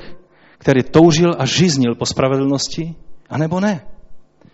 který 0.57 0.84
toužil 0.84 1.32
a 1.39 1.45
žiznil 1.45 1.95
po 1.95 2.05
spravedlnosti, 2.05 2.95
anebo 3.30 3.59
ne. 3.59 3.93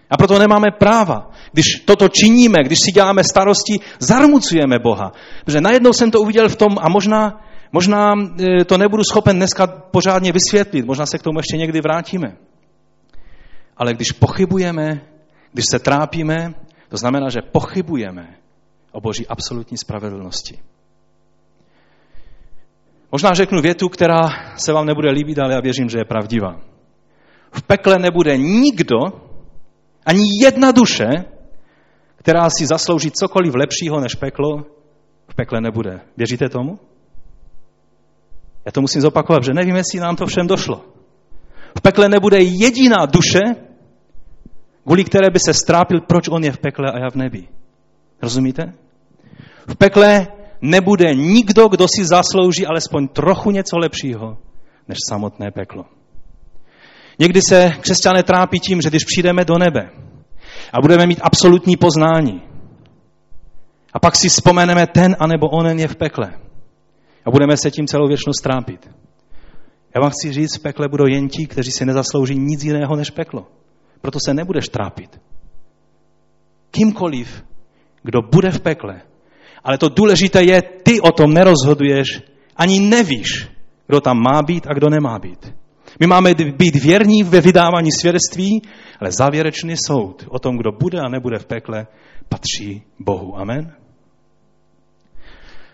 A 0.09 0.17
proto 0.17 0.39
nemáme 0.39 0.71
práva. 0.79 1.31
Když 1.51 1.65
toto 1.85 2.09
činíme, 2.09 2.57
když 2.63 2.79
si 2.85 2.91
děláme 2.91 3.23
starosti, 3.23 3.79
zarmucujeme 3.99 4.79
Boha. 4.79 5.11
Protože 5.45 5.61
najednou 5.61 5.93
jsem 5.93 6.11
to 6.11 6.21
uviděl 6.21 6.49
v 6.49 6.55
tom 6.55 6.77
a 6.81 6.89
možná, 6.89 7.41
možná 7.71 8.13
e, 8.61 8.65
to 8.65 8.77
nebudu 8.77 9.03
schopen 9.03 9.35
dneska 9.35 9.67
pořádně 9.67 10.31
vysvětlit, 10.31 10.85
možná 10.85 11.05
se 11.05 11.17
k 11.17 11.23
tomu 11.23 11.39
ještě 11.39 11.57
někdy 11.57 11.81
vrátíme. 11.81 12.37
Ale 13.77 13.93
když 13.93 14.11
pochybujeme, 14.11 15.01
když 15.53 15.65
se 15.71 15.79
trápíme, 15.79 16.53
to 16.89 16.97
znamená, 16.97 17.29
že 17.29 17.41
pochybujeme 17.51 18.35
o 18.91 19.01
boží 19.01 19.27
absolutní 19.27 19.77
spravedlnosti. 19.77 20.59
Možná 23.11 23.33
řeknu 23.33 23.61
větu, 23.61 23.89
která 23.89 24.19
se 24.55 24.73
vám 24.73 24.85
nebude 24.85 25.11
líbit, 25.11 25.39
ale 25.39 25.53
já 25.53 25.59
věřím, 25.61 25.89
že 25.89 25.97
je 25.97 26.05
pravdivá. 26.05 26.61
V 27.51 27.63
pekle 27.63 27.99
nebude 27.99 28.37
nikdo, 28.37 28.97
ani 30.09 30.23
jedna 30.43 30.71
duše, 30.71 31.09
která 32.15 32.49
si 32.49 32.65
zaslouží 32.65 33.11
cokoliv 33.11 33.55
lepšího 33.55 33.99
než 33.99 34.15
peklo, 34.15 34.65
v 35.27 35.35
pekle 35.35 35.61
nebude. 35.61 36.01
Věříte 36.17 36.49
tomu? 36.49 36.79
Já 38.65 38.71
to 38.71 38.81
musím 38.81 39.01
zopakovat, 39.01 39.43
že 39.43 39.53
nevím, 39.53 39.75
jestli 39.75 39.99
nám 39.99 40.15
to 40.15 40.25
všem 40.25 40.47
došlo. 40.47 40.85
V 41.77 41.81
pekle 41.81 42.09
nebude 42.09 42.37
jediná 42.41 43.05
duše, 43.05 43.39
kvůli 44.83 45.03
které 45.03 45.29
by 45.29 45.39
se 45.39 45.53
strápil, 45.53 46.01
proč 46.01 46.27
on 46.27 46.43
je 46.43 46.51
v 46.51 46.57
pekle 46.57 46.91
a 46.91 46.99
já 46.99 47.09
v 47.09 47.15
nebi. 47.15 47.47
Rozumíte? 48.21 48.73
V 49.67 49.75
pekle 49.75 50.27
nebude 50.61 51.15
nikdo, 51.15 51.67
kdo 51.67 51.85
si 51.95 52.05
zaslouží 52.05 52.65
alespoň 52.65 53.07
trochu 53.07 53.51
něco 53.51 53.77
lepšího, 53.77 54.37
než 54.87 54.97
samotné 55.09 55.51
peklo. 55.51 55.85
Někdy 57.19 57.41
se 57.41 57.71
křesťané 57.81 58.23
trápí 58.23 58.59
tím, 58.59 58.81
že 58.81 58.89
když 58.89 59.03
přijdeme 59.03 59.45
do 59.45 59.57
nebe 59.57 59.89
a 60.73 60.81
budeme 60.81 61.07
mít 61.07 61.19
absolutní 61.23 61.77
poznání, 61.77 62.41
a 63.93 63.99
pak 63.99 64.15
si 64.15 64.29
vzpomeneme, 64.29 64.87
ten 64.87 65.15
anebo 65.19 65.49
onen 65.49 65.79
je 65.79 65.87
v 65.87 65.95
pekle. 65.95 66.33
A 67.25 67.31
budeme 67.31 67.57
se 67.57 67.71
tím 67.71 67.87
celou 67.87 68.07
věčnost 68.07 68.43
trápit. 68.43 68.89
Já 69.95 70.01
vám 70.01 70.09
chci 70.11 70.33
říct, 70.33 70.57
v 70.57 70.61
pekle 70.61 70.87
budou 70.87 71.05
jen 71.07 71.29
ti, 71.29 71.47
kteří 71.47 71.71
si 71.71 71.85
nezaslouží 71.85 72.35
nic 72.35 72.63
jiného 72.63 72.95
než 72.95 73.09
peklo. 73.09 73.47
Proto 74.01 74.19
se 74.25 74.33
nebudeš 74.33 74.65
trápit. 74.67 75.21
Kýmkoliv, 76.71 77.43
kdo 78.03 78.21
bude 78.21 78.51
v 78.51 78.59
pekle, 78.59 79.01
ale 79.63 79.77
to 79.77 79.89
důležité 79.89 80.43
je, 80.43 80.61
ty 80.61 81.01
o 81.01 81.11
tom 81.11 81.33
nerozhoduješ, 81.33 82.21
ani 82.55 82.79
nevíš, 82.79 83.47
kdo 83.87 84.01
tam 84.01 84.17
má 84.17 84.41
být 84.41 84.67
a 84.67 84.73
kdo 84.73 84.89
nemá 84.89 85.19
být. 85.19 85.53
My 85.99 86.07
máme 86.07 86.33
být 86.33 86.75
věrní 86.75 87.23
ve 87.23 87.41
vydávání 87.41 87.91
svědectví, 87.91 88.61
ale 88.99 89.11
závěrečný 89.11 89.75
soud 89.87 90.25
o 90.29 90.39
tom, 90.39 90.57
kdo 90.57 90.71
bude 90.71 90.99
a 90.99 91.09
nebude 91.09 91.39
v 91.39 91.45
pekle, 91.45 91.87
patří 92.29 92.83
Bohu. 92.99 93.39
Amen? 93.39 93.73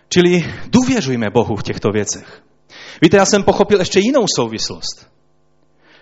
Čili 0.08 0.54
důvěřujme 0.68 1.26
Bohu 1.30 1.56
v 1.56 1.62
těchto 1.62 1.90
věcech. 1.90 2.42
Víte, 3.02 3.16
já 3.16 3.24
jsem 3.24 3.42
pochopil 3.42 3.78
ještě 3.78 4.00
jinou 4.00 4.24
souvislost. 4.36 5.10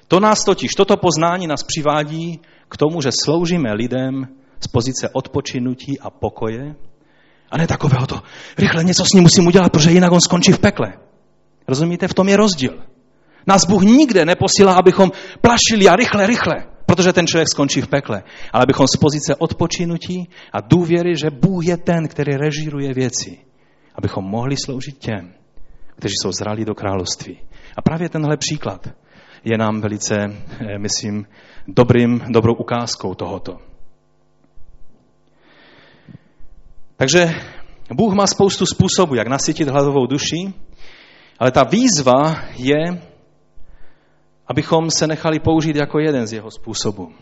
To 0.08 0.20
nás 0.20 0.44
totiž, 0.44 0.70
toto 0.72 0.96
poznání 0.96 1.46
nás 1.46 1.62
přivádí 1.62 2.40
k 2.68 2.76
tomu, 2.76 3.02
že 3.02 3.10
sloužíme 3.24 3.72
lidem 3.72 4.28
z 4.60 4.66
pozice 4.66 5.08
odpočinutí 5.12 6.00
a 6.00 6.10
pokoje, 6.10 6.74
a 7.50 7.58
ne 7.58 7.66
takového 7.66 8.06
to, 8.06 8.22
rychle 8.58 8.84
něco 8.84 9.04
s 9.04 9.12
ním 9.12 9.22
musím 9.22 9.46
udělat, 9.46 9.72
protože 9.72 9.90
jinak 9.90 10.12
on 10.12 10.20
skončí 10.20 10.52
v 10.52 10.58
pekle. 10.58 10.92
Rozumíte? 11.68 12.08
V 12.08 12.14
tom 12.14 12.28
je 12.28 12.36
rozdíl. 12.36 12.93
Nás 13.46 13.66
Bůh 13.66 13.82
nikde 13.82 14.24
neposílá, 14.24 14.74
abychom 14.74 15.12
plašili 15.40 15.88
a 15.88 15.96
rychle, 15.96 16.26
rychle, 16.26 16.54
protože 16.86 17.12
ten 17.12 17.26
člověk 17.26 17.48
skončí 17.48 17.80
v 17.80 17.88
pekle. 17.88 18.22
Ale 18.52 18.62
abychom 18.62 18.86
z 18.86 18.96
pozice 18.96 19.34
odpočinutí 19.34 20.28
a 20.52 20.60
důvěry, 20.60 21.16
že 21.16 21.30
Bůh 21.30 21.66
je 21.66 21.76
ten, 21.76 22.08
který 22.08 22.32
režíruje 22.36 22.94
věci, 22.94 23.38
abychom 23.94 24.24
mohli 24.24 24.56
sloužit 24.56 24.98
těm, 24.98 25.32
kteří 25.96 26.14
jsou 26.22 26.32
zralí 26.32 26.64
do 26.64 26.74
království. 26.74 27.38
A 27.76 27.82
právě 27.82 28.08
tenhle 28.08 28.36
příklad 28.36 28.88
je 29.44 29.58
nám 29.58 29.80
velice, 29.80 30.16
eh, 30.16 30.78
myslím, 30.78 31.26
dobrým, 31.68 32.20
dobrou 32.28 32.54
ukázkou 32.54 33.14
tohoto. 33.14 33.58
Takže 36.96 37.34
Bůh 37.94 38.14
má 38.14 38.26
spoustu 38.26 38.66
způsobů, 38.66 39.14
jak 39.14 39.28
nasytit 39.28 39.68
hladovou 39.68 40.06
duši, 40.06 40.52
ale 41.38 41.50
ta 41.50 41.64
výzva 41.64 42.36
je, 42.56 43.02
abychom 44.46 44.90
se 44.90 45.06
nechali 45.06 45.38
použít 45.38 45.76
jako 45.76 45.98
jeden 45.98 46.26
z 46.26 46.32
jeho 46.32 46.50
způsobů. 46.50 47.12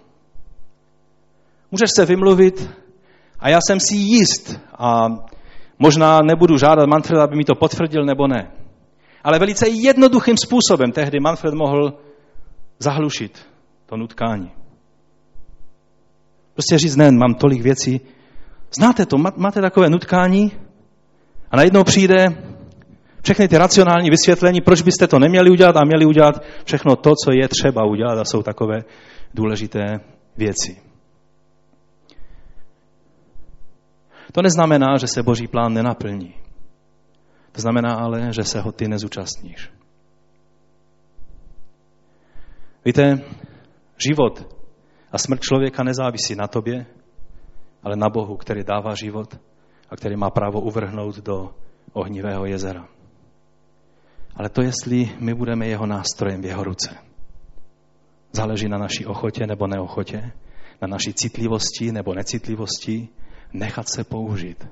Můžeš 1.71 1.91
se 1.97 2.07
vymluvit 2.07 2.71
A 3.43 3.49
já 3.49 3.59
jsem 3.67 3.81
si 3.81 3.97
jist 3.97 4.61
a 4.79 5.07
možná 5.79 6.21
nebudu 6.23 6.57
žádat 6.57 6.87
Manfreda, 6.87 7.25
aby 7.25 7.37
mi 7.37 7.45
to 7.45 7.55
potvrdil 7.55 8.05
nebo 8.05 8.27
ne. 8.27 8.51
Ale 9.25 9.39
velice 9.39 9.69
jednoduchým 9.69 10.37
způsobem 10.37 10.93
tehdy 10.93 11.21
Manfred 11.21 11.55
mohl 11.55 11.99
zahlušit 12.79 13.47
to 13.87 13.97
nutkání. 13.97 14.51
Prostě 16.55 16.79
říct, 16.79 16.97
ne, 16.97 17.11
mám 17.11 17.35
tolik 17.35 17.63
věcí. 17.63 18.01
Znáte 18.79 19.07
to, 19.07 19.19
máte 19.37 19.61
takové 19.61 19.91
nutkání 19.91 20.53
a 21.51 21.57
najednou 21.57 21.85
přijde 21.85 22.27
všechny 23.23 23.49
ty 23.49 23.59
racionální 23.59 24.11
vysvětlení, 24.11 24.61
proč 24.61 24.83
byste 24.83 25.07
to 25.07 25.19
neměli 25.19 25.51
udělat 25.51 25.77
a 25.77 25.85
měli 25.85 26.07
udělat 26.07 26.43
všechno 26.65 26.97
to, 26.97 27.11
co 27.25 27.33
je 27.33 27.49
třeba 27.49 27.85
udělat 27.85 28.19
a 28.19 28.25
jsou 28.25 28.43
takové 28.43 28.85
důležité 29.35 30.01
věci. 30.37 30.83
To 34.33 34.43
neznamená, 34.43 34.99
že 34.99 35.07
se 35.07 35.23
boží 35.23 35.47
plán 35.49 35.73
nenaplní. 35.73 36.35
To 37.53 37.61
znamená 37.61 37.95
ale, 37.95 38.33
že 38.33 38.45
se 38.45 38.61
ho 38.61 38.73
ty 38.73 38.89
nezúčastníš. 38.89 39.71
Víte, 42.85 43.21
život 43.97 44.57
a 45.13 45.19
smrt 45.19 45.41
člověka 45.41 45.83
nezávisí 45.83 46.35
na 46.35 46.47
tobě, 46.47 46.87
ale 47.83 47.97
na 47.97 48.09
Bohu, 48.09 48.37
který 48.37 48.65
dává 48.65 48.95
život 48.95 49.39
a 49.91 49.97
který 49.97 50.17
má 50.17 50.31
právo 50.31 50.61
uvrhnout 50.61 51.17
do 51.17 51.55
ohnivého 51.93 52.47
jezera. 52.47 52.89
Ale 54.37 54.49
to, 54.49 54.63
jestli 54.63 55.11
my 55.19 55.35
budeme 55.35 55.67
jeho 55.67 55.87
nástrojem 55.87 56.43
v 56.43 56.45
jeho 56.45 56.65
ruce. 56.65 56.97
Záleží 58.33 58.69
na 58.69 58.79
naší 58.79 59.07
ochotě 59.07 59.47
nebo 59.47 59.67
neochotě, 59.67 60.33
na 60.83 60.89
naší 60.89 61.15
citlivosti 61.15 61.93
nebo 61.93 62.15
necitlivosti, 62.15 63.09
nechat 63.53 63.89
se 63.89 64.05
použít 64.05 64.67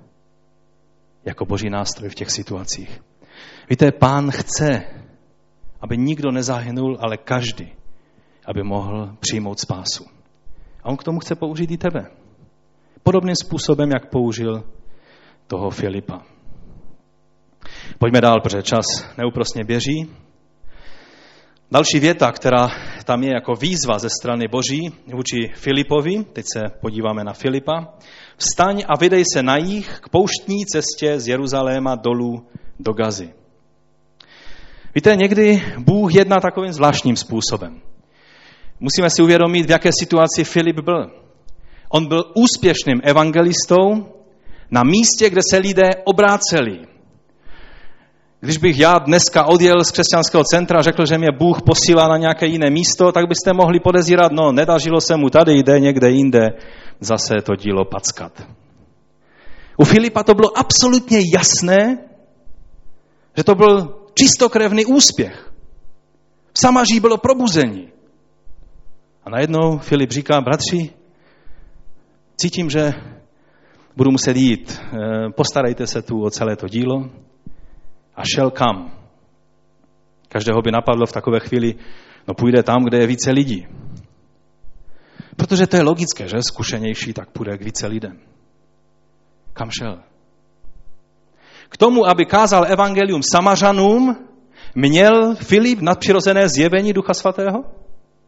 jako 1.25 1.45
boží 1.45 1.71
nástroj 1.71 2.11
v 2.11 2.15
těch 2.15 2.31
situacích. 2.31 3.03
Víte, 3.71 3.93
pán 3.93 4.31
chce, 4.31 4.85
aby 5.81 5.97
nikdo 5.99 6.31
nezahynul, 6.31 6.99
ale 7.01 7.17
každý, 7.17 7.73
aby 8.47 8.63
mohl 8.63 9.17
přijmout 9.21 9.61
spásu. 9.61 10.05
A 10.83 10.89
on 10.89 10.97
k 10.97 11.05
tomu 11.05 11.19
chce 11.21 11.35
použít 11.35 11.71
i 11.71 11.79
tebe. 11.79 12.11
Podobným 13.03 13.37
způsobem, 13.37 13.91
jak 13.91 14.11
použil 14.11 14.65
toho 15.47 15.71
Filipa. 15.71 16.23
Pojďme 17.99 18.21
dál, 18.21 18.41
protože 18.41 18.63
čas 18.63 18.85
neúprostně 19.19 19.65
běží. 19.65 20.11
Další 21.73 22.01
věta, 22.01 22.33
která 22.33 22.69
tam 23.05 23.23
je 23.23 23.33
jako 23.35 23.55
výzva 23.55 23.99
ze 23.99 24.09
strany 24.21 24.49
Boží 24.49 24.91
vůči 25.15 25.37
Filipovi, 25.55 26.25
teď 26.33 26.47
se 26.53 26.61
podíváme 26.81 27.25
na 27.25 27.33
Filipa. 27.33 27.95
Vstaň 28.37 28.83
a 28.89 28.99
vydej 28.99 29.25
se 29.33 29.43
na 29.43 29.57
jich 29.57 30.01
k 30.01 30.09
pouštní 30.09 30.67
cestě 30.67 31.21
z 31.21 31.29
Jeruzaléma 31.29 31.95
dolů 31.95 32.47
do 32.79 32.93
Gazy. 32.93 33.31
Víte, 34.95 35.17
někdy 35.17 35.63
Bůh 35.79 36.15
jedná 36.15 36.41
takovým 36.41 36.73
zvláštním 36.73 37.17
způsobem. 37.17 37.81
Musíme 38.81 39.11
si 39.11 39.23
uvědomit, 39.23 39.67
v 39.67 39.71
jaké 39.71 39.91
situaci 40.01 40.45
Filip 40.45 40.81
byl. 40.81 41.11
On 41.89 42.07
byl 42.07 42.33
úspěšným 42.35 43.01
evangelistou 43.05 44.07
na 44.71 44.83
místě, 44.83 45.31
kde 45.31 45.41
se 45.51 45.59
lidé 45.59 45.91
obráceli. 46.05 46.79
Když 48.41 48.59
bych 48.59 48.79
já 48.79 48.99
dneska 48.99 49.45
odjel 49.45 49.85
z 49.85 49.91
křesťanského 49.91 50.45
centra 50.45 50.79
a 50.79 50.83
řekl, 50.83 51.07
že 51.07 51.19
mě 51.19 51.29
Bůh 51.39 51.63
posílá 51.63 52.09
na 52.09 52.17
nějaké 52.17 52.47
jiné 52.47 52.71
místo, 52.71 53.13
tak 53.13 53.29
byste 53.29 53.53
mohli 53.53 53.81
podezírat, 53.81 54.33
no 54.33 54.53
nedařilo 54.53 55.01
se 55.01 55.17
mu 55.17 55.31
tady, 55.31 55.55
jde 55.55 55.81
někde 55.81 56.11
jinde 56.11 56.49
zase 57.01 57.35
to 57.45 57.57
dílo 57.57 57.85
packat. 57.85 58.47
U 59.77 59.85
Filipa 59.85 60.23
to 60.23 60.35
bylo 60.35 60.59
absolutně 60.59 61.19
jasné, 61.35 61.99
že 63.37 63.45
to 63.45 63.55
byl 63.55 63.99
čistokrevný 64.15 64.85
úspěch. 64.85 65.53
V 66.53 66.59
Samaří 66.61 67.01
bylo 67.01 67.19
probuzení. 67.19 67.89
A 69.25 69.31
najednou 69.31 69.79
Filip 69.79 70.11
říká, 70.11 70.41
bratři, 70.41 70.91
cítím, 72.37 72.71
že 72.71 72.93
budu 73.97 74.11
muset 74.11 74.37
jít, 74.37 74.81
eh, 74.83 75.31
postarejte 75.37 75.87
se 75.87 76.03
tu 76.03 76.25
o 76.25 76.31
celé 76.31 76.57
to 76.57 76.69
dílo. 76.69 77.11
A 78.21 78.23
šel 78.25 78.51
kam? 78.51 78.93
Každého 80.29 80.63
by 80.63 80.71
napadlo 80.71 81.07
v 81.07 81.13
takové 81.13 81.41
chvíli, 81.41 81.75
no 82.29 82.35
půjde 82.35 82.63
tam, 82.63 82.85
kde 82.85 82.99
je 82.99 83.07
více 83.07 83.31
lidí. 83.31 83.67
Protože 85.37 85.67
to 85.67 85.77
je 85.77 85.83
logické, 85.83 86.29
že 86.29 86.37
zkušenější 86.49 87.13
tak 87.13 87.31
půjde 87.31 87.59
k 87.59 87.65
více 87.65 87.87
lidem. 87.87 88.21
Kam 89.53 89.71
šel? 89.71 89.99
K 91.69 91.77
tomu, 91.77 92.09
aby 92.09 92.25
kázal 92.27 92.65
evangelium 92.69 93.23
Samařanům, 93.23 94.27
měl 94.75 95.35
Filip 95.35 95.81
nadpřirozené 95.81 96.49
zjevení 96.49 96.93
Ducha 96.93 97.15
Svatého? 97.15 97.65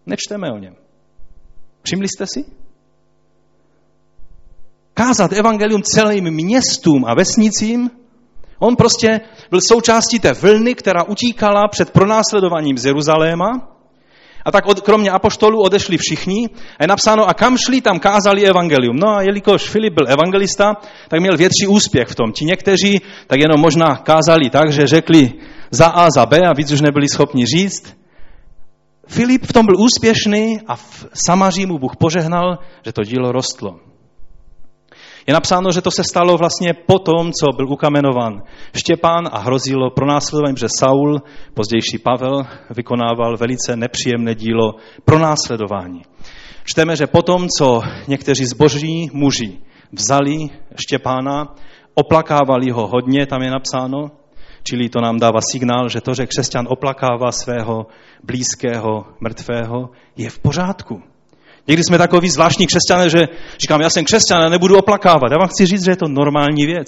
Nečteme 0.06 0.48
o 0.52 0.58
něm. 0.58 0.76
Všimli 1.82 2.08
jste 2.08 2.26
si? 2.26 2.44
Kázat 4.94 5.32
evangelium 5.32 5.82
celým 5.82 6.30
městům 6.30 7.04
a 7.04 7.14
vesnicím, 7.14 7.90
on 8.62 8.76
prostě 8.76 9.20
byl 9.50 9.60
součástí 9.60 10.18
té 10.18 10.32
vlny, 10.32 10.74
která 10.74 11.02
utíkala 11.02 11.68
před 11.68 11.90
pronásledováním 11.90 12.78
z 12.78 12.86
Jeruzaléma 12.86 13.68
a 14.44 14.50
tak 14.50 14.66
od, 14.66 14.80
kromě 14.80 15.10
apoštolů 15.10 15.62
odešli 15.62 15.98
všichni 15.98 16.48
a 16.78 16.84
je 16.84 16.88
napsáno, 16.88 17.28
a 17.28 17.34
kam 17.34 17.56
šli, 17.58 17.80
tam 17.80 17.98
kázali 17.98 18.46
evangelium. 18.46 18.96
No 18.96 19.08
a 19.08 19.22
jelikož 19.22 19.70
Filip 19.70 19.94
byl 19.94 20.08
evangelista, 20.08 20.76
tak 21.08 21.20
měl 21.20 21.36
větší 21.36 21.66
úspěch 21.68 22.08
v 22.08 22.14
tom. 22.14 22.32
Ti 22.32 22.44
někteří 22.44 23.00
tak 23.26 23.40
jenom 23.40 23.60
možná 23.60 23.96
kázali 23.96 24.50
tak, 24.50 24.72
že 24.72 24.86
řekli 24.86 25.32
za 25.70 25.86
A, 25.86 26.08
za 26.10 26.26
B 26.26 26.40
a 26.40 26.52
víc 26.52 26.72
už 26.72 26.80
nebyli 26.80 27.08
schopni 27.08 27.46
říct. 27.46 27.96
Filip 29.06 29.46
v 29.46 29.52
tom 29.52 29.66
byl 29.66 29.76
úspěšný 29.78 30.60
a 30.66 30.76
v 30.76 31.06
Samaří 31.26 31.66
mu 31.66 31.78
Bůh 31.78 31.96
požehnal, 31.96 32.58
že 32.86 32.92
to 32.92 33.02
dílo 33.02 33.32
rostlo. 33.32 33.91
Je 35.26 35.34
napsáno, 35.34 35.72
že 35.72 35.80
to 35.82 35.90
se 35.90 36.04
stalo 36.04 36.36
vlastně 36.36 36.74
po 36.74 36.98
tom, 36.98 37.32
co 37.32 37.52
byl 37.56 37.68
ukamenován 37.68 38.42
Štěpán 38.76 39.28
a 39.32 39.38
hrozilo 39.38 39.90
pro 39.90 40.06
následování, 40.06 40.56
že 40.56 40.66
Saul, 40.78 41.22
pozdější 41.54 41.98
Pavel, 41.98 42.42
vykonával 42.70 43.36
velice 43.36 43.76
nepříjemné 43.76 44.34
dílo 44.34 44.74
pro 45.04 45.18
následování. 45.18 46.02
Čteme, 46.64 46.96
že 46.96 47.06
potom, 47.06 47.48
co 47.58 47.82
někteří 48.08 48.44
zboží 48.46 49.10
muži 49.12 49.58
vzali 49.92 50.36
Štěpána, 50.86 51.54
oplakávali 51.94 52.70
ho 52.70 52.86
hodně, 52.86 53.26
tam 53.26 53.42
je 53.42 53.50
napsáno, 53.50 54.10
čili 54.62 54.88
to 54.88 55.00
nám 55.00 55.18
dává 55.18 55.40
signál, 55.52 55.88
že 55.88 56.00
to, 56.00 56.14
že 56.14 56.26
křesťan 56.26 56.66
oplakává 56.68 57.32
svého 57.32 57.86
blízkého, 58.24 59.04
mrtvého, 59.20 59.90
je 60.16 60.30
v 60.30 60.38
pořádku. 60.38 61.11
Někdy 61.66 61.84
jsme 61.84 61.98
takový 61.98 62.30
zvláštní 62.30 62.66
křesťané, 62.66 63.10
že 63.10 63.28
říkám, 63.58 63.80
já 63.80 63.90
jsem 63.90 64.04
křesťan 64.04 64.42
a 64.42 64.48
nebudu 64.48 64.78
oplakávat. 64.78 65.32
Já 65.32 65.38
vám 65.38 65.48
chci 65.48 65.66
říct, 65.66 65.84
že 65.84 65.90
je 65.90 65.96
to 65.96 66.08
normální 66.08 66.66
věc. 66.66 66.86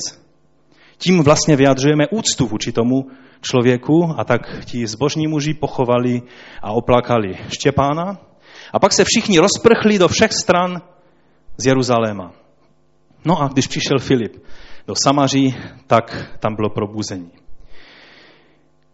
Tím 0.99 1.23
vlastně 1.23 1.57
vyjadřujeme 1.57 2.07
úctu 2.11 2.47
vůči 2.47 2.73
tomu 2.73 3.07
člověku 3.41 4.15
a 4.19 4.25
tak 4.25 4.41
ti 4.65 4.87
zbožní 4.87 5.27
muži 5.27 5.55
pochovali 5.55 6.23
a 6.63 6.73
oplakali 6.73 7.37
Štěpána. 7.49 8.19
A 8.73 8.79
pak 8.79 8.93
se 8.93 9.05
všichni 9.05 9.39
rozprchli 9.39 9.99
do 9.99 10.09
všech 10.09 10.33
stran 10.33 10.83
z 11.57 11.67
Jeruzaléma. 11.67 12.33
No 13.25 13.43
a 13.43 13.49
když 13.49 13.67
přišel 13.67 13.99
Filip 13.99 14.45
do 14.87 14.95
Samaří, 15.05 15.57
tak 15.87 16.37
tam 16.41 16.55
bylo 16.55 16.71
probuzení. 16.71 17.31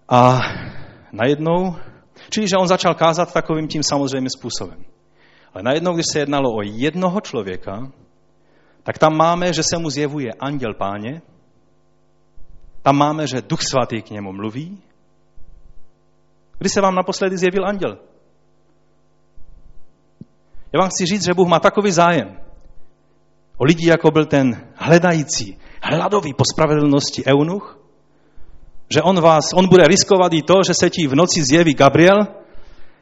A 0.08 0.40
najednou, 1.12 1.76
čili 2.30 2.48
že 2.48 2.56
on 2.56 2.66
začal 2.66 2.94
kázat 2.94 3.32
takovým 3.32 3.68
tím 3.68 3.82
samozřejmým 3.82 4.30
způsobem. 4.30 4.84
Ale 5.55 5.62
najednou, 5.62 5.94
když 5.94 6.07
se 6.12 6.18
jednalo 6.18 6.55
o 6.55 6.62
jednoho 6.62 7.20
člověka, 7.20 7.92
tak 8.82 8.98
tam 8.98 9.16
máme, 9.16 9.53
že 9.53 9.62
se 9.62 9.78
mu 9.78 9.90
zjevuje 9.90 10.30
anděl 10.40 10.74
páně, 10.74 11.22
tam 12.82 12.96
máme, 12.96 13.26
že 13.26 13.42
duch 13.42 13.61
svatý 13.62 14.03
k 14.03 14.11
němu 14.11 14.32
mluví. 14.32 14.82
Kdy 16.59 16.68
se 16.68 16.80
vám 16.80 16.94
naposledy 16.94 17.38
zjevil 17.38 17.66
anděl? 17.66 17.98
Já 20.72 20.80
vám 20.80 20.88
chci 20.88 21.07
říct, 21.07 21.24
že 21.24 21.34
Bůh 21.34 21.48
má 21.48 21.61
takový 21.61 21.90
zájem 21.90 22.40
o 23.57 23.64
lidi, 23.64 23.88
jako 23.88 24.11
byl 24.11 24.24
ten 24.24 24.68
hledající, 24.74 25.59
hladový 25.82 26.34
po 26.34 26.44
spravedlnosti 26.53 27.24
eunuch, 27.26 27.78
že 28.94 29.03
on 29.03 29.20
vás, 29.20 29.53
on 29.55 29.68
bude 29.68 29.82
riskovat 29.82 30.32
i 30.32 30.42
to, 30.42 30.55
že 30.66 30.74
se 30.74 30.90
ti 30.90 31.07
v 31.07 31.14
noci 31.14 31.44
zjeví 31.44 31.74
Gabriel 31.74 32.18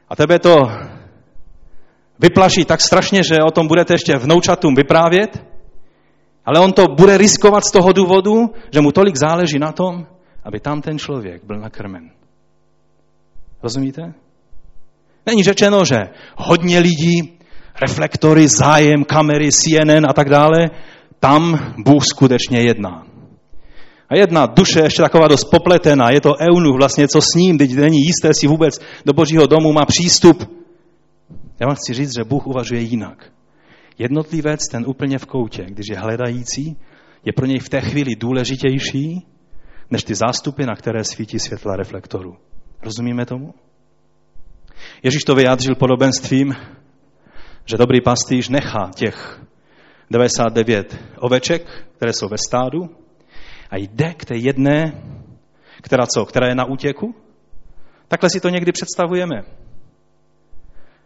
a 0.08 0.16
tebe 0.16 0.38
to 0.38 0.56
vyplaší 2.18 2.64
tak 2.64 2.80
strašně, 2.80 3.22
že 3.22 3.36
o 3.46 3.50
tom 3.50 3.68
budete 3.68 3.94
ještě 3.94 4.16
vnoučatům 4.16 4.74
vyprávět, 4.74 5.44
ale 6.44 6.60
on 6.60 6.72
to 6.72 6.86
bude 6.86 7.18
riskovat 7.18 7.64
z 7.64 7.70
toho 7.70 7.92
důvodu, 7.92 8.54
že 8.72 8.80
mu 8.80 8.92
tolik 8.92 9.16
záleží 9.16 9.58
na 9.58 9.72
tom, 9.72 10.06
aby 10.44 10.60
tam 10.60 10.82
ten 10.82 10.98
člověk 10.98 11.44
byl 11.44 11.60
nakrmen. 11.60 12.10
Rozumíte? 13.62 14.14
Není 15.26 15.42
řečeno, 15.42 15.84
že 15.84 16.08
hodně 16.36 16.78
lidí, 16.78 17.38
reflektory, 17.80 18.48
zájem, 18.48 19.04
kamery, 19.04 19.52
CNN 19.52 20.06
a 20.08 20.12
tak 20.12 20.28
dále, 20.28 20.70
tam 21.20 21.74
Bůh 21.78 22.04
skutečně 22.04 22.60
jedná. 22.60 23.06
A 24.08 24.16
jedna 24.16 24.46
duše 24.46 24.80
ještě 24.80 25.02
taková 25.02 25.28
dost 25.28 25.44
popletená, 25.44 26.10
je 26.10 26.20
to 26.20 26.34
eunuch, 26.40 26.76
vlastně 26.76 27.08
co 27.08 27.20
s 27.20 27.34
ním, 27.36 27.58
teď 27.58 27.74
není 27.74 27.98
jisté, 27.98 28.30
si 28.40 28.46
vůbec 28.46 28.80
do 29.06 29.12
božího 29.12 29.46
domu 29.46 29.72
má 29.72 29.84
přístup. 29.84 30.58
Já 31.60 31.66
vám 31.66 31.76
chci 31.76 31.94
říct, 31.94 32.16
že 32.18 32.24
Bůh 32.24 32.46
uvažuje 32.46 32.80
jinak. 32.80 33.32
Jednotlivec, 33.98 34.60
ten 34.70 34.84
úplně 34.86 35.18
v 35.18 35.26
koutě, 35.26 35.64
když 35.64 35.86
je 35.90 35.98
hledající, 35.98 36.76
je 37.24 37.32
pro 37.32 37.46
něj 37.46 37.58
v 37.58 37.68
té 37.68 37.80
chvíli 37.80 38.16
důležitější, 38.16 39.26
než 39.90 40.04
ty 40.04 40.14
zástupy, 40.14 40.66
na 40.66 40.74
které 40.74 41.04
svítí 41.04 41.38
světla 41.38 41.76
reflektoru. 41.76 42.36
Rozumíme 42.82 43.26
tomu? 43.26 43.54
Ježíš 45.02 45.22
to 45.24 45.34
vyjádřil 45.34 45.74
podobenstvím, 45.74 46.54
že 47.64 47.76
dobrý 47.76 48.00
pastýř 48.00 48.48
nechá 48.48 48.90
těch 48.94 49.42
99 50.10 50.98
oveček, 51.18 51.86
které 51.96 52.12
jsou 52.12 52.28
ve 52.28 52.38
stádu, 52.38 52.80
a 53.70 53.76
jde 53.76 54.14
k 54.14 54.24
té 54.24 54.36
jedné, 54.36 55.02
která 55.82 56.06
co, 56.06 56.24
která 56.24 56.46
je 56.46 56.54
na 56.54 56.64
útěku? 56.64 57.14
Takhle 58.08 58.30
si 58.30 58.40
to 58.40 58.48
někdy 58.48 58.72
představujeme. 58.72 59.42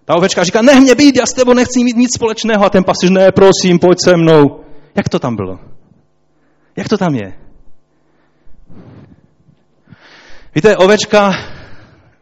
Ta 0.04 0.14
ovečka 0.14 0.44
říká, 0.44 0.62
nech 0.62 0.80
mě 0.80 0.94
být, 0.94 1.16
já 1.16 1.26
s 1.26 1.32
tebou 1.32 1.52
nechci 1.52 1.84
mít 1.84 1.96
nic 1.96 2.14
společného. 2.14 2.64
A 2.64 2.70
ten 2.70 2.84
pastýř, 2.84 3.10
ne, 3.10 3.32
prosím, 3.32 3.78
pojď 3.78 3.98
se 4.04 4.16
mnou. 4.16 4.60
Jak 4.94 5.08
to 5.08 5.18
tam 5.18 5.36
bylo? 5.36 5.58
Jak 6.76 6.88
to 6.88 6.98
tam 6.98 7.14
je? 7.14 7.32
Víte, 10.54 10.76
ovečka, 10.76 11.32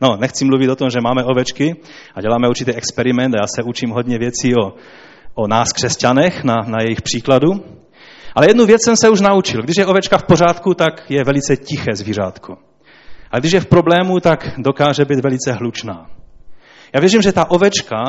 no 0.01 0.16
nechci 0.16 0.45
mluvit 0.45 0.68
o 0.68 0.76
tom, 0.76 0.91
že 0.91 1.01
máme 1.01 1.24
ovečky 1.24 1.76
a 2.14 2.20
děláme 2.20 2.49
určitý 2.49 2.74
experiment 2.74 3.35
a 3.35 3.39
já 3.39 3.47
se 3.47 3.62
učím 3.62 3.91
hodně 3.91 4.18
věcí 4.18 4.55
o, 4.55 4.74
o 5.35 5.47
nás 5.47 5.72
křesťanech 5.72 6.45
na, 6.45 6.55
na 6.66 6.78
jejich 6.83 7.03
příkladu. 7.03 7.51
Ale 8.35 8.51
jednu 8.51 8.66
věc 8.66 8.85
jsem 8.85 8.97
se 8.97 9.11
už 9.11 9.20
naučil. 9.20 9.62
Když 9.62 9.76
je 9.78 9.87
ovečka 9.87 10.18
v 10.18 10.24
pořádku, 10.24 10.74
tak 10.74 11.11
je 11.11 11.24
velice 11.24 11.57
tiché 11.57 11.95
zvířátko. 11.95 12.57
A 13.31 13.39
když 13.39 13.53
je 13.53 13.61
v 13.61 13.66
problému, 13.66 14.20
tak 14.20 14.49
dokáže 14.59 15.05
být 15.05 15.20
velice 15.20 15.53
hlučná. 15.53 16.11
Já 16.95 17.01
věřím, 17.01 17.22
že 17.22 17.32
ta 17.32 17.51
ovečka, 17.51 18.05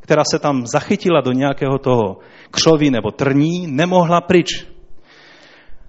která 0.00 0.22
se 0.30 0.38
tam 0.38 0.66
zachytila 0.66 1.20
do 1.20 1.32
nějakého 1.32 1.78
toho 1.78 2.18
křoví 2.50 2.90
nebo 2.90 3.10
trní, 3.10 3.66
nemohla 3.66 4.20
pryč. 4.20 4.66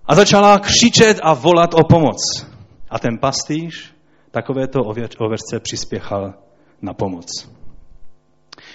A 0.05 0.15
začala 0.15 0.59
křičet 0.59 1.19
a 1.23 1.33
volat 1.33 1.73
o 1.73 1.83
pomoc. 1.83 2.47
A 2.89 2.99
ten 2.99 3.17
pastýř 3.17 3.93
takovéto 4.31 4.79
ovečce 5.19 5.59
přispěchal 5.59 6.33
na 6.81 6.93
pomoc. 6.93 7.25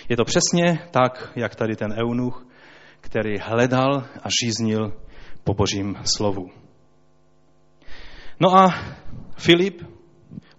Je 0.08 0.16
to 0.16 0.24
přesně 0.24 0.78
tak, 0.90 1.32
jak 1.36 1.54
tady 1.54 1.76
ten 1.76 1.92
eunuch, 1.92 2.46
který 3.00 3.38
hledal 3.38 4.04
a 4.22 4.28
žíznil 4.42 4.92
po 5.44 5.54
božím 5.54 5.96
slovu. 6.04 6.50
No 8.40 8.56
a 8.56 8.74
Filip 9.36 9.82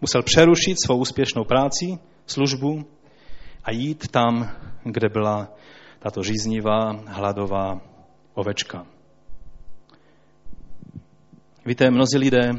musel 0.02 0.24
přerušit 0.24 0.78
svou 0.86 0.98
úspěšnou 0.98 1.44
práci, 1.44 1.86
službu 2.26 2.86
a 3.64 3.72
jít 3.72 4.08
tam, 4.08 4.52
kde 4.84 5.10
byla 5.10 5.48
tato 6.00 6.24
žíznivá, 6.24 6.92
hladová 7.08 7.82
ovečka. 8.34 8.86
Víte, 11.66 11.92
mnozí 11.92 12.18
lidé 12.18 12.52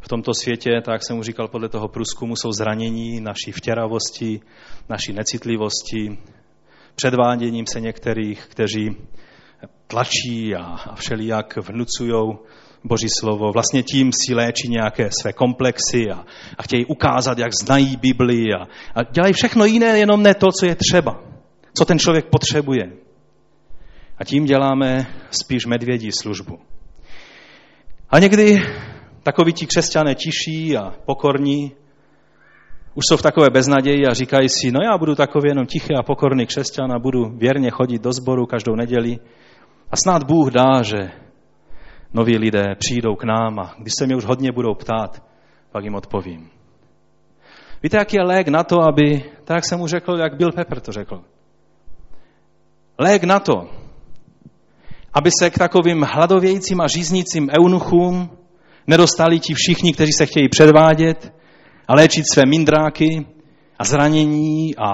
v 0.00 0.08
tomto 0.08 0.34
světě, 0.34 0.70
tak 0.84 0.92
jak 0.92 1.02
jsem 1.06 1.16
mu 1.16 1.22
říkal 1.22 1.48
podle 1.48 1.68
toho 1.68 1.88
průzkumu, 1.88 2.36
jsou 2.36 2.52
zranění 2.52 3.20
naší 3.20 3.52
vtěravosti, 3.52 4.40
naší 4.88 5.12
necitlivosti, 5.12 6.18
předváděním 6.94 7.66
se 7.66 7.80
některých, 7.80 8.46
kteří 8.46 8.96
tlačí 9.86 10.54
a, 10.54 10.62
a 10.64 10.94
všelijak 10.94 11.56
vnucují 11.56 12.38
Boží 12.84 13.06
slovo. 13.20 13.52
Vlastně 13.52 13.82
tím 13.82 14.10
si 14.12 14.34
léčí 14.34 14.68
nějaké 14.68 15.10
své 15.20 15.32
komplexy 15.32 16.10
a, 16.10 16.24
a 16.58 16.62
chtějí 16.62 16.86
ukázat, 16.86 17.38
jak 17.38 17.52
znají 17.62 17.96
Bibli 17.96 18.52
a, 18.54 18.62
a 18.94 19.02
dělají 19.02 19.32
všechno 19.32 19.64
jiné, 19.64 19.98
jenom 19.98 20.22
ne 20.22 20.34
to, 20.34 20.46
co 20.52 20.66
je 20.66 20.74
třeba, 20.74 21.20
co 21.74 21.84
ten 21.84 21.98
člověk 21.98 22.26
potřebuje. 22.26 22.92
A 24.18 24.24
tím 24.24 24.44
děláme 24.44 25.06
spíš 25.30 25.66
medvědí 25.66 26.12
službu. 26.12 26.58
A 28.10 28.18
někdy 28.18 28.62
takoví 29.22 29.52
ti 29.52 29.66
křesťané 29.66 30.14
tiší 30.14 30.76
a 30.76 30.94
pokorní 31.06 31.72
už 32.94 33.04
jsou 33.08 33.16
v 33.16 33.22
takové 33.22 33.50
beznaději 33.50 34.06
a 34.06 34.14
říkají 34.14 34.48
si, 34.48 34.70
no 34.70 34.80
já 34.84 34.98
budu 34.98 35.14
takový 35.14 35.48
jenom 35.48 35.66
tichý 35.66 35.94
a 35.98 36.02
pokorný 36.02 36.46
křesťan 36.46 36.92
a 36.92 36.98
budu 36.98 37.30
věrně 37.36 37.70
chodit 37.70 38.02
do 38.02 38.12
sboru 38.12 38.46
každou 38.46 38.74
neděli 38.74 39.18
a 39.90 39.96
snad 39.96 40.24
Bůh 40.24 40.50
dá, 40.50 40.82
že 40.82 41.21
noví 42.14 42.38
lidé 42.38 42.74
přijdou 42.78 43.14
k 43.16 43.24
nám 43.24 43.58
a 43.58 43.74
když 43.78 43.92
se 43.98 44.06
mě 44.06 44.16
už 44.16 44.24
hodně 44.24 44.52
budou 44.52 44.74
ptát, 44.74 45.22
pak 45.72 45.84
jim 45.84 45.94
odpovím. 45.94 46.50
Víte, 47.82 47.96
jaký 47.96 48.16
je 48.16 48.22
lék 48.22 48.48
na 48.48 48.64
to, 48.64 48.82
aby, 48.82 49.24
tak 49.44 49.54
jak 49.54 49.64
jsem 49.64 49.78
mu 49.78 49.86
řekl, 49.86 50.16
jak 50.18 50.36
Bill 50.36 50.52
Pepper 50.52 50.80
to 50.80 50.92
řekl, 50.92 51.22
lék 52.98 53.24
na 53.24 53.40
to, 53.40 53.68
aby 55.14 55.30
se 55.40 55.50
k 55.50 55.58
takovým 55.58 56.02
hladovějícím 56.02 56.80
a 56.80 56.86
žíznícím 56.86 57.48
eunuchům 57.60 58.30
nedostali 58.86 59.40
ti 59.40 59.54
všichni, 59.54 59.92
kteří 59.92 60.12
se 60.12 60.26
chtějí 60.26 60.48
předvádět 60.48 61.32
a 61.88 61.94
léčit 61.94 62.24
své 62.32 62.42
mindráky 62.46 63.26
a 63.78 63.84
zranění 63.84 64.76
a, 64.76 64.88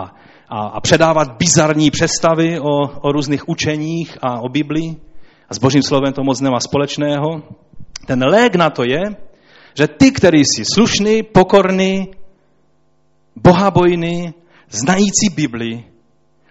a, 0.48 0.66
a 0.66 0.80
předávat 0.80 1.36
bizarní 1.38 1.90
představy 1.90 2.60
o, 2.60 2.88
o 3.00 3.12
různých 3.12 3.48
učeních 3.48 4.18
a 4.22 4.40
o 4.40 4.48
Biblii. 4.48 5.07
A 5.49 5.55
s 5.55 5.59
Božím 5.59 5.82
slovem 5.82 6.12
to 6.12 6.24
moc 6.24 6.40
nemá 6.40 6.61
společného. 6.61 7.42
Ten 8.07 8.24
lék 8.24 8.55
na 8.55 8.70
to 8.70 8.82
je, 8.84 9.03
že 9.74 9.88
ty, 9.88 10.12
který 10.12 10.44
jsi 10.44 10.64
slušný, 10.64 11.22
pokorný, 11.22 12.11
bohabojný, 13.36 14.34
znající 14.68 15.28
Bibli, 15.34 15.84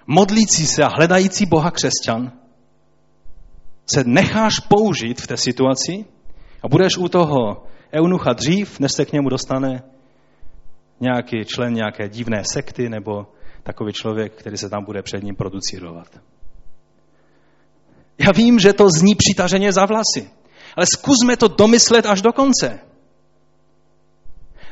modlící 0.08 0.68
se 0.68 0.84
a 0.84 0.88
hledající 0.88 1.46
Boha 1.46 1.72
křesťan, 1.72 2.32
se 3.86 4.04
necháš 4.04 4.60
použít 4.60 5.22
v 5.22 5.28
té 5.28 5.38
situaci 5.38 6.06
a 6.64 6.68
budeš 6.68 6.98
u 6.98 7.08
toho 7.08 7.64
eunucha 7.94 8.34
dřív, 8.34 8.80
než 8.80 8.92
se 8.92 9.06
k 9.06 9.14
němu 9.14 9.30
dostane 9.30 9.84
nějaký 11.00 11.46
člen 11.46 11.74
nějaké 11.74 12.10
divné 12.10 12.44
sekty 12.54 12.90
nebo 12.90 13.28
takový 13.64 13.94
člověk, 13.94 14.34
který 14.34 14.58
se 14.58 14.70
tam 14.70 14.86
bude 14.86 15.02
před 15.02 15.24
ním 15.24 15.36
producírovat. 15.36 16.08
Já 18.20 18.32
vím, 18.32 18.60
že 18.60 18.74
to 18.74 18.88
zní 18.98 19.16
přitaženě 19.16 19.72
za 19.72 19.86
vlasy, 19.86 20.30
ale 20.78 20.86
zkusme 20.86 21.38
to 21.38 21.48
domyslet 21.48 22.06
až 22.06 22.22
do 22.22 22.34
konce. 22.34 22.80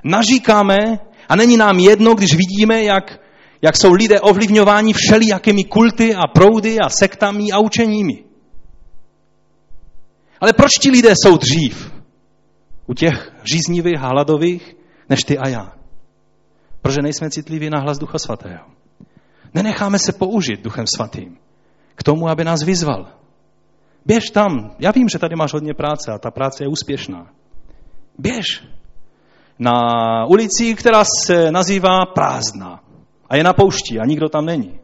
Naříkáme 0.03 0.99
a 1.29 1.35
není 1.35 1.57
nám 1.57 1.79
jedno, 1.79 2.15
když 2.15 2.33
vidíme, 2.33 2.83
jak, 2.83 3.19
jak 3.61 3.77
jsou 3.77 3.93
lidé 3.93 4.21
ovlivňováni 4.21 4.93
všelijakými 4.93 5.63
kulty 5.63 6.15
a 6.15 6.27
proudy 6.27 6.79
a 6.79 6.89
sektami 6.89 7.51
a 7.51 7.59
učeními. 7.59 8.23
Ale 10.41 10.53
proč 10.53 10.71
ti 10.81 10.89
lidé 10.91 11.13
jsou 11.15 11.37
dřív 11.37 11.91
u 12.87 12.93
těch 12.93 13.31
říznivých 13.43 13.99
a 13.99 14.07
hladových, 14.07 14.75
než 15.09 15.23
ty 15.23 15.37
a 15.37 15.47
já? 15.47 15.73
Protože 16.81 17.01
nejsme 17.01 17.29
citliví 17.29 17.69
na 17.69 17.79
hlas 17.79 17.97
Ducha 17.97 18.19
Svatého. 18.19 18.65
Nenecháme 19.53 19.99
se 19.99 20.13
použít 20.13 20.61
Duchem 20.61 20.85
Svatým 20.95 21.37
k 21.95 22.03
tomu, 22.03 22.29
aby 22.29 22.43
nás 22.43 22.63
vyzval. 22.63 23.07
Běž 24.05 24.29
tam. 24.29 24.75
Já 24.79 24.91
vím, 24.91 25.09
že 25.09 25.19
tady 25.19 25.35
máš 25.35 25.53
hodně 25.53 25.73
práce 25.73 26.11
a 26.11 26.17
ta 26.17 26.31
práce 26.31 26.63
je 26.63 26.67
úspěšná. 26.67 27.27
Běž. 28.17 28.63
Na 29.59 29.71
ulici, 30.25 30.75
která 30.75 31.03
se 31.25 31.51
nazývá 31.51 32.05
prázdná 32.05 32.83
a 33.29 33.35
je 33.35 33.43
na 33.43 33.53
poušti 33.53 33.99
a 33.99 34.05
nikdo 34.05 34.29
tam 34.29 34.45
není. 34.45 34.79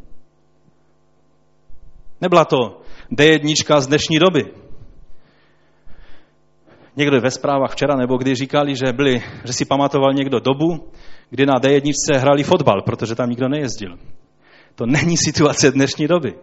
Nebyla 2.21 2.45
to 2.45 2.81
D1 3.11 3.79
z 3.79 3.87
dnešní 3.87 4.19
doby. 4.19 4.53
Někdo 6.95 7.21
ve 7.21 7.31
zprávách 7.31 7.71
včera 7.71 7.95
nebo 7.95 8.17
kdy 8.17 8.35
říkali, 8.35 8.75
že, 8.75 8.93
byli, 8.93 9.23
že 9.45 9.53
si 9.53 9.65
pamatoval 9.65 10.13
někdo 10.13 10.39
dobu, 10.39 10.91
kdy 11.29 11.45
na 11.45 11.53
D1 11.53 12.17
hrali 12.17 12.43
fotbal, 12.43 12.81
protože 12.81 13.15
tam 13.15 13.29
nikdo 13.29 13.49
nejezdil. 13.49 13.97
To 14.75 14.85
není 14.85 15.17
situace 15.17 15.71
dnešní 15.71 16.07
doby. 16.07 16.33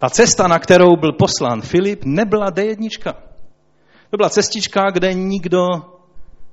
Ta 0.00 0.10
cesta, 0.10 0.48
na 0.48 0.58
kterou 0.58 0.96
byl 0.96 1.12
poslán 1.12 1.60
Filip, 1.60 2.04
nebyla 2.04 2.50
D1. 2.50 3.14
To 4.10 4.16
byla 4.16 4.30
cestička, 4.30 4.90
kde 4.90 5.14
nikdo 5.14 5.66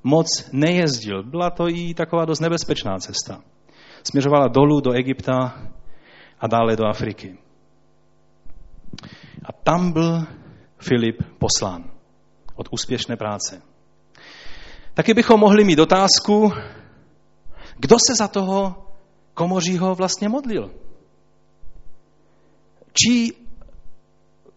moc 0.04 0.28
nejezdil. 0.52 1.24
Byla 1.24 1.50
to 1.50 1.70
i 1.70 1.93
taková 1.93 2.26
dost 2.26 2.39
nebezpečná 2.39 2.98
cesta. 2.98 3.41
Směřovala 4.04 4.48
dolů 4.48 4.82
do 4.82 4.91
Egypta 4.91 5.62
a 6.39 6.48
dále 6.48 6.76
do 6.76 6.86
Afriky. 6.86 7.38
A 9.45 9.52
tam 9.64 9.91
byl 9.91 10.24
Filip 10.78 11.24
poslán 11.39 11.84
od 12.56 12.68
úspěšné 12.72 13.16
práce. 13.16 13.62
Taky 14.93 15.14
bychom 15.14 15.39
mohli 15.39 15.64
mít 15.64 15.80
otázku, 15.80 16.52
kdo 17.78 17.95
se 18.08 18.16
za 18.16 18.28
toho 18.28 18.76
komořího 19.34 19.95
vlastně 19.95 20.30
modlil? 20.30 20.72
Čí 22.98 23.32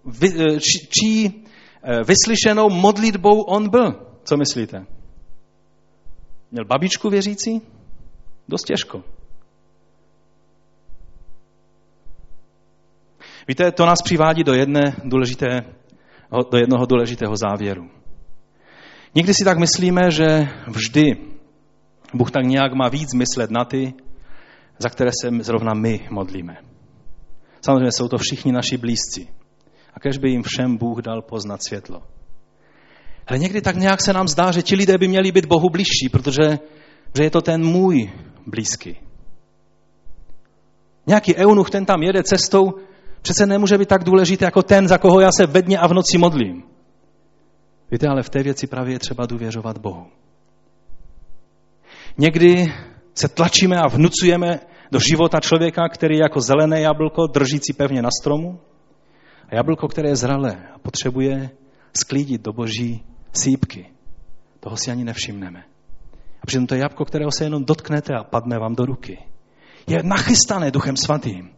vy, 0.05 0.29
eh, 0.29 0.61
či, 0.61 0.89
čí 0.89 1.45
eh, 1.83 2.05
vyslyšenou 2.05 2.71
modlitbou 2.71 3.41
on 3.41 3.71
byl. 3.71 4.07
Co 4.25 4.37
myslíte? 4.37 4.87
Měl 6.51 6.65
babičku 6.65 7.11
věřící? 7.11 7.63
Dost 8.49 8.65
těžko. 8.65 9.03
Víte, 13.49 13.73
to 13.73 13.87
nás 13.87 14.03
přivádí 14.03 14.45
do, 14.45 14.55
jedné 14.55 14.97
důležité, 15.05 15.47
do 16.51 16.59
jednoho 16.59 16.87
důležitého 16.87 17.37
závěru. 17.37 17.91
Někdy 19.15 19.35
si 19.35 19.45
tak 19.45 19.59
myslíme, 19.59 20.11
že 20.11 20.49
vždy 20.69 21.03
Bůh 22.15 22.31
tak 22.31 22.45
nějak 22.45 22.73
má 22.73 22.89
víc 22.89 23.15
myslet 23.15 23.51
na 23.51 23.65
ty, 23.65 23.95
za 24.79 24.89
které 24.89 25.11
se 25.23 25.31
zrovna 25.41 25.75
my 25.75 26.09
modlíme. 26.11 26.70
Samozřejmě 27.61 27.93
jsou 27.93 28.09
to 28.09 28.19
všichni 28.19 28.53
naši 28.53 28.77
blízci. 28.77 29.29
A 29.95 30.01
kež 30.01 30.19
by 30.19 30.31
jim 30.31 30.43
všem 30.43 30.77
Bůh 30.77 30.99
dal 30.99 31.23
poznat 31.23 31.61
světlo. 31.69 32.03
Ale 33.27 33.39
někdy 33.39 33.61
tak 33.61 33.77
nějak 33.77 34.01
se 34.01 34.13
nám 34.13 34.29
zdá, 34.29 34.53
že 34.53 34.63
ti 34.63 34.77
lidé 34.77 34.99
by 34.99 35.09
měli 35.09 35.33
být 35.33 35.47
Bohu 35.47 35.71
blížší, 35.71 36.09
protože 36.13 36.59
že 37.17 37.23
je 37.25 37.31
to 37.31 37.41
ten 37.41 37.65
můj 37.65 38.13
blízký. 38.47 38.97
Nějaký 41.07 41.37
eunuch, 41.37 41.71
ten 41.71 41.87
tam 41.87 42.03
jede 42.03 42.23
cestou, 42.23 42.73
přece 43.23 43.47
nemůže 43.47 43.79
být 43.79 43.89
tak 43.89 44.05
důležitý 44.05 44.45
jako 44.45 44.63
ten, 44.63 44.89
za 44.89 44.99
koho 44.99 45.21
já 45.21 45.33
se 45.33 45.47
ve 45.47 45.63
dně 45.63 45.79
a 45.79 45.87
v 45.87 45.93
noci 45.93 46.19
modlím. 46.19 46.63
Víte, 47.91 48.09
ale 48.09 48.23
v 48.23 48.31
té 48.31 48.43
věci 48.43 48.67
právě 48.67 48.95
je 48.95 48.99
třeba 48.99 49.27
důvěřovat 49.27 49.79
Bohu. 49.79 50.07
Někdy 52.19 52.75
se 53.15 53.29
tlačíme 53.29 53.77
a 53.77 53.89
vnucujeme 53.89 54.61
do 54.93 54.99
života 54.99 55.41
člověka, 55.41 55.89
který 55.89 56.17
je 56.17 56.23
jako 56.23 56.41
zelené 56.41 56.81
jablko, 56.81 57.27
držící 57.27 57.73
pevně 57.73 58.03
na 58.03 58.09
stromu. 58.21 58.61
A 59.49 59.55
jablko, 59.55 59.89
které 59.89 60.09
je 60.09 60.17
zralé 60.17 60.57
a 60.75 60.79
potřebuje 60.79 61.51
sklídit 61.97 62.43
do 62.43 62.53
boží 62.53 63.03
sípky. 63.33 63.87
Toho 64.61 64.77
si 64.77 64.91
ani 64.91 65.05
nevšimneme. 65.05 65.63
A 66.43 66.47
přitom 66.47 66.67
to 66.67 66.75
je 66.75 66.81
jabko, 66.81 67.05
kterého 67.05 67.31
se 67.31 67.45
jenom 67.45 67.65
dotknete 67.65 68.15
a 68.15 68.25
padne 68.25 68.59
vám 68.59 68.75
do 68.75 68.85
ruky. 68.85 69.19
Je 69.87 70.03
nachystané 70.03 70.71
duchem 70.71 70.97
svatým. 70.97 71.51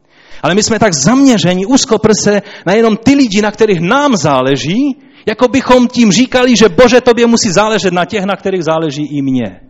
Ale 0.42 0.54
my 0.54 0.62
jsme 0.62 0.78
tak 0.78 0.94
zaměření 0.94 1.66
úzkoprse 1.66 2.42
na 2.66 2.72
jenom 2.72 2.96
ty 2.96 3.14
lidi, 3.14 3.42
na 3.42 3.50
kterých 3.50 3.80
nám 3.80 4.16
záleží, 4.16 4.96
jako 5.26 5.48
bychom 5.48 5.88
tím 5.88 6.12
říkali, 6.12 6.56
že 6.56 6.68
Bože, 6.68 7.00
tobě 7.00 7.26
musí 7.26 7.50
záležet 7.50 7.92
na 7.92 8.04
těch, 8.04 8.24
na 8.24 8.36
kterých 8.36 8.64
záleží 8.64 9.06
i 9.06 9.22
mně. 9.22 9.60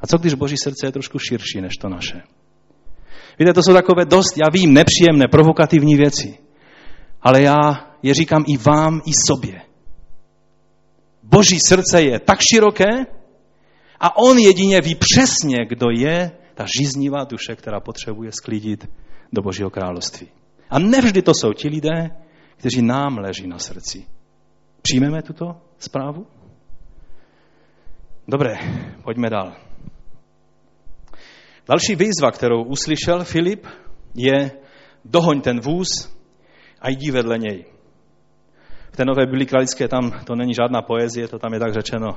A 0.00 0.06
co 0.06 0.18
když 0.18 0.34
Boží 0.34 0.56
srdce 0.56 0.86
je 0.86 0.92
trošku 0.92 1.18
širší 1.18 1.60
než 1.60 1.76
to 1.76 1.88
naše? 1.88 2.22
Víte, 3.38 3.52
to 3.52 3.62
jsou 3.62 3.72
takové 3.72 4.04
dost, 4.04 4.36
já 4.36 4.46
vím, 4.52 4.72
nepříjemné, 4.72 5.28
provokativní 5.30 5.96
věci. 5.96 6.38
Ale 7.22 7.42
já 7.42 7.56
je 8.02 8.14
říkám 8.14 8.44
i 8.46 8.56
vám, 8.56 9.00
i 9.06 9.12
sobě. 9.28 9.60
Boží 11.22 11.58
srdce 11.68 12.02
je 12.02 12.18
tak 12.18 12.38
široké 12.52 13.06
a 14.00 14.16
on 14.16 14.38
jedině 14.38 14.80
ví 14.80 14.94
přesně, 14.94 15.56
kdo 15.68 15.86
je 15.90 16.30
ta 16.54 16.64
žíznivá 16.78 17.24
duše, 17.24 17.56
která 17.56 17.80
potřebuje 17.80 18.32
sklidit 18.32 18.90
do 19.32 19.42
Božího 19.42 19.70
království. 19.70 20.28
A 20.70 20.78
nevždy 20.78 21.22
to 21.22 21.32
jsou 21.34 21.52
ti 21.52 21.68
lidé, 21.68 22.10
kteří 22.56 22.82
nám 22.82 23.18
leží 23.18 23.46
na 23.46 23.58
srdci. 23.58 24.06
Přijmeme 24.82 25.22
tuto 25.22 25.56
zprávu? 25.78 26.26
Dobré, 28.28 28.54
pojďme 29.04 29.30
dál. 29.30 29.69
Další 31.70 31.94
výzva, 31.94 32.30
kterou 32.30 32.64
uslyšel 32.64 33.24
Filip, 33.24 33.66
je 34.14 34.50
dohoň 35.04 35.40
ten 35.40 35.60
vůz 35.60 35.88
a 36.80 36.88
jdi 36.88 37.10
vedle 37.10 37.38
něj. 37.38 37.64
V 38.92 38.96
té 38.96 39.04
nové 39.04 39.26
Biblii 39.26 39.46
kralické 39.46 39.88
tam 39.88 40.10
to 40.24 40.34
není 40.34 40.54
žádná 40.54 40.82
poezie, 40.82 41.28
to 41.28 41.38
tam 41.38 41.54
je 41.54 41.60
tak 41.60 41.72
řečeno 41.72 42.08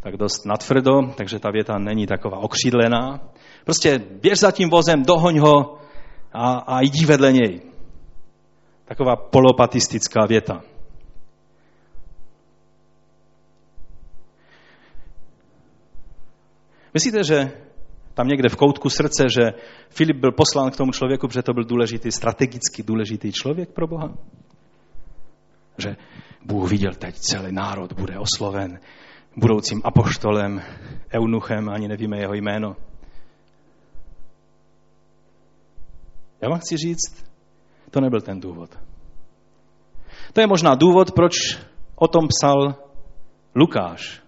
tak 0.00 0.16
dost 0.16 0.46
natvrdo, 0.46 0.92
takže 1.16 1.38
ta 1.38 1.50
věta 1.50 1.78
není 1.78 2.06
taková 2.06 2.38
okřídlená. 2.38 3.20
Prostě 3.64 3.98
běž 3.98 4.38
za 4.38 4.50
tím 4.50 4.70
vozem, 4.70 5.02
dohoň 5.02 5.38
ho 5.38 5.78
a, 6.32 6.52
a 6.52 6.80
jdi 6.80 7.06
vedle 7.06 7.32
něj. 7.32 7.60
Taková 8.84 9.16
polopatistická 9.16 10.26
věta. 10.26 10.62
Myslíte, 16.94 17.24
že 17.24 17.67
tam 18.18 18.28
někde 18.28 18.48
v 18.48 18.56
koutku 18.56 18.90
srdce, 18.90 19.26
že 19.30 19.54
Filip 19.90 20.16
byl 20.16 20.32
poslán 20.32 20.70
k 20.70 20.76
tomu 20.76 20.92
člověku, 20.92 21.28
protože 21.28 21.42
to 21.42 21.52
byl 21.52 21.64
důležitý, 21.64 22.12
strategicky 22.12 22.82
důležitý 22.82 23.32
člověk 23.32 23.70
pro 23.70 23.86
Boha? 23.86 24.14
Že 25.78 25.96
Bůh 26.44 26.70
viděl 26.70 26.92
teď 26.98 27.14
celý 27.14 27.52
národ 27.52 27.92
bude 27.92 28.18
osloven 28.18 28.80
budoucím 29.36 29.80
apoštolem, 29.84 30.62
eunuchem, 31.14 31.68
ani 31.68 31.88
nevíme 31.88 32.18
jeho 32.18 32.34
jméno. 32.34 32.76
Já 36.40 36.48
vám 36.48 36.58
chci 36.58 36.76
říct, 36.76 37.24
to 37.90 38.00
nebyl 38.00 38.20
ten 38.20 38.40
důvod. 38.40 38.78
To 40.32 40.40
je 40.40 40.46
možná 40.46 40.74
důvod, 40.74 41.12
proč 41.12 41.34
o 41.94 42.08
tom 42.08 42.28
psal 42.28 42.74
Lukáš. 43.54 44.22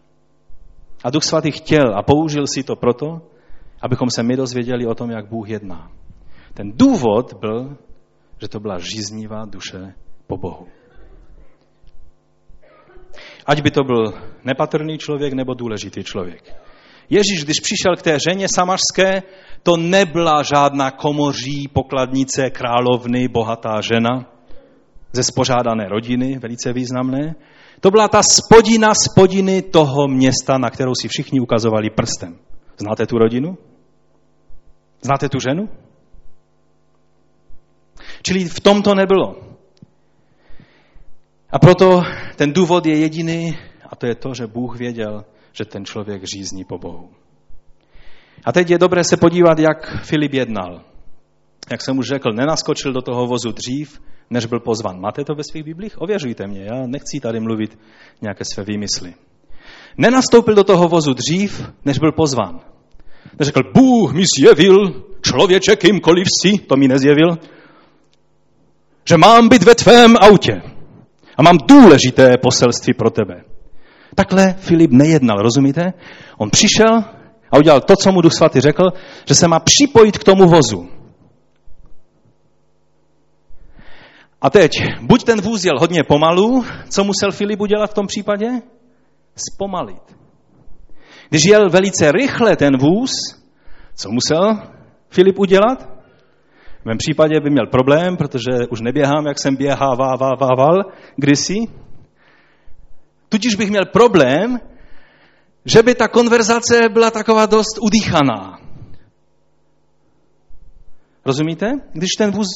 A 1.05 1.11
Duch 1.11 1.24
Svatý 1.24 1.51
chtěl 1.51 1.99
a 1.99 2.03
použil 2.03 2.47
si 2.47 2.62
to 2.62 2.76
proto, 2.76 3.30
abychom 3.81 4.11
se 4.11 4.22
my 4.22 4.37
dozvěděli 4.37 4.87
o 4.87 4.95
tom, 4.95 5.11
jak 5.11 5.28
Bůh 5.28 5.49
jedná. 5.49 5.91
Ten 6.55 6.72
důvod 6.74 7.35
byl, 7.41 7.76
že 8.41 8.49
to 8.49 8.61
byla 8.61 8.78
žíznivá 8.78 9.45
duše 9.45 9.95
po 10.26 10.37
Bohu. 10.37 10.66
Ať 13.47 13.62
by 13.62 13.70
to 13.70 13.85
byl 13.85 14.14
nepatrný 14.45 14.99
člověk 14.99 15.33
nebo 15.33 15.55
důležitý 15.55 16.05
člověk. 16.05 16.55
Ježíš, 17.11 17.45
když 17.45 17.61
přišel 17.61 17.97
k 17.97 18.03
té 18.03 18.18
ženě 18.28 18.47
samařské, 18.55 19.22
to 19.62 19.76
nebyla 19.76 20.43
žádná 20.43 20.91
komoří, 20.91 21.68
pokladnice, 21.68 22.51
královny, 22.51 23.28
bohatá 23.28 23.81
žena 23.81 24.26
ze 25.12 25.22
spořádané 25.22 25.89
rodiny, 25.89 26.39
velice 26.39 26.72
významné. 26.72 27.35
To 27.81 27.91
byla 27.91 28.09
ta 28.09 28.22
spodina 28.22 28.93
spodiny 28.95 29.62
toho 29.62 30.09
města, 30.09 30.59
na 30.59 30.70
kterou 30.70 30.93
si 31.01 31.09
všichni 31.09 31.41
ukazovali 31.41 31.91
prstem. 31.91 32.39
Znáte 32.78 33.07
tu 33.07 33.18
rodinu? 33.18 33.59
Znáte 35.03 35.29
tu 35.29 35.41
ženu? 35.41 35.69
Čili 38.23 38.45
v 38.45 38.61
tom 38.61 38.83
to 38.83 38.95
nebylo. 38.95 39.37
A 41.51 41.59
proto 41.59 42.03
ten 42.37 42.53
důvod 42.53 42.87
je 42.87 42.97
jediný, 42.97 43.59
a 43.91 43.97
to 43.97 44.07
je 44.07 44.15
to, 44.15 44.35
že 44.35 44.47
Bůh 44.47 44.79
věděl, 44.79 45.25
že 45.53 45.65
ten 45.65 45.85
člověk 45.85 46.23
řízní 46.25 46.65
po 46.65 46.79
Bohu. 46.79 47.11
A 48.45 48.53
teď 48.53 48.71
je 48.71 48.79
dobré 48.79 49.05
se 49.05 49.17
podívat, 49.17 49.59
jak 49.59 50.05
Filip 50.05 50.35
jednal. 50.35 50.81
Jak 51.71 51.83
jsem 51.83 51.99
už 51.99 52.07
řekl, 52.07 52.33
nenaskočil 52.33 52.93
do 52.93 53.03
toho 53.03 53.27
vozu 53.27 53.53
dřív, 53.53 54.01
než 54.31 54.47
byl 54.47 54.61
pozvan. 54.61 55.01
Máte 55.01 55.25
to 55.25 55.35
ve 55.35 55.45
svých 55.45 55.65
biblích? 55.65 56.01
Ověřujte 56.03 56.47
mě, 56.47 56.65
já 56.65 56.87
nechci 56.87 57.21
tady 57.21 57.41
mluvit 57.41 57.79
nějaké 58.23 58.45
své 58.45 58.65
výmysly. 58.65 59.15
Nenastoupil 59.99 60.55
do 60.55 60.65
toho 60.65 60.89
vozu 60.89 61.15
dřív, 61.15 61.73
než 61.85 61.99
byl 61.99 62.13
pozván. 62.13 62.61
Neřekl, 63.41 63.61
Bůh 63.74 64.12
mi 64.12 64.24
zjevil, 64.38 65.05
člověče, 65.22 65.76
kýmkoliv 65.76 66.26
si, 66.43 66.59
to 66.59 66.76
mi 66.76 66.88
nezjevil, 66.88 67.38
že 69.09 69.16
mám 69.16 69.49
být 69.49 69.62
ve 69.62 69.74
tvém 69.74 70.14
autě 70.20 70.62
a 71.36 71.43
mám 71.43 71.59
důležité 71.68 72.38
poselství 72.38 72.95
pro 72.95 73.11
tebe. 73.11 73.45
Takhle 74.14 74.55
Filip 74.59 74.91
nejednal, 74.91 75.36
rozumíte? 75.38 75.93
On 76.38 76.51
přišel 76.51 77.05
a 77.51 77.59
udělal 77.59 77.80
to, 77.80 77.97
co 77.97 78.12
mu 78.12 78.20
Duch 78.20 78.32
Svatý 78.32 78.61
řekl, 78.61 78.84
že 79.28 79.34
se 79.34 79.49
má 79.49 79.61
připojit 79.61 80.18
k 80.18 80.24
tomu 80.24 80.49
vozu. 80.49 80.88
A 84.41 84.51
teď, 84.51 84.72
buď 85.01 85.24
ten 85.24 85.41
vůz 85.41 85.64
jel 85.64 85.78
hodně 85.78 86.03
pomalu, 86.05 86.64
co 86.88 87.05
musel 87.05 87.32
Filip 87.32 87.61
udělat 87.61 87.91
v 87.91 87.95
tom 87.95 88.07
případě? 88.07 88.47
Zpomalit. 89.36 90.16
Když 91.31 91.43
jel 91.45 91.70
velice 91.70 92.12
rychle 92.12 92.57
ten 92.57 92.78
vůz, 92.78 93.11
co 93.95 94.11
musel 94.11 94.59
Filip 95.09 95.39
udělat? 95.39 95.89
V 96.83 96.85
mém 96.85 96.99
případě 96.99 97.41
by 97.41 97.51
měl 97.51 97.66
problém, 97.66 98.16
protože 98.16 98.66
už 98.70 98.81
neběhám, 98.81 99.26
jak 99.26 99.39
jsem 99.39 99.57
běhával 99.57 100.78
kdysi. 101.16 101.55
Tudíž 103.28 103.55
bych 103.55 103.70
měl 103.70 103.85
problém, 103.85 104.61
že 105.64 105.83
by 105.83 105.95
ta 105.95 106.09
konverzace 106.09 106.89
byla 106.89 107.11
taková 107.11 107.47
dost 107.47 107.78
udýchaná. 107.81 108.59
Rozumíte? 111.24 111.66
Když 111.93 112.11
ten 112.18 112.31
vůz... 112.31 112.49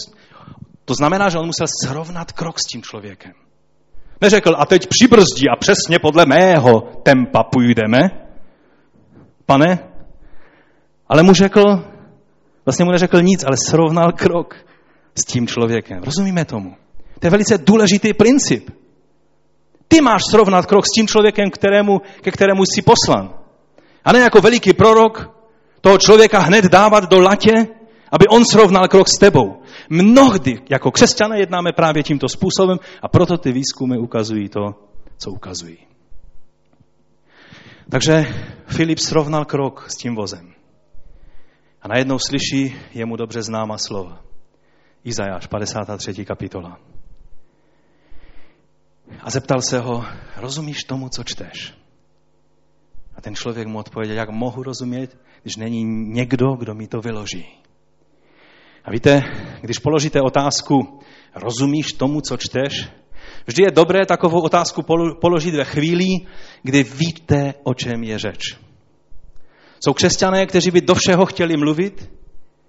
To 0.84 0.94
znamená, 0.94 1.28
že 1.28 1.38
on 1.38 1.46
musel 1.46 1.66
srovnat 1.84 2.32
krok 2.32 2.58
s 2.58 2.66
tím 2.72 2.82
člověkem. 2.82 3.32
Neřekl, 4.20 4.54
a 4.58 4.66
teď 4.66 4.86
přibrzdí 4.86 5.48
a 5.52 5.56
přesně 5.56 5.98
podle 5.98 6.26
mého 6.26 6.80
tempa 7.02 7.42
půjdeme. 7.42 8.00
Pane, 9.46 9.78
ale 11.08 11.22
mu 11.22 11.32
řekl, 11.32 11.62
vlastně 12.64 12.84
mu 12.84 12.90
neřekl 12.90 13.22
nic, 13.22 13.44
ale 13.44 13.56
srovnal 13.56 14.12
krok 14.12 14.56
s 15.14 15.24
tím 15.24 15.46
člověkem. 15.46 16.02
Rozumíme 16.02 16.44
tomu? 16.44 16.76
To 17.18 17.26
je 17.26 17.30
velice 17.30 17.58
důležitý 17.58 18.14
princip. 18.14 18.70
Ty 19.88 20.00
máš 20.00 20.22
srovnat 20.30 20.66
krok 20.66 20.86
s 20.86 20.90
tím 20.90 21.08
člověkem, 21.08 21.50
kterému, 21.50 22.00
ke 22.20 22.30
kterému 22.30 22.62
jsi 22.64 22.82
poslan. 22.82 23.34
A 24.04 24.12
ne 24.12 24.18
jako 24.18 24.40
veliký 24.40 24.72
prorok 24.72 25.30
toho 25.80 25.98
člověka 25.98 26.38
hned 26.38 26.64
dávat 26.64 27.10
do 27.10 27.20
latě, 27.20 27.66
aby 28.12 28.26
on 28.26 28.44
srovnal 28.44 28.88
krok 28.88 29.08
s 29.08 29.18
tebou. 29.18 29.62
Mnohdy 29.90 30.58
jako 30.70 30.90
křesťané 30.90 31.38
jednáme 31.38 31.72
právě 31.72 32.02
tímto 32.02 32.28
způsobem 32.28 32.78
a 33.02 33.08
proto 33.08 33.38
ty 33.38 33.52
výzkumy 33.52 33.98
ukazují 33.98 34.48
to, 34.48 34.60
co 35.18 35.30
ukazují. 35.30 35.93
Takže 37.90 38.24
Filip 38.66 38.98
srovnal 38.98 39.44
krok 39.44 39.90
s 39.90 39.96
tím 39.96 40.14
vozem. 40.14 40.54
A 41.82 41.88
najednou 41.88 42.18
slyší 42.18 42.76
jemu 42.94 43.16
dobře 43.16 43.42
známa 43.42 43.78
slova. 43.78 44.24
Izajáš, 45.04 45.46
53. 45.46 46.24
kapitola. 46.24 46.78
A 49.20 49.30
zeptal 49.30 49.60
se 49.60 49.78
ho, 49.78 50.04
rozumíš 50.36 50.84
tomu, 50.84 51.08
co 51.08 51.24
čteš? 51.24 51.74
A 53.16 53.20
ten 53.20 53.34
člověk 53.34 53.68
mu 53.68 53.78
odpověděl, 53.78 54.16
jak 54.16 54.30
mohu 54.30 54.62
rozumět, 54.62 55.16
když 55.42 55.56
není 55.56 55.84
někdo, 56.08 56.56
kdo 56.58 56.74
mi 56.74 56.86
to 56.86 57.00
vyloží. 57.00 57.46
A 58.84 58.90
víte, 58.90 59.22
když 59.60 59.78
položíte 59.78 60.20
otázku, 60.20 61.00
rozumíš 61.34 61.92
tomu, 61.92 62.20
co 62.20 62.36
čteš, 62.36 62.88
vždy 63.46 63.62
je 63.62 63.70
dobré 63.70 64.06
takovou 64.06 64.40
otázku 64.40 64.82
položit 65.20 65.54
ve 65.54 65.64
chvíli, 65.64 66.06
kdy 66.62 66.82
víte, 66.82 67.54
o 67.62 67.74
čem 67.74 68.02
je 68.04 68.18
řeč. 68.18 68.58
Jsou 69.84 69.92
křesťané, 69.92 70.46
kteří 70.46 70.70
by 70.70 70.80
do 70.80 70.94
všeho 70.94 71.26
chtěli 71.26 71.56
mluvit, 71.56 72.10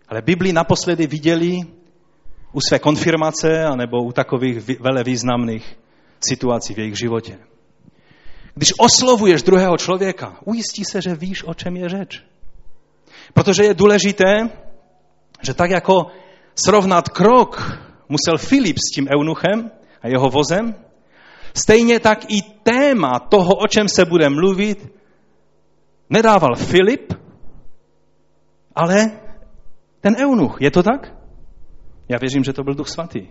ale 0.07 0.21
Bibli 0.21 0.53
naposledy 0.53 1.07
viděli 1.07 1.59
u 2.51 2.61
své 2.61 2.79
konfirmace 2.79 3.63
anebo 3.63 4.03
u 4.03 4.11
takových 4.11 4.79
vele 4.79 5.03
významných 5.03 5.77
situací 6.29 6.73
v 6.73 6.79
jejich 6.79 6.97
životě. 6.97 7.37
Když 8.55 8.73
oslovuješ 8.77 9.43
druhého 9.43 9.77
člověka, 9.77 10.37
ujistí 10.45 10.85
se, 10.85 11.01
že 11.01 11.15
víš, 11.15 11.43
o 11.43 11.53
čem 11.53 11.77
je 11.77 11.89
řeč. 11.89 12.23
Protože 13.33 13.63
je 13.63 13.73
důležité, 13.73 14.49
že 15.41 15.53
tak 15.53 15.69
jako 15.69 16.07
srovnat 16.65 17.09
krok 17.09 17.79
musel 18.09 18.37
Filip 18.37 18.77
s 18.77 18.95
tím 18.95 19.07
eunuchem 19.17 19.71
a 20.05 20.07
jeho 20.07 20.29
vozem, 20.29 20.75
stejně 21.53 21.99
tak 21.99 22.29
i 22.29 22.41
téma 22.41 23.19
toho, 23.19 23.55
o 23.55 23.67
čem 23.67 23.89
se 23.89 24.05
bude 24.05 24.29
mluvit, 24.29 24.93
nedával 26.09 26.55
Filip, 26.55 27.13
ale 28.75 29.11
ten 30.01 30.15
eunuch. 30.15 30.61
Je 30.61 30.71
to 30.71 30.83
tak? 30.83 31.13
Já 32.09 32.17
věřím, 32.21 32.43
že 32.43 32.53
to 32.53 32.63
byl 32.63 32.73
Duch 32.73 32.89
Svatý. 32.89 33.27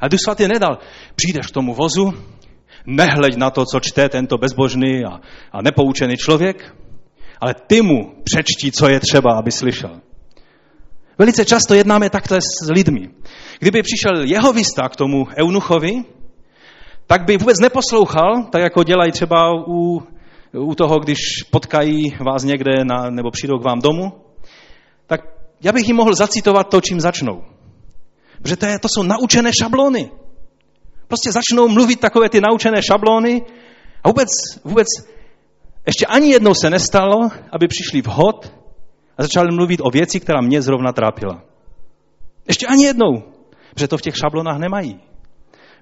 A 0.00 0.08
Duch 0.08 0.20
Svatý 0.24 0.48
nedal, 0.48 0.78
přijdeš 1.14 1.46
k 1.46 1.54
tomu 1.54 1.74
vozu, 1.74 2.14
nehleď 2.86 3.36
na 3.36 3.50
to, 3.50 3.64
co 3.64 3.80
čte 3.80 4.08
tento 4.08 4.38
bezbožný 4.38 5.04
a, 5.04 5.20
a 5.52 5.62
nepoučený 5.62 6.16
člověk, 6.16 6.76
ale 7.40 7.54
ty 7.66 7.82
mu 7.82 8.22
přečti, 8.24 8.72
co 8.72 8.88
je 8.88 9.00
třeba, 9.00 9.34
aby 9.38 9.52
slyšel. 9.52 10.00
Velice 11.18 11.44
často 11.44 11.74
jednáme 11.74 12.10
takhle 12.10 12.38
s 12.40 12.70
lidmi. 12.70 13.10
Kdyby 13.58 13.82
přišel 13.82 14.22
jeho 14.24 14.52
vista 14.52 14.88
k 14.88 14.96
tomu 14.96 15.26
eunuchovi, 15.42 16.04
tak 17.06 17.24
by 17.24 17.36
vůbec 17.36 17.60
neposlouchal, 17.60 18.44
tak 18.52 18.62
jako 18.62 18.84
dělají 18.84 19.12
třeba 19.12 19.36
u, 19.66 20.02
u 20.52 20.74
toho, 20.74 20.98
když 20.98 21.18
potkají 21.50 22.16
vás 22.20 22.44
někde 22.44 22.84
na, 22.84 23.10
nebo 23.10 23.30
přijdou 23.30 23.58
k 23.58 23.64
vám 23.64 23.78
domů, 23.78 24.12
tak 25.06 25.20
já 25.60 25.72
bych 25.72 25.88
jim 25.88 25.96
mohl 25.96 26.14
zacitovat 26.14 26.68
to, 26.68 26.80
čím 26.80 27.00
začnou. 27.00 27.44
Protože 28.42 28.56
to, 28.56 28.66
je, 28.66 28.78
to 28.78 28.88
jsou 28.88 29.02
naučené 29.02 29.50
šablony. 29.52 30.10
Prostě 31.08 31.32
začnou 31.32 31.68
mluvit 31.68 32.00
takové 32.00 32.28
ty 32.28 32.40
naučené 32.40 32.82
šablony 32.82 33.42
a 34.04 34.08
vůbec, 34.08 34.28
vůbec 34.64 34.86
ještě 35.86 36.06
ani 36.06 36.30
jednou 36.30 36.54
se 36.54 36.70
nestalo, 36.70 37.28
aby 37.52 37.68
přišli 37.68 38.02
vhod 38.02 38.52
a 39.18 39.22
začali 39.22 39.48
mluvit 39.52 39.80
o 39.84 39.90
věci, 39.90 40.20
která 40.20 40.40
mě 40.40 40.62
zrovna 40.62 40.92
trápila. 40.92 41.42
Ještě 42.48 42.66
ani 42.66 42.84
jednou, 42.84 43.22
protože 43.78 43.88
to 43.88 43.98
v 43.98 44.02
těch 44.02 44.16
šablonách 44.16 44.58
nemají. 44.58 45.00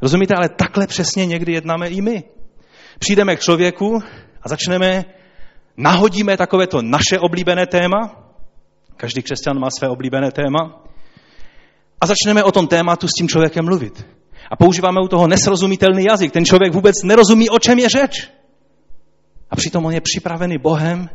Rozumíte, 0.03 0.34
ale 0.34 0.49
takhle 0.49 0.86
přesně 0.86 1.26
někdy 1.26 1.53
jednáme 1.53 1.88
i 1.88 2.01
my. 2.01 2.24
Přijdeme 2.99 3.36
k 3.36 3.40
člověku 3.40 3.99
a 4.42 4.49
začneme, 4.49 5.05
nahodíme 5.76 6.36
takovéto 6.36 6.82
naše 6.82 7.18
oblíbené 7.18 7.66
téma, 7.66 8.28
každý 8.97 9.22
křesťan 9.22 9.59
má 9.59 9.68
své 9.78 9.88
oblíbené 9.88 10.30
téma, 10.30 10.84
a 12.01 12.07
začneme 12.07 12.44
o 12.44 12.53
tom 12.53 12.66
tématu 12.66 13.09
s 13.09 13.12
tím 13.18 13.28
člověkem 13.28 13.64
mluvit. 13.64 14.07
A 14.51 14.57
používáme 14.57 15.01
u 15.01 15.09
toho 15.09 15.28
nesrozumitelný 15.28 16.05
jazyk. 16.05 16.32
Ten 16.32 16.44
člověk 16.44 16.72
vůbec 16.72 17.03
nerozumí, 17.05 17.51
o 17.51 17.59
čem 17.59 17.78
je 17.78 17.88
řeč. 17.88 18.30
A 19.51 19.57
přitom 19.57 19.84
on 19.86 19.92
je 19.92 20.01
připravený 20.01 20.59
Bohem 20.59 21.09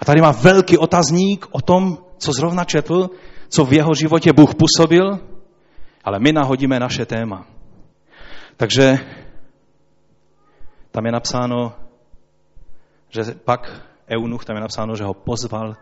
a 0.00 0.04
tady 0.04 0.20
má 0.20 0.30
velký 0.30 0.78
otazník 0.78 1.46
o 1.50 1.60
tom, 1.60 1.98
co 2.18 2.32
zrovna 2.32 2.64
četl, 2.64 3.10
co 3.48 3.64
v 3.64 3.72
jeho 3.72 3.94
životě 3.94 4.32
Bůh 4.32 4.54
působil, 4.54 5.27
ale 6.04 6.18
my 6.18 6.32
nahodíme 6.32 6.80
naše 6.80 7.06
téma. 7.06 7.46
Takže 8.56 8.98
tam 10.90 11.06
je 11.06 11.12
napsáno, 11.12 11.72
že 13.08 13.34
pak 13.44 13.82
Eunuch, 14.10 14.44
tam 14.44 14.56
je 14.56 14.62
napsáno, 14.62 14.96
že 14.96 15.04
ho 15.04 15.14
pozval 15.14 15.76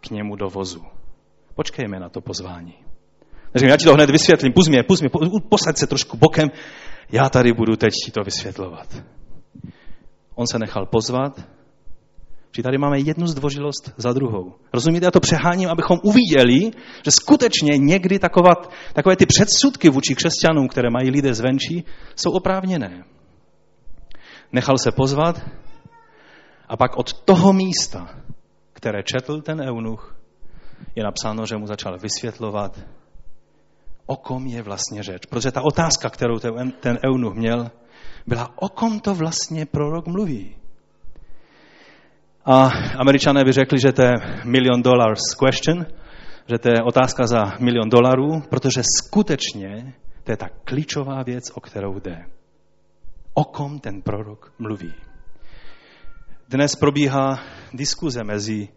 k 0.00 0.10
němu 0.10 0.36
do 0.36 0.48
vozu. 0.48 0.84
Počkejme 1.54 2.00
na 2.00 2.08
to 2.08 2.20
pozvání. 2.20 2.74
Říkám, 3.54 3.70
já 3.70 3.76
ti 3.76 3.84
to 3.84 3.94
hned 3.94 4.10
vysvětlím, 4.10 4.52
pust 4.52 4.68
mě, 4.68 4.82
pust 4.82 5.02
mě, 5.02 5.10
posaď 5.48 5.76
se 5.76 5.86
trošku 5.86 6.16
bokem, 6.16 6.50
já 7.12 7.28
tady 7.28 7.52
budu 7.52 7.76
teď 7.76 7.92
ti 8.04 8.10
to 8.10 8.22
vysvětlovat. 8.22 9.02
On 10.34 10.46
se 10.46 10.58
nechal 10.58 10.86
pozvat, 10.86 11.48
že 12.56 12.62
tady 12.62 12.78
máme 12.78 12.98
jednu 12.98 13.26
zdvořilost 13.26 13.94
za 13.96 14.12
druhou. 14.12 14.54
Rozumíte, 14.72 15.06
já 15.06 15.10
to 15.10 15.20
přeháním, 15.20 15.68
abychom 15.68 15.98
uviděli, 16.02 16.70
že 17.04 17.10
skutečně 17.10 17.78
někdy 17.78 18.18
takovat, 18.18 18.70
takové 18.92 19.16
ty 19.16 19.26
předsudky 19.26 19.90
vůči 19.90 20.14
křesťanům, 20.14 20.68
které 20.68 20.90
mají 20.90 21.10
lidé 21.10 21.34
zvenčí, 21.34 21.84
jsou 22.16 22.30
oprávněné. 22.30 23.04
Nechal 24.52 24.78
se 24.78 24.92
pozvat 24.92 25.40
a 26.68 26.76
pak 26.76 26.96
od 26.96 27.12
toho 27.12 27.52
místa, 27.52 28.08
které 28.72 29.02
četl 29.02 29.40
ten 29.42 29.60
eunuch, 29.60 30.16
je 30.94 31.04
napsáno, 31.04 31.46
že 31.46 31.56
mu 31.56 31.66
začal 31.66 31.98
vysvětlovat, 31.98 32.80
o 34.06 34.16
kom 34.16 34.46
je 34.46 34.62
vlastně 34.62 35.02
řeč. 35.02 35.26
Protože 35.26 35.52
ta 35.52 35.62
otázka, 35.62 36.10
kterou 36.10 36.38
ten 36.80 36.98
eunuch 37.06 37.34
měl, 37.34 37.70
byla, 38.26 38.52
o 38.56 38.68
kom 38.68 39.00
to 39.00 39.14
vlastně 39.14 39.66
prorok 39.66 40.06
mluví. 40.06 40.56
A 42.44 42.68
američané 42.98 43.44
by 43.44 43.52
řekli, 43.52 43.78
že 43.80 43.92
to 43.92 44.02
je 44.02 44.12
million 44.44 44.82
dollars 44.82 45.20
question, 45.34 45.86
že 46.48 46.58
to 46.58 46.68
je 46.68 46.82
otázka 46.82 47.26
za 47.26 47.42
milion 47.60 47.88
dolarů, 47.88 48.42
protože 48.50 48.82
skutečně 48.98 49.94
to 50.24 50.32
je 50.32 50.36
ta 50.36 50.46
klíčová 50.64 51.22
věc, 51.22 51.44
o 51.54 51.60
kterou 51.60 52.00
jde. 52.00 52.24
O 53.34 53.44
kom 53.44 53.78
ten 53.78 54.02
prorok 54.02 54.52
mluví. 54.58 54.94
Dnes 56.48 56.76
probíhá 56.76 57.38
diskuze 57.72 58.24
mezi, 58.24 58.68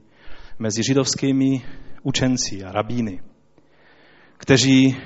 mezi 0.60 0.82
židovskými 0.84 1.62
učenci 2.04 2.64
a 2.64 2.72
rabíny, 2.72 3.20
kteří 4.38 4.98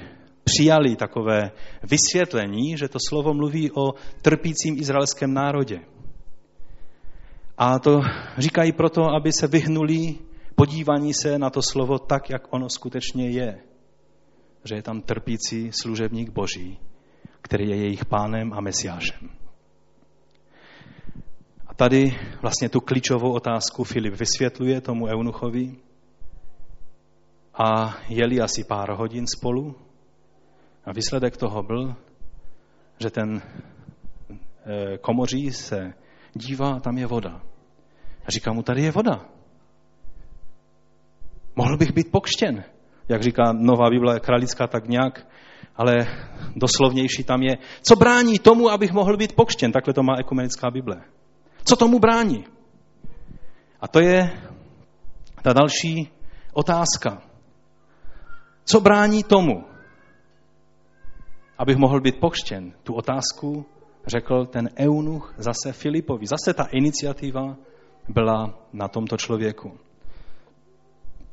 přijali 0.43 0.95
takové 0.95 1.51
vysvětlení, 1.83 2.77
že 2.77 2.87
to 2.87 2.97
slovo 3.09 3.33
mluví 3.33 3.71
o 3.71 3.93
trpícím 4.21 4.77
izraelském 4.77 5.33
národě. 5.33 5.79
A 7.63 7.79
to 7.79 8.01
říkají 8.37 8.71
proto, 8.71 9.03
aby 9.03 9.33
se 9.33 9.47
vyhnuli 9.47 10.15
podívání 10.55 11.13
se 11.13 11.39
na 11.39 11.49
to 11.49 11.61
slovo 11.61 11.99
tak, 11.99 12.29
jak 12.29 12.53
ono 12.53 12.69
skutečně 12.69 13.29
je. 13.29 13.59
Že 14.63 14.75
je 14.75 14.81
tam 14.81 15.01
trpící 15.01 15.71
služebník 15.71 16.29
Boží, 16.29 16.79
který 17.41 17.69
je 17.69 17.75
jejich 17.75 18.05
pánem 18.05 18.53
a 18.53 18.61
mesiášem. 18.61 19.29
A 21.67 21.73
tady 21.73 22.17
vlastně 22.41 22.69
tu 22.69 22.79
klíčovou 22.79 23.33
otázku 23.33 23.83
Filip 23.83 24.13
vysvětluje 24.13 24.81
tomu 24.81 25.05
eunuchovi 25.05 25.75
a 27.53 27.97
jeli 28.09 28.41
asi 28.41 28.63
pár 28.63 28.91
hodin 28.91 29.25
spolu 29.27 29.75
a 30.85 30.93
výsledek 30.93 31.37
toho 31.37 31.63
byl, 31.63 31.95
že 32.99 33.09
ten 33.09 33.41
eh, 33.41 34.97
komoří 34.97 35.51
se 35.51 35.93
dívá 36.33 36.79
tam 36.79 36.97
je 36.97 37.07
voda. 37.07 37.50
Říká 38.31 38.53
mu, 38.53 38.63
tady 38.63 38.83
je 38.83 38.91
voda. 38.91 39.25
Mohl 41.55 41.77
bych 41.77 41.91
být 41.91 42.11
pokštěn, 42.11 42.63
jak 43.09 43.23
říká 43.23 43.43
Nová 43.51 43.89
Bible 43.89 44.19
kralická 44.19 44.67
tak 44.67 44.87
nějak, 44.87 45.27
ale 45.75 45.93
doslovnější 46.55 47.23
tam 47.23 47.41
je, 47.41 47.57
co 47.81 47.95
brání 47.95 48.39
tomu, 48.39 48.69
abych 48.69 48.91
mohl 48.91 49.17
být 49.17 49.35
pokštěn. 49.35 49.71
Takhle 49.71 49.93
to 49.93 50.03
má 50.03 50.15
ekumenická 50.19 50.71
Bible. 50.71 51.01
Co 51.63 51.75
tomu 51.75 51.99
brání? 51.99 52.45
A 53.81 53.87
to 53.87 53.99
je 53.99 54.41
ta 55.41 55.53
další 55.53 56.09
otázka. 56.53 57.21
Co 58.65 58.81
brání 58.81 59.23
tomu, 59.23 59.63
abych 61.57 61.77
mohl 61.77 62.01
být 62.01 62.19
pokštěn? 62.19 62.73
Tu 62.83 62.93
otázku 62.93 63.65
řekl 64.07 64.45
ten 64.45 64.69
eunuch 64.79 65.33
zase 65.37 65.73
Filipovi. 65.73 66.27
Zase 66.27 66.53
ta 66.53 66.63
iniciativa 66.71 67.55
byla 68.09 68.53
na 68.73 68.87
tomto 68.87 69.17
člověku. 69.17 69.77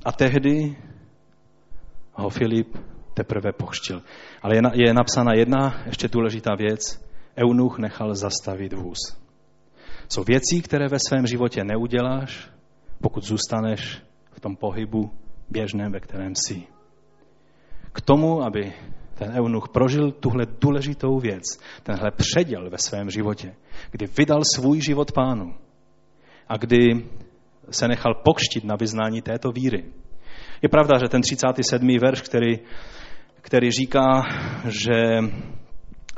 A 0.04 0.12
tehdy 0.12 0.76
ho 2.12 2.30
Filip 2.30 2.76
teprve 3.14 3.52
pochštil. 3.52 4.02
Ale 4.42 4.56
je, 4.74 4.94
napsána 4.94 5.34
jedna 5.34 5.82
ještě 5.86 6.08
důležitá 6.08 6.54
věc. 6.54 7.04
Eunuch 7.36 7.78
nechal 7.78 8.14
zastavit 8.14 8.72
vůz. 8.72 8.98
Jsou 10.08 10.24
věci, 10.24 10.62
které 10.62 10.88
ve 10.88 10.98
svém 10.98 11.26
životě 11.26 11.64
neuděláš, 11.64 12.50
pokud 13.02 13.24
zůstaneš 13.24 14.02
v 14.32 14.40
tom 14.40 14.56
pohybu 14.56 15.10
běžném, 15.50 15.92
ve 15.92 16.00
kterém 16.00 16.34
jsi. 16.34 16.62
K 17.92 18.00
tomu, 18.00 18.42
aby 18.42 18.72
ten 19.14 19.32
eunuch 19.38 19.68
prožil 19.68 20.12
tuhle 20.12 20.46
důležitou 20.60 21.18
věc, 21.18 21.42
tenhle 21.82 22.10
předěl 22.10 22.70
ve 22.70 22.78
svém 22.78 23.10
životě, 23.10 23.54
kdy 23.90 24.06
vydal 24.06 24.42
svůj 24.54 24.80
život 24.80 25.12
pánu 25.12 25.54
a 26.48 26.56
kdy 26.56 27.06
se 27.70 27.88
nechal 27.88 28.14
pokštit 28.14 28.64
na 28.64 28.76
vyznání 28.76 29.22
této 29.22 29.52
víry. 29.52 29.84
Je 30.62 30.68
pravda, 30.68 30.98
že 30.98 31.08
ten 31.08 31.22
37. 31.22 31.98
verš, 31.98 32.20
který, 32.20 32.58
který 33.40 33.70
říká, 33.70 34.22
že 34.64 35.18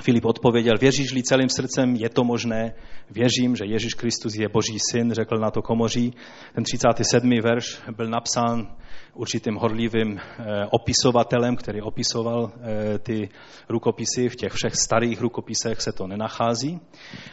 Filip 0.01 0.25
odpověděl, 0.25 0.75
věříš-li 0.81 1.23
celým 1.23 1.49
srdcem, 1.49 1.95
je 1.95 2.09
to 2.09 2.25
možné, 2.25 2.75
věřím, 3.11 3.57
že 3.57 3.65
Ježíš 3.67 3.95
Kristus 3.95 4.35
je 4.35 4.49
Boží 4.49 4.79
syn, 4.91 5.13
řekl 5.13 5.37
na 5.37 5.51
to 5.51 5.63
komoří. 5.63 6.15
Ten 6.55 6.65
37. 6.65 7.31
verš 7.43 7.81
byl 7.97 8.09
napsán 8.09 8.69
určitým 9.15 9.57
horlivým 9.57 10.19
eh, 10.19 10.67
opisovatelem, 10.71 11.57
který 11.57 11.83
opisoval 11.83 12.53
eh, 12.53 12.99
ty 12.99 13.29
rukopisy. 13.69 14.29
V 14.29 14.37
těch 14.37 14.53
všech 14.53 14.75
starých 14.77 15.21
rukopisech 15.21 15.81
se 15.81 15.93
to 15.93 16.07
nenachází. 16.07 16.81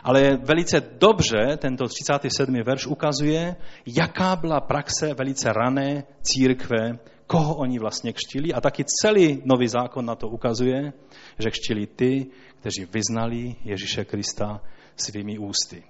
Ale 0.04 0.38
velice 0.38 0.82
dobře 0.82 1.58
tento 1.58 1.88
37. 1.88 2.56
verš 2.64 2.88
ukazuje, 2.88 3.56
jaká 3.86 4.36
byla 4.36 4.60
praxe 4.62 5.14
velice 5.14 5.54
rané 5.54 6.04
církve, 6.22 7.00
koho 7.28 7.56
oni 7.56 7.80
vlastně 7.80 8.14
kštili. 8.14 8.54
A 8.54 8.62
taky 8.62 8.86
celý 9.02 9.42
nový 9.46 9.68
zákon 9.68 10.06
na 10.06 10.16
to 10.16 10.28
ukazuje, 10.28 10.94
že 11.40 11.52
kštili 11.52 11.88
ty, 11.88 12.26
kteří 12.60 12.86
vyznali 12.86 13.56
Ježíše 13.64 14.06
Krista 14.06 14.62
svými 14.96 15.38
ústy. 15.38 15.84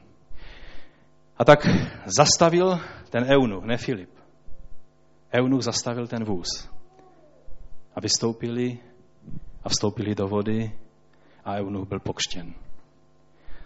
A 1.38 1.46
tak 1.46 1.68
zastavil 2.06 2.80
ten 3.10 3.24
eunuch, 3.24 3.64
ne 3.64 3.78
Filip. 3.78 4.17
Eunuch 5.34 5.62
zastavil 5.62 6.08
ten 6.08 6.24
vůz. 6.24 6.70
A 7.96 8.02
vystoupili 8.02 8.80
a 9.64 9.70
vstoupili 9.70 10.16
do 10.16 10.28
vody 10.28 10.72
a 11.46 11.56
eunuch 11.56 11.88
byl 11.88 12.00
pokštěn. 12.00 12.54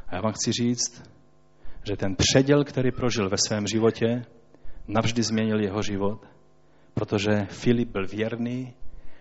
A 0.07 0.16
já 0.16 0.22
vám 0.22 0.34
chci 0.34 0.51
říct, 0.51 1.03
že 1.89 1.97
ten 1.97 2.16
předěl, 2.16 2.64
který 2.64 2.91
prožil 2.91 3.30
ve 3.30 3.38
svém 3.38 3.68
životě, 3.68 4.26
navždy 4.88 5.24
změnil 5.24 5.59
jeho 5.59 5.82
život, 5.82 6.20
protože 6.93 7.32
Filip 7.49 7.89
byl 7.89 8.07
věrný 8.07 8.74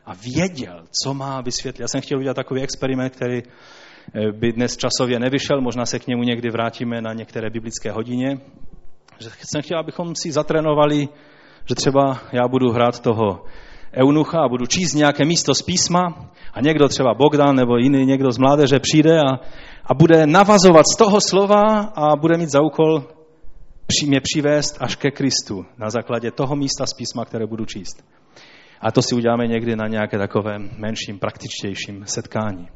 a 0.05 0.15
věděl, 0.15 0.85
co 1.03 1.15
má 1.15 1.41
vysvětlit. 1.41 1.81
Já 1.81 1.89
jsem 1.89 2.01
chtěl 2.01 2.19
udělat 2.19 2.35
takový 2.35 2.63
experiment, 2.63 3.17
který 3.17 3.43
eh, 3.43 4.33
by 4.33 4.53
dnes 4.53 4.77
časově 4.77 5.19
nevyšel, 5.19 5.61
možná 5.61 5.87
se 5.87 5.99
k 5.99 6.07
němu 6.07 6.23
někdy 6.23 6.51
vrátíme 6.51 7.01
na 7.01 7.13
některé 7.13 7.51
biblické 7.51 7.91
hodině. 7.91 8.39
Že 9.19 9.31
jsem 9.45 9.63
chtěl, 9.63 9.79
abychom 9.79 10.15
si 10.15 10.33
zatrénovali, 10.33 11.09
že 11.69 11.75
třeba 11.75 12.19
já 12.33 12.49
budu 12.49 12.71
hrát 12.71 13.01
toho 13.01 13.45
eunucha 14.03 14.39
a 14.45 14.49
budu 14.49 14.67
číst 14.67 14.95
nějaké 14.95 15.25
místo 15.25 15.55
z 15.55 15.63
písma 15.63 16.31
a 16.55 16.61
někdo 16.61 16.89
třeba 16.89 17.15
Bogdan 17.15 17.57
nebo 17.57 17.77
jiný 17.77 18.07
někdo 18.07 18.33
z 18.33 18.39
mládeže 18.39 18.79
přijde 18.79 19.21
a, 19.21 19.41
a 19.85 19.95
bude 19.95 20.27
navazovat 20.27 20.87
z 20.95 20.97
toho 20.97 21.19
slova 21.21 21.93
a 21.97 22.17
bude 22.17 22.37
mít 22.37 22.49
za 22.51 22.61
úkol 22.61 23.05
mě 24.07 24.21
přivést 24.21 24.77
až 24.81 24.97
ke 24.97 25.11
Kristu 25.11 25.67
na 25.79 25.91
základě 25.91 26.31
toho 26.31 26.57
místa 26.57 26.87
z 26.87 26.95
písma, 26.95 27.25
které 27.25 27.47
budu 27.47 27.65
číst. 27.65 28.05
A 28.81 28.93
to 28.93 29.03
si 29.03 29.15
uděláme 29.15 29.47
někdy 29.47 29.77
na 29.77 29.89
nějaké 29.89 30.19
takovém 30.19 30.71
menším, 30.77 31.19
praktičtějším 31.19 32.05
setkání. 32.07 32.69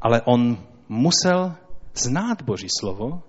Ale 0.00 0.22
on 0.24 0.58
musel 0.88 1.54
znát 1.94 2.42
Boží 2.42 2.68
slovo, 2.80 3.22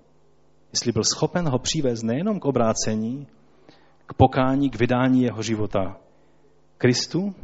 jestli 0.72 0.92
byl 0.92 1.04
schopen 1.04 1.48
ho 1.48 1.58
přivést 1.58 2.02
nejenom 2.02 2.40
k 2.40 2.44
obrácení, 2.44 3.26
k 4.08 4.12
pokání, 4.12 4.70
k 4.70 4.78
vydání 4.78 5.22
jeho 5.22 5.42
života 5.42 5.96
Kristu, 6.78 7.34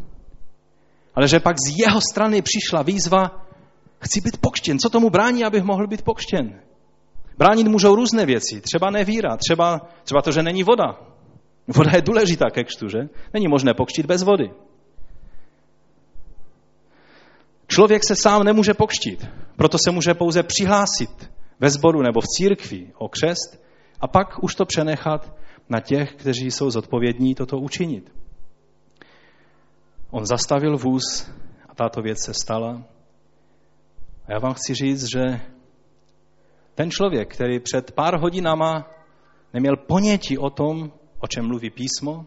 ale 1.15 1.29
že 1.29 1.41
pak 1.41 1.57
z 1.57 1.79
jeho 1.79 2.01
strany 2.01 2.43
přišla 2.43 2.83
výzva, 2.83 3.47
chci 3.99 4.21
být 4.21 4.37
pokštěn. 4.37 4.79
Co 4.79 4.91
tomu 4.91 5.11
brání, 5.11 5.45
abych 5.45 5.63
mohl 5.63 5.87
být 5.87 6.03
pokštěn? 6.03 6.61
Bránit 7.39 7.69
můžou 7.69 7.95
různé 7.95 8.27
věci, 8.27 8.61
třeba 8.61 8.91
nevíra, 8.91 9.37
třeba, 9.37 9.81
třeba 10.05 10.23
to, 10.23 10.33
že 10.33 10.43
není 10.43 10.63
voda. 10.63 11.01
Voda 11.69 11.91
je 11.95 12.03
důležitá 12.03 12.51
ke 12.51 12.65
křtu, 12.65 12.89
že? 12.89 12.99
Není 13.35 13.49
možné 13.49 13.75
pokštit 13.75 14.07
bez 14.07 14.23
vody. 14.23 14.51
Člověk 17.67 18.05
se 18.05 18.17
sám 18.17 18.45
nemůže 18.45 18.75
pokštit, 18.75 19.27
proto 19.57 19.79
se 19.85 19.91
může 19.91 20.15
pouze 20.15 20.43
přihlásit 20.43 21.31
ve 21.61 21.71
sboru 21.71 22.03
nebo 22.03 22.21
v 22.21 22.29
církvi 22.29 22.93
o 22.99 23.09
křest 23.09 23.65
a 24.01 24.09
pak 24.09 24.43
už 24.43 24.55
to 24.55 24.65
přenechat 24.65 25.35
na 25.69 25.81
těch, 25.81 26.15
kteří 26.15 26.51
jsou 26.51 26.71
zodpovědní 26.71 27.35
toto 27.35 27.59
učinit. 27.59 28.13
On 30.11 30.27
zastavil 30.27 30.79
vůz 30.79 31.31
a 31.69 31.75
tato 31.75 32.03
věc 32.03 32.25
se 32.25 32.35
stala. 32.35 32.83
A 34.27 34.33
já 34.33 34.39
vám 34.39 34.55
chci 34.55 34.75
říct, 34.75 35.05
že 35.05 35.41
ten 36.75 36.91
člověk, 36.91 37.35
který 37.35 37.61
před 37.61 37.93
pár 37.93 38.21
hodinama 38.21 38.91
neměl 39.53 39.77
ponětí 39.77 40.39
o 40.39 40.51
tom, 40.51 40.93
o 41.19 41.27
čem 41.27 41.47
mluví 41.47 41.71
písmo, 41.71 42.27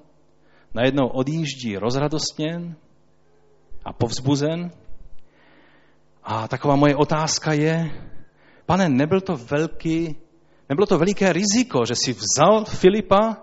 najednou 0.73 1.07
odjíždí 1.07 1.77
rozradostněn 1.77 2.75
a 3.85 3.93
povzbuzen. 3.93 4.71
A 6.23 6.47
taková 6.47 6.75
moje 6.75 6.95
otázka 6.95 7.53
je, 7.53 7.91
pane, 8.65 8.89
nebyl 8.89 9.21
to 9.21 9.37
velký, 9.37 10.15
nebylo 10.69 10.85
to 10.87 10.97
veliké 10.97 11.33
riziko, 11.33 11.85
že 11.85 11.95
si 11.95 12.13
vzal 12.13 12.65
Filipa 12.65 13.37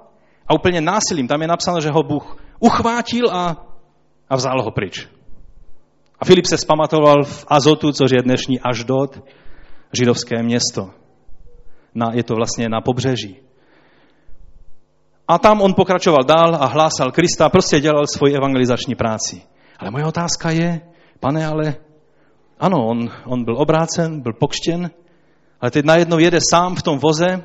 a 0.47 0.55
úplně 0.55 0.81
násilím, 0.81 1.29
tam 1.29 1.43
je 1.43 1.49
napsáno, 1.49 1.81
že 1.81 1.91
ho 1.91 2.03
Bůh 2.03 2.37
uchvátil 2.59 3.31
a, 3.33 3.57
a 4.31 4.37
vzal 4.37 4.63
ho 4.63 4.71
pryč. 4.71 5.09
A 6.21 6.25
Filip 6.25 6.47
se 6.47 6.59
spamatoval 6.59 7.25
v 7.25 7.45
Azotu, 7.49 7.93
což 7.93 8.11
je 8.11 8.23
dnešní 8.23 8.61
Aždot, 8.61 9.21
židovské 9.93 10.43
město. 10.43 10.91
Na, 11.95 12.13
je 12.13 12.23
to 12.23 12.35
vlastně 12.35 12.69
na 12.69 12.81
pobřeží. 12.81 13.37
A 15.29 15.39
tam 15.39 15.61
on 15.61 15.75
pokračoval 15.75 16.25
dál 16.25 16.55
a 16.61 16.67
hlásal 16.67 17.13
Krista, 17.13 17.49
prostě 17.49 17.81
dělal 17.81 18.07
svoji 18.07 18.37
evangelizační 18.37 18.95
práci. 18.95 19.43
Ale 19.79 19.91
moje 19.91 20.05
otázka 20.05 20.51
je, 20.51 20.81
pane, 21.21 21.47
ale 21.47 21.75
ano, 22.61 22.87
on, 22.87 23.11
on 23.27 23.45
byl 23.45 23.57
obrácen, 23.59 24.21
byl 24.21 24.33
pokštěn, 24.33 24.91
ale 25.65 25.71
teď 25.71 25.85
najednou 25.85 26.19
jede 26.19 26.39
sám 26.51 26.75
v 26.75 26.83
tom 26.83 26.99
voze 26.99 27.43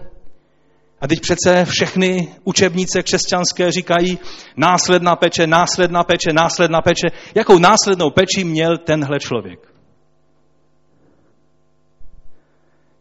a 1.01 1.07
teď 1.07 1.19
přece 1.21 1.65
všechny 1.65 2.35
učebnice 2.43 3.03
křesťanské 3.03 3.71
říkají 3.71 4.19
následná 4.57 5.15
peče, 5.15 5.47
následná 5.47 6.03
peče, 6.03 6.33
následná 6.33 6.81
peče. 6.81 7.07
Jakou 7.35 7.59
následnou 7.59 8.09
peči 8.09 8.43
měl 8.43 8.77
tenhle 8.77 9.19
člověk? 9.19 9.73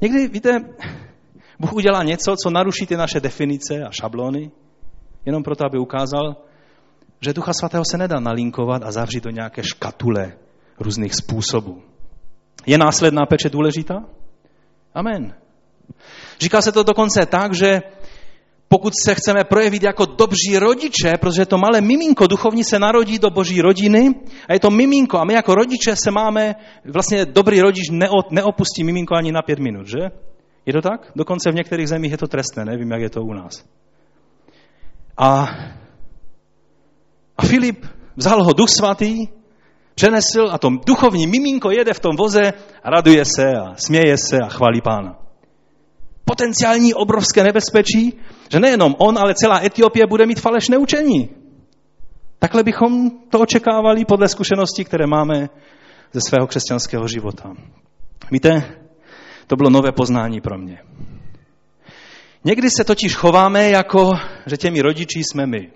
Někdy, 0.01 0.29
víte, 0.29 0.61
Bůh 1.59 1.73
udělá 1.73 2.03
něco, 2.03 2.37
co 2.43 2.51
naruší 2.51 2.87
ty 2.87 2.97
naše 2.97 3.21
definice 3.21 3.75
a 3.85 3.91
šablony, 3.91 4.51
jenom 5.27 5.43
proto, 5.43 5.67
aby 5.67 5.79
ukázal, 5.79 6.37
že 7.21 7.33
Ducha 7.33 7.53
Svatého 7.53 7.85
se 7.91 7.99
nedá 7.99 8.21
nalinkovat 8.21 8.83
a 8.83 8.93
zavřít 8.93 9.25
do 9.25 9.31
nějaké 9.31 9.63
škatule 9.63 10.33
různých 10.81 11.15
způsobů. 11.15 11.83
Je 12.67 12.79
následná 12.79 13.27
peče 13.27 13.51
důležitá? 13.51 14.18
Amen. 14.95 15.35
Říká 16.41 16.63
se 16.63 16.73
to 16.73 16.83
dokonce 16.83 17.27
tak, 17.27 17.55
že 17.55 17.83
pokud 18.69 18.93
se 19.05 19.15
chceme 19.15 19.45
projevit 19.45 19.83
jako 19.83 20.05
dobří 20.05 20.59
rodiče, 20.59 21.13
protože 21.21 21.47
to 21.47 21.59
malé 21.59 21.81
miminko 21.81 22.27
duchovní 22.27 22.65
se 22.65 22.79
narodí 22.79 23.19
do 23.19 23.31
boží 23.31 23.61
rodiny 23.61 24.15
a 24.49 24.53
je 24.53 24.61
to 24.61 24.71
miminko 24.71 25.19
a 25.19 25.25
my 25.25 25.35
jako 25.35 25.55
rodiče 25.55 25.97
se 25.97 26.11
máme, 26.11 26.55
vlastně 26.85 27.27
dobrý 27.27 27.61
rodič 27.61 27.91
neopustí 28.31 28.85
miminko 28.85 29.15
ani 29.15 29.33
na 29.33 29.43
pět 29.43 29.59
minut, 29.59 29.87
že? 29.87 30.11
Je 30.67 30.73
to 30.73 30.81
tak? 30.81 31.13
Dokonce 31.17 31.51
v 31.51 31.55
některých 31.55 31.89
zemích 31.89 32.11
je 32.11 32.19
to 32.19 32.27
trestné, 32.27 32.65
nevím, 32.65 32.91
jak 32.91 33.01
je 33.01 33.11
to 33.11 33.23
u 33.23 33.33
nás. 33.33 33.65
A, 35.17 35.49
a 37.37 37.43
Filip 37.43 37.87
vzal 38.17 38.45
ho 38.45 38.53
duch 38.53 38.69
svatý, 38.69 39.27
přenesl 39.99 40.47
a 40.51 40.59
to 40.59 40.71
duchovní 40.87 41.27
miminko 41.27 41.71
jede 41.71 41.95
v 41.95 42.01
tom 42.01 42.17
voze 42.17 42.53
a 42.83 42.91
raduje 42.91 43.25
se 43.25 43.47
a 43.55 43.75
směje 43.75 44.17
se 44.19 44.39
a 44.39 44.49
chválí 44.49 44.81
pána. 44.81 45.19
Potenciální 46.25 46.95
obrovské 46.95 47.43
nebezpečí, 47.43 48.15
že 48.53 48.61
nejenom 48.61 48.95
on, 48.99 49.19
ale 49.19 49.35
celá 49.35 49.65
Etiopie 49.65 50.07
bude 50.07 50.27
mít 50.27 50.41
falešné 50.41 50.79
učení. 50.79 51.29
Takhle 52.39 52.63
bychom 52.63 53.11
to 53.31 53.41
očekávali 53.41 54.05
podle 54.05 54.29
zkušeností, 54.29 54.85
které 54.85 55.07
máme 55.07 55.49
ze 56.13 56.21
svého 56.21 56.47
křesťanského 56.47 57.09
života. 57.09 57.53
Víte, 58.31 58.79
to 59.47 59.57
bylo 59.57 59.71
nové 59.71 59.93
poznání 59.93 60.41
pro 60.41 60.59
mě. 60.59 60.79
Někdy 62.45 62.71
se 62.71 62.85
totiž 62.85 63.17
chováme 63.17 63.71
jako, 63.71 64.13
že 64.47 64.57
těmi 64.57 64.81
rodiči 64.81 65.19
jsme 65.19 65.47
my. 65.47 65.71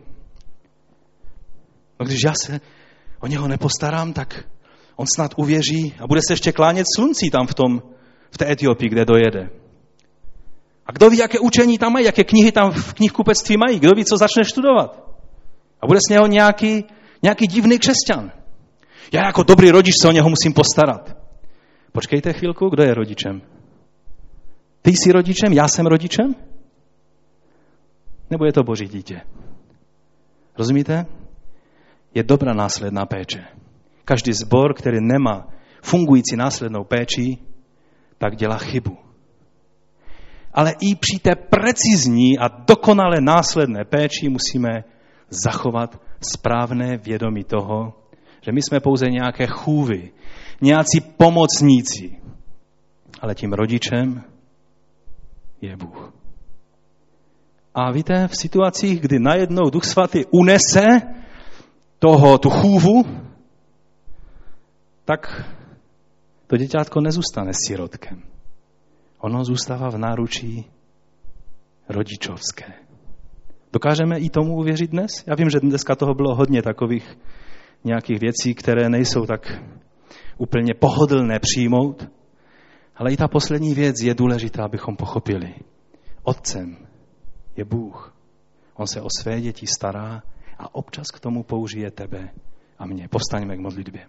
No 2.01 2.07
když 2.07 2.19
já 2.25 2.33
se 2.35 2.61
o 3.23 3.27
něho 3.27 3.49
nepostarám, 3.49 4.13
tak 4.13 4.45
on 4.97 5.07
snad 5.15 5.35
uvěří 5.37 5.95
a 6.01 6.07
bude 6.07 6.21
se 6.27 6.33
ještě 6.33 6.53
klánět 6.53 6.87
slunci 6.97 7.31
tam 7.31 7.47
v, 7.47 7.55
tom, 7.55 7.83
v 8.31 8.39
té 8.39 8.53
Etiopii, 8.53 8.89
kde 8.89 9.05
dojede. 9.05 9.51
A 10.87 10.93
kdo 10.93 11.11
ví, 11.11 11.19
jaké 11.19 11.39
učení 11.39 11.79
tam 11.79 11.93
mají, 11.93 12.07
jaké 12.07 12.25
knihy 12.25 12.53
tam 12.53 12.71
v 12.71 12.95
knihkupectví 12.95 13.57
mají, 13.57 13.79
kdo 13.79 13.91
ví, 13.97 14.05
co 14.05 14.17
začne 14.17 14.45
studovat. 14.45 15.03
A 15.81 15.87
bude 15.87 15.99
z 16.09 16.11
něho 16.11 16.27
nějaký, 16.27 16.85
nějaký 17.23 17.47
divný 17.47 17.79
křesťan. 17.79 18.33
Já 19.13 19.27
jako 19.27 19.43
dobrý 19.43 19.71
rodič 19.71 19.95
se 20.03 20.09
o 20.09 20.13
něho 20.13 20.29
musím 20.29 20.53
postarat. 20.53 21.17
Počkejte 21.93 22.33
chvilku, 22.33 22.69
kdo 22.69 22.83
je 22.83 22.95
rodičem? 22.95 23.43
Ty 24.83 24.91
jsi 24.91 25.13
rodičem, 25.13 25.53
já 25.53 25.69
jsem 25.69 25.87
rodičem? 25.87 26.35
Nebo 28.31 28.45
je 28.45 28.53
to 28.53 28.63
boží 28.63 28.89
dítě? 28.89 29.21
Rozumíte? 30.59 31.07
Je 32.15 32.23
dobrá 32.23 32.55
následná 32.55 33.07
péče. 33.07 33.45
Každý 34.05 34.33
zbor, 34.33 34.75
který 34.75 34.99
nemá 35.01 35.49
fungující 35.83 36.37
následnou 36.37 36.85
péči, 36.85 37.39
tak 38.19 38.37
dělá 38.37 38.59
chybu. 38.59 38.99
Ale 40.55 40.75
i 40.81 40.95
při 40.95 41.19
té 41.19 41.35
precizní 41.35 42.39
a 42.39 42.49
dokonale 42.49 43.21
následné 43.21 43.85
péči 43.85 44.29
musíme 44.29 44.85
zachovat 45.45 46.01
správné 46.21 46.97
vědomí 46.97 47.45
toho, 47.45 47.95
že 48.41 48.53
my 48.53 48.63
jsme 48.63 48.81
pouze 48.81 49.07
nějaké 49.07 49.47
chůvy, 49.47 50.11
nějací 50.61 51.01
pomocníci. 51.17 52.21
Ale 53.21 53.35
tím 53.35 53.53
rodičem 53.53 54.23
je 55.61 55.77
Bůh. 55.77 56.13
A 57.75 57.93
víte, 57.93 58.29
v 58.29 58.37
situacích, 58.37 59.01
kdy 59.01 59.19
najednou 59.19 59.71
Duch 59.71 59.85
Svatý 59.85 60.25
unese 60.31 60.87
toho, 62.03 62.39
tu 62.39 62.51
chůvu, 62.51 63.05
tak 65.05 65.45
to 66.47 66.57
děťátko 66.57 67.01
nezůstane 67.01 67.53
sirotkem. 67.67 68.23
Ono 69.19 69.45
zůstává 69.45 69.91
v 69.91 69.99
náručí 69.99 70.71
rodičovské. 71.89 72.73
Dokážeme 73.73 74.19
i 74.19 74.31
tomu 74.31 74.57
uvěřit 74.57 74.91
dnes? 74.91 75.25
Já 75.27 75.35
vím, 75.35 75.51
že 75.51 75.61
dneska 75.61 75.95
toho 75.95 76.15
bylo 76.15 76.35
hodně 76.35 76.63
takových 76.63 77.19
nějakých 77.85 78.21
věcí, 78.21 78.55
které 78.55 78.89
nejsou 78.89 79.27
tak 79.27 79.63
úplně 80.39 80.75
pohodlné 80.75 81.39
přijmout, 81.39 82.09
ale 82.97 83.13
i 83.13 83.17
ta 83.17 83.29
poslední 83.29 83.75
věc 83.75 84.01
je 84.03 84.15
důležitá, 84.15 84.65
abychom 84.65 84.97
pochopili. 84.97 85.55
Otcem 86.23 86.77
je 87.57 87.65
Bůh. 87.65 88.17
On 88.75 88.87
se 88.87 89.01
o 89.01 89.09
své 89.19 89.41
děti 89.41 89.67
stará 89.67 90.23
a 90.63 90.75
občas 90.75 91.11
k 91.11 91.21
tomu 91.21 91.43
použije 91.43 91.91
tebe 91.91 92.31
a 92.79 92.87
mě. 92.87 93.09
Postaňme 93.09 93.57
k 93.57 93.61
modlitbě. 93.61 94.07